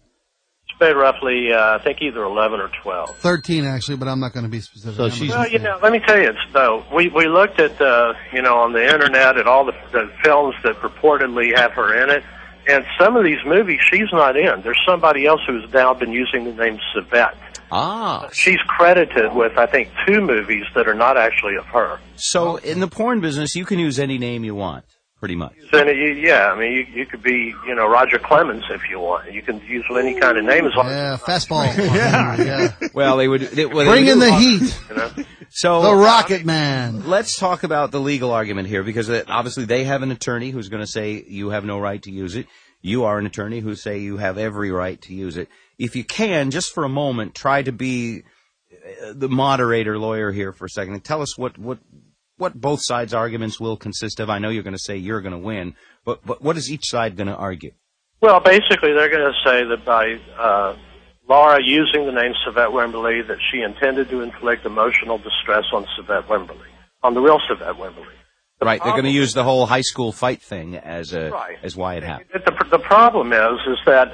[0.83, 3.15] It's made roughly, uh, I think, either eleven or twelve.
[3.17, 4.97] Thirteen actually, but I'm not going to be specific.
[4.97, 7.79] So I'm she's- Well, you know, let me tell you, so we we looked at
[7.81, 12.03] uh, you know on the internet at all the, the films that purportedly have her
[12.03, 12.23] in it,
[12.67, 14.61] and some of these movies she's not in.
[14.61, 17.35] There's somebody else who's now been using the name Savette.
[17.71, 18.29] Ah.
[18.33, 21.99] She's credited with I think two movies that are not actually of her.
[22.17, 24.83] So in the porn business, you can use any name you want,
[25.23, 25.53] pretty much.
[25.71, 28.99] Then you, yeah, I mean you, you could be you know Roger Clemens if you
[28.99, 29.31] want.
[29.31, 31.65] You can use any kind of name as long Yeah, fastball.
[31.77, 32.35] Yeah.
[32.43, 32.87] yeah.
[32.93, 34.79] Well, they would they, well, they Bring would in do- the heat.
[34.89, 35.11] you know.
[35.49, 37.07] So The Rocket Man.
[37.07, 40.67] Let's talk about the legal argument here because uh, obviously they have an attorney who's
[40.67, 42.47] going to say you have no right to use it.
[42.81, 45.47] You are an attorney who say you have every right to use it.
[45.79, 48.23] If you can, just for a moment, try to be
[49.05, 51.77] uh, the moderator lawyer here for a second and tell us what what
[52.43, 54.29] what both sides' arguments will consist of.
[54.29, 56.85] I know you're going to say you're going to win, but but what is each
[56.85, 57.71] side going to argue?
[58.21, 60.75] Well, basically, they're going to say that by uh,
[61.27, 66.27] Laura using the name Savette Wimberly, that she intended to inflict emotional distress on Savette
[66.27, 66.67] Wimberly,
[67.01, 68.15] on the real Savette Wimberly.
[68.61, 71.57] right, they're going to use the whole high school fight thing as a Right.
[71.63, 72.29] as why it happened.
[72.45, 74.13] The, the problem is, is that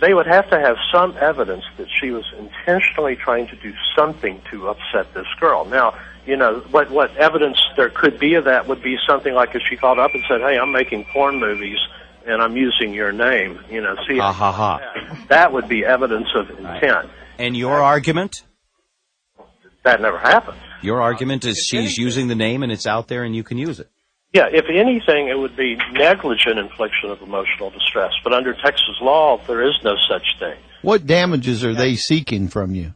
[0.00, 4.40] they would have to have some evidence that she was intentionally trying to do something
[4.50, 5.64] to upset this girl.
[5.64, 5.94] Now,
[6.26, 9.62] you know, what what evidence there could be of that would be something like if
[9.68, 11.78] she called up and said, "Hey, I'm making porn movies."
[12.26, 13.96] And I'm using your name, you know.
[14.08, 15.26] See, Ha ha ha.
[15.28, 17.10] that would be evidence of intent.
[17.38, 18.44] And your argument?
[19.82, 20.56] That never happened.
[20.80, 23.78] Your argument is she's using the name and it's out there and you can use
[23.78, 23.90] it.
[24.32, 28.12] Yeah, if anything, it would be negligent infliction of emotional distress.
[28.24, 30.56] But under Texas law, there is no such thing.
[30.82, 32.94] What damages are they seeking from you?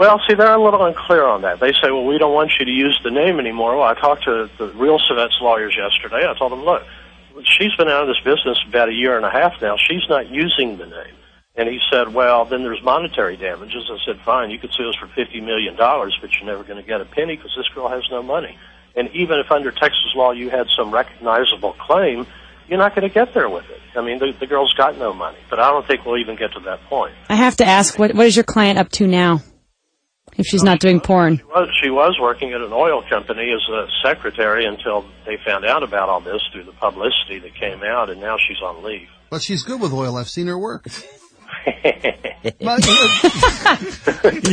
[0.00, 1.60] Well, see, they're a little unclear on that.
[1.60, 3.76] They say, well, we don't want you to use the name anymore.
[3.76, 6.26] Well, I talked to the real Savette's lawyers yesterday.
[6.26, 6.82] I told them, look,
[7.44, 9.76] she's been out of this business about a year and a half now.
[9.76, 11.14] She's not using the name.
[11.54, 13.90] And he said, well, then there's monetary damages.
[13.92, 16.88] I said, fine, you could sue us for $50 million, but you're never going to
[16.88, 18.56] get a penny because this girl has no money.
[18.96, 22.26] And even if under Texas law you had some recognizable claim,
[22.68, 23.80] you're not going to get there with it.
[23.94, 25.36] I mean, the, the girl's got no money.
[25.50, 27.12] But I don't think we'll even get to that point.
[27.28, 29.42] I have to ask, what what is your client up to now?
[30.36, 31.38] If she's not doing porn.
[31.38, 35.64] She was, she was working at an oil company as a secretary until they found
[35.64, 39.08] out about all this through the publicity that came out, and now she's on leave.
[39.30, 40.16] But she's good with oil.
[40.16, 40.86] I've seen her work.
[42.42, 42.52] You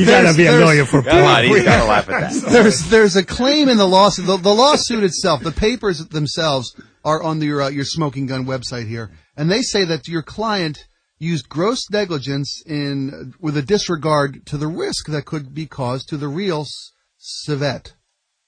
[0.05, 2.51] gotta be a lawyer for Come on, he's got to laugh at that.
[2.51, 4.25] There's there's a claim in the lawsuit.
[4.25, 6.75] The, the lawsuit itself, the papers themselves
[7.05, 10.86] are on your uh, your smoking gun website here, and they say that your client
[11.19, 16.17] used gross negligence in with a disregard to the risk that could be caused to
[16.17, 16.91] the real S-
[17.47, 17.93] Savette.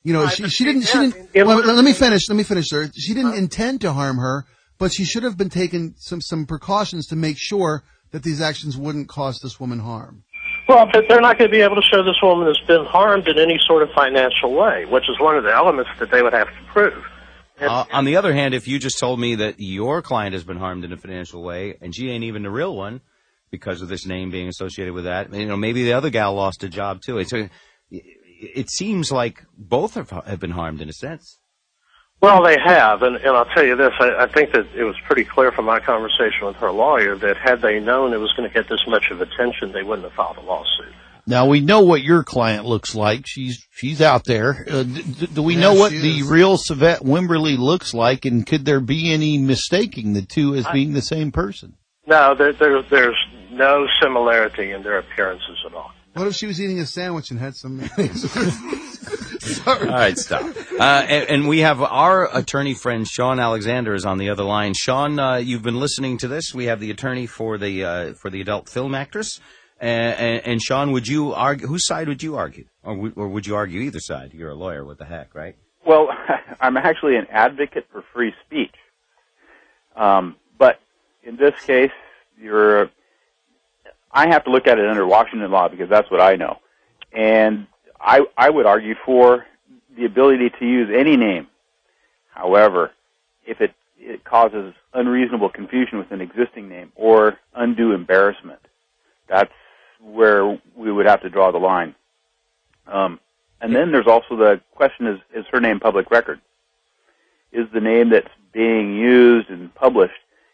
[0.04, 0.84] You know, she, she didn't.
[0.84, 1.48] She didn't.
[1.48, 2.30] Well, let me finish.
[2.30, 2.90] Let me finish, sir.
[2.96, 4.46] She didn't intend to harm her,
[4.78, 8.78] but she should have been taking some some precautions to make sure that these actions
[8.78, 10.24] wouldn't cause this woman harm.
[10.68, 13.28] Well, but they're not going to be able to show this woman has been harmed
[13.28, 16.34] in any sort of financial way, which is one of the elements that they would
[16.34, 17.04] have to prove.
[17.62, 20.58] Uh, on the other hand, if you just told me that your client has been
[20.58, 23.02] harmed in a financial way and she ain't even the real one
[23.52, 26.64] because of this name being associated with that, you know, maybe the other gal lost
[26.64, 27.18] a job too.
[27.18, 27.50] It's a,
[27.92, 31.40] it seems like both have, have been harmed in a sense.
[32.22, 34.96] Well, they have, and, and I'll tell you this: I, I think that it was
[35.06, 38.48] pretty clear from my conversation with her lawyer that had they known it was going
[38.48, 40.94] to get this much of attention, they wouldn't have filed a lawsuit.
[41.30, 43.26] Now we know what your client looks like.
[43.28, 44.66] She's she's out there.
[44.70, 46.24] Uh, d- d- do we Yeah, know what the is.
[46.28, 50.94] real Savette Wimberly looks like, and could there be any mistaking the two as being
[50.94, 51.76] the same person?
[52.08, 53.16] No, there, there, there's
[53.52, 55.92] no similarity in their appearances at all.
[56.14, 57.80] What if she was eating a sandwich and had some?
[59.68, 60.44] All right, stop.
[60.80, 64.74] Uh, and, and we have our attorney friend Sean Alexander is on the other line.
[64.76, 66.54] Sean, uh, you've been listening to this.
[66.54, 69.40] We have the attorney for the uh, for the adult film actress.
[69.80, 71.68] And, and Sean, would you argue?
[71.68, 74.34] Whose side would you argue, or, would- or would you argue either side?
[74.34, 74.84] You're a lawyer.
[74.84, 75.56] What the heck, right?
[75.86, 76.10] Well,
[76.62, 78.74] I'm actually an advocate for free speech.
[79.96, 80.80] Um, but
[81.24, 81.92] in this case,
[82.42, 82.90] you're.
[84.12, 86.58] I have to look at it under Washington law because that's what I know.
[87.14, 87.68] And
[88.02, 89.46] I I would argue for
[89.96, 91.48] the ability to use any name.
[92.32, 92.92] However,
[93.46, 98.60] if it it causes unreasonable confusion with an existing name or undue embarrassment,
[99.28, 99.52] that's
[100.02, 101.96] where we would have to draw the line.
[102.88, 103.20] Um,
[103.62, 106.40] and then there's also the question: Is is her name public record?
[107.52, 110.14] Is the name that's being used and published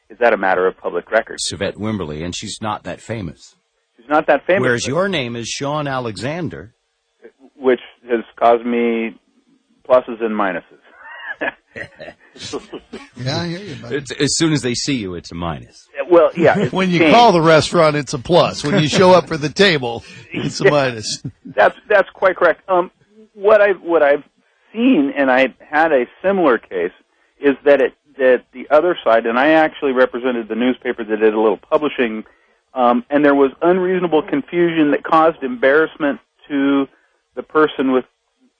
[0.09, 1.39] is that a matter of public record?
[1.51, 3.55] Savette Wimberly, and she's not that famous.
[3.97, 4.61] She's not that famous.
[4.61, 6.73] Whereas your name is Sean Alexander.
[7.55, 9.19] which has caused me
[9.87, 10.79] pluses and minuses.
[13.17, 13.75] Yeah, I hear you.
[13.81, 13.95] buddy.
[13.97, 15.87] It's, as soon as they see you, it's a minus.
[16.09, 16.69] well, yeah.
[16.69, 18.63] When you call the restaurant, it's a plus.
[18.63, 21.23] When you show up for the table, it's a minus.
[21.45, 22.61] That's that's quite correct.
[22.69, 22.91] Um,
[23.33, 24.23] what I what I've
[24.73, 26.91] seen, and I had a similar case,
[27.39, 31.33] is that it that the other side, and I actually represented the newspaper that did
[31.33, 32.23] a little publishing,
[32.73, 36.87] um, and there was unreasonable confusion that caused embarrassment to
[37.35, 38.05] the person with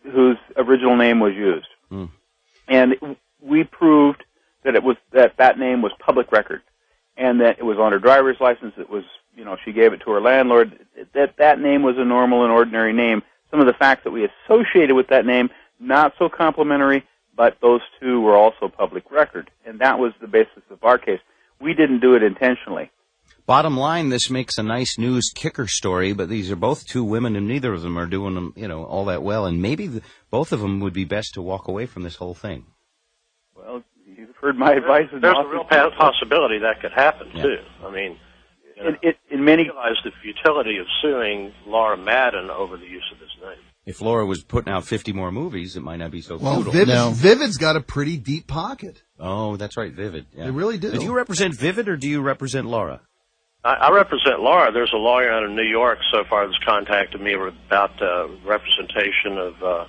[0.04, 2.06] whose original name was used, Hmm.
[2.68, 2.96] and
[3.46, 4.24] we proved
[4.64, 6.62] that it was that that name was public record,
[7.18, 8.74] and that it was on her driver's license.
[8.78, 9.04] It was
[9.36, 10.86] you know she gave it to her landlord.
[11.14, 13.22] That that name was a normal and ordinary name.
[13.52, 15.50] Some of the facts that we associated with that name
[15.80, 17.04] not so complimentary,
[17.36, 21.20] but those two were also public record, and that was the basis of our case.
[21.62, 22.92] We didn't do it intentionally.
[23.46, 27.36] Bottom line, this makes a nice news kicker story, but these are both two women,
[27.36, 29.46] and neither of them are doing them, you know, all that well.
[29.46, 30.02] And maybe the,
[30.32, 32.66] both of them would be best to walk away from this whole thing.
[33.66, 35.08] Well, you've heard my advice.
[35.12, 37.44] and There's a real possibility that could happen Yeah.
[37.44, 37.58] too.
[37.86, 38.18] I mean,
[38.78, 42.86] you know, in, in, in many realize the futility of suing Laura Madden over the
[42.86, 43.58] use of this name.
[43.86, 46.72] If Laura was putting out 50 more movies, it might not be so Well, futile.
[46.74, 47.12] Vivid, No.
[47.12, 49.02] Vivid's got a pretty deep pocket.
[49.20, 50.26] Oh, that's right, Vivid.
[50.36, 50.46] Yeah.
[50.46, 50.92] They really do.
[50.92, 53.02] Do you represent Vivid or do you represent Laura?
[53.64, 54.72] I, I represent Laura.
[54.72, 59.38] There's a lawyer out of New York so far that's contacted me about uh, representation
[59.38, 59.86] of uh,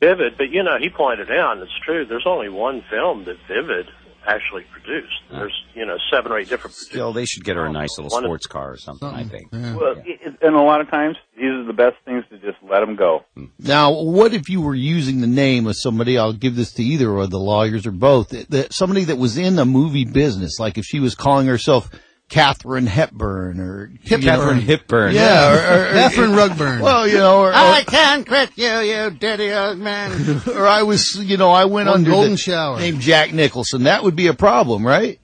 [0.00, 2.04] Vivid, but you know, he pointed out, and it's true.
[2.06, 3.86] There's only one film that Vivid
[4.26, 5.12] actually produced.
[5.30, 6.74] There's you know seven or eight different.
[6.76, 9.24] Still, they should get her a nice little One of- sports car or something, I
[9.24, 9.52] think.
[9.52, 12.80] well, it, and a lot of times these are the best things to just let
[12.80, 13.24] them go.
[13.34, 13.46] Hmm.
[13.58, 16.18] Now, what if you were using the name of somebody?
[16.18, 18.28] I'll give this to either or the lawyers or both.
[18.30, 21.90] That, that somebody that was in the movie business, like if she was calling herself
[22.30, 24.22] Katharine Hepburn or Hepburn.
[24.22, 25.14] Katharine Hepburn.
[25.14, 26.80] yeah, or, or, or- Catherine Rugburn.
[26.90, 30.40] Well, you know, or, or, can't quit you, you dirty old man.
[30.54, 32.78] or I was, you know, I went One under golden the shower.
[32.78, 33.82] name Jack Nicholson.
[33.82, 35.20] That would be a problem, right?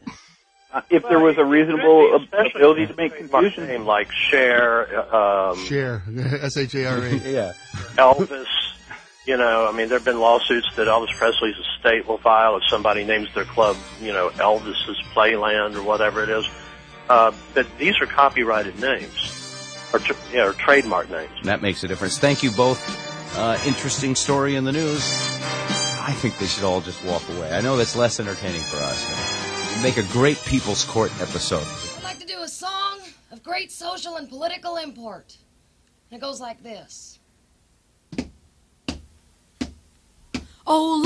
[0.72, 5.52] Uh, if there was a reasonable ability to make trademark confusion, name like Cher, uh,
[5.52, 6.02] um, Share.
[6.42, 7.14] S H A R A.
[7.14, 7.52] Yeah.
[7.94, 8.46] Elvis.
[9.26, 12.62] You know, I mean, there have been lawsuits that Elvis Presley's estate will file if
[12.68, 16.46] somebody names their club, you know, Elvis's Playland or whatever it is.
[17.08, 21.30] Uh, but these are copyrighted names, or, tr- yeah, or trademark names.
[21.44, 22.18] That makes a difference.
[22.18, 22.80] Thank you both.
[23.36, 25.02] Uh, interesting story in the news.
[26.08, 27.52] I think they should all just walk away.
[27.52, 29.72] I know that's less entertaining for us.
[29.72, 31.66] It'd make a great People's Court episode.
[31.98, 33.00] I'd like to do a song
[33.30, 35.36] of great social and political import.
[36.10, 37.18] And it goes like this.
[40.66, 41.00] Oh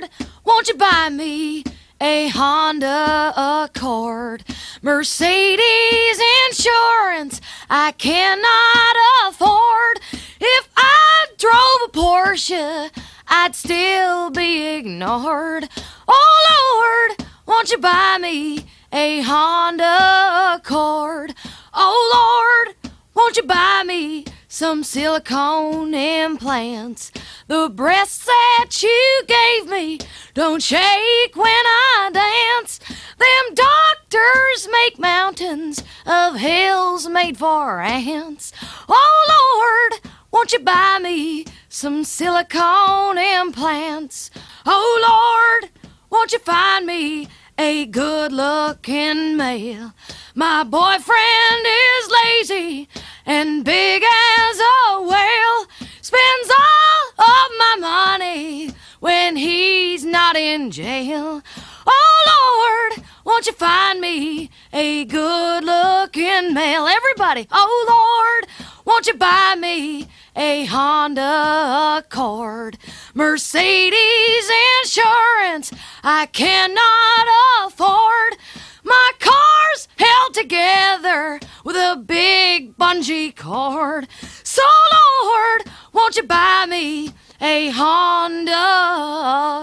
[0.00, 0.10] Lord,
[0.44, 1.64] won't you buy me
[2.02, 4.44] a Honda Accord?
[4.82, 8.96] Mercedes insurance I cannot
[9.28, 10.00] afford.
[10.40, 12.90] If I drove a Porsche,
[13.28, 15.68] I'd still be ignored.
[16.08, 21.34] Oh Lord, won't you buy me a Honda Accord?
[21.72, 27.10] Oh Lord, won't you buy me some silicone implants?
[27.46, 29.98] The breasts that you gave me
[30.34, 32.78] don't shake when I dance.
[33.16, 38.52] Them doctors make mountains of hills made for ants.
[38.90, 44.30] Oh Lord, won't you buy me some silicone implants?
[44.66, 45.70] Oh Lord,
[46.10, 47.26] won't you find me
[47.58, 49.92] a good looking male?
[50.34, 52.88] My boyfriend is lazy
[53.26, 55.66] and big as a whale.
[56.00, 58.70] Spends all of my money
[59.00, 61.42] when he's not in jail.
[61.86, 66.86] Oh Lord, won't you find me a good looking male?
[66.86, 68.48] Everybody, oh Lord,
[68.84, 72.78] won't you buy me a Honda Accord?
[73.14, 74.50] Mercedes
[74.82, 75.72] insurance
[76.02, 77.28] I cannot
[77.66, 78.36] afford.
[78.84, 84.08] My car's held together with a big bungee cord.
[84.42, 84.62] So,
[84.92, 85.62] Lord,
[85.92, 88.50] won't you buy me a Honda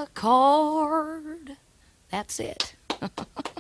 [0.08, 1.58] Accord?
[2.10, 2.76] That's it.
[3.00, 3.59] ハハハ。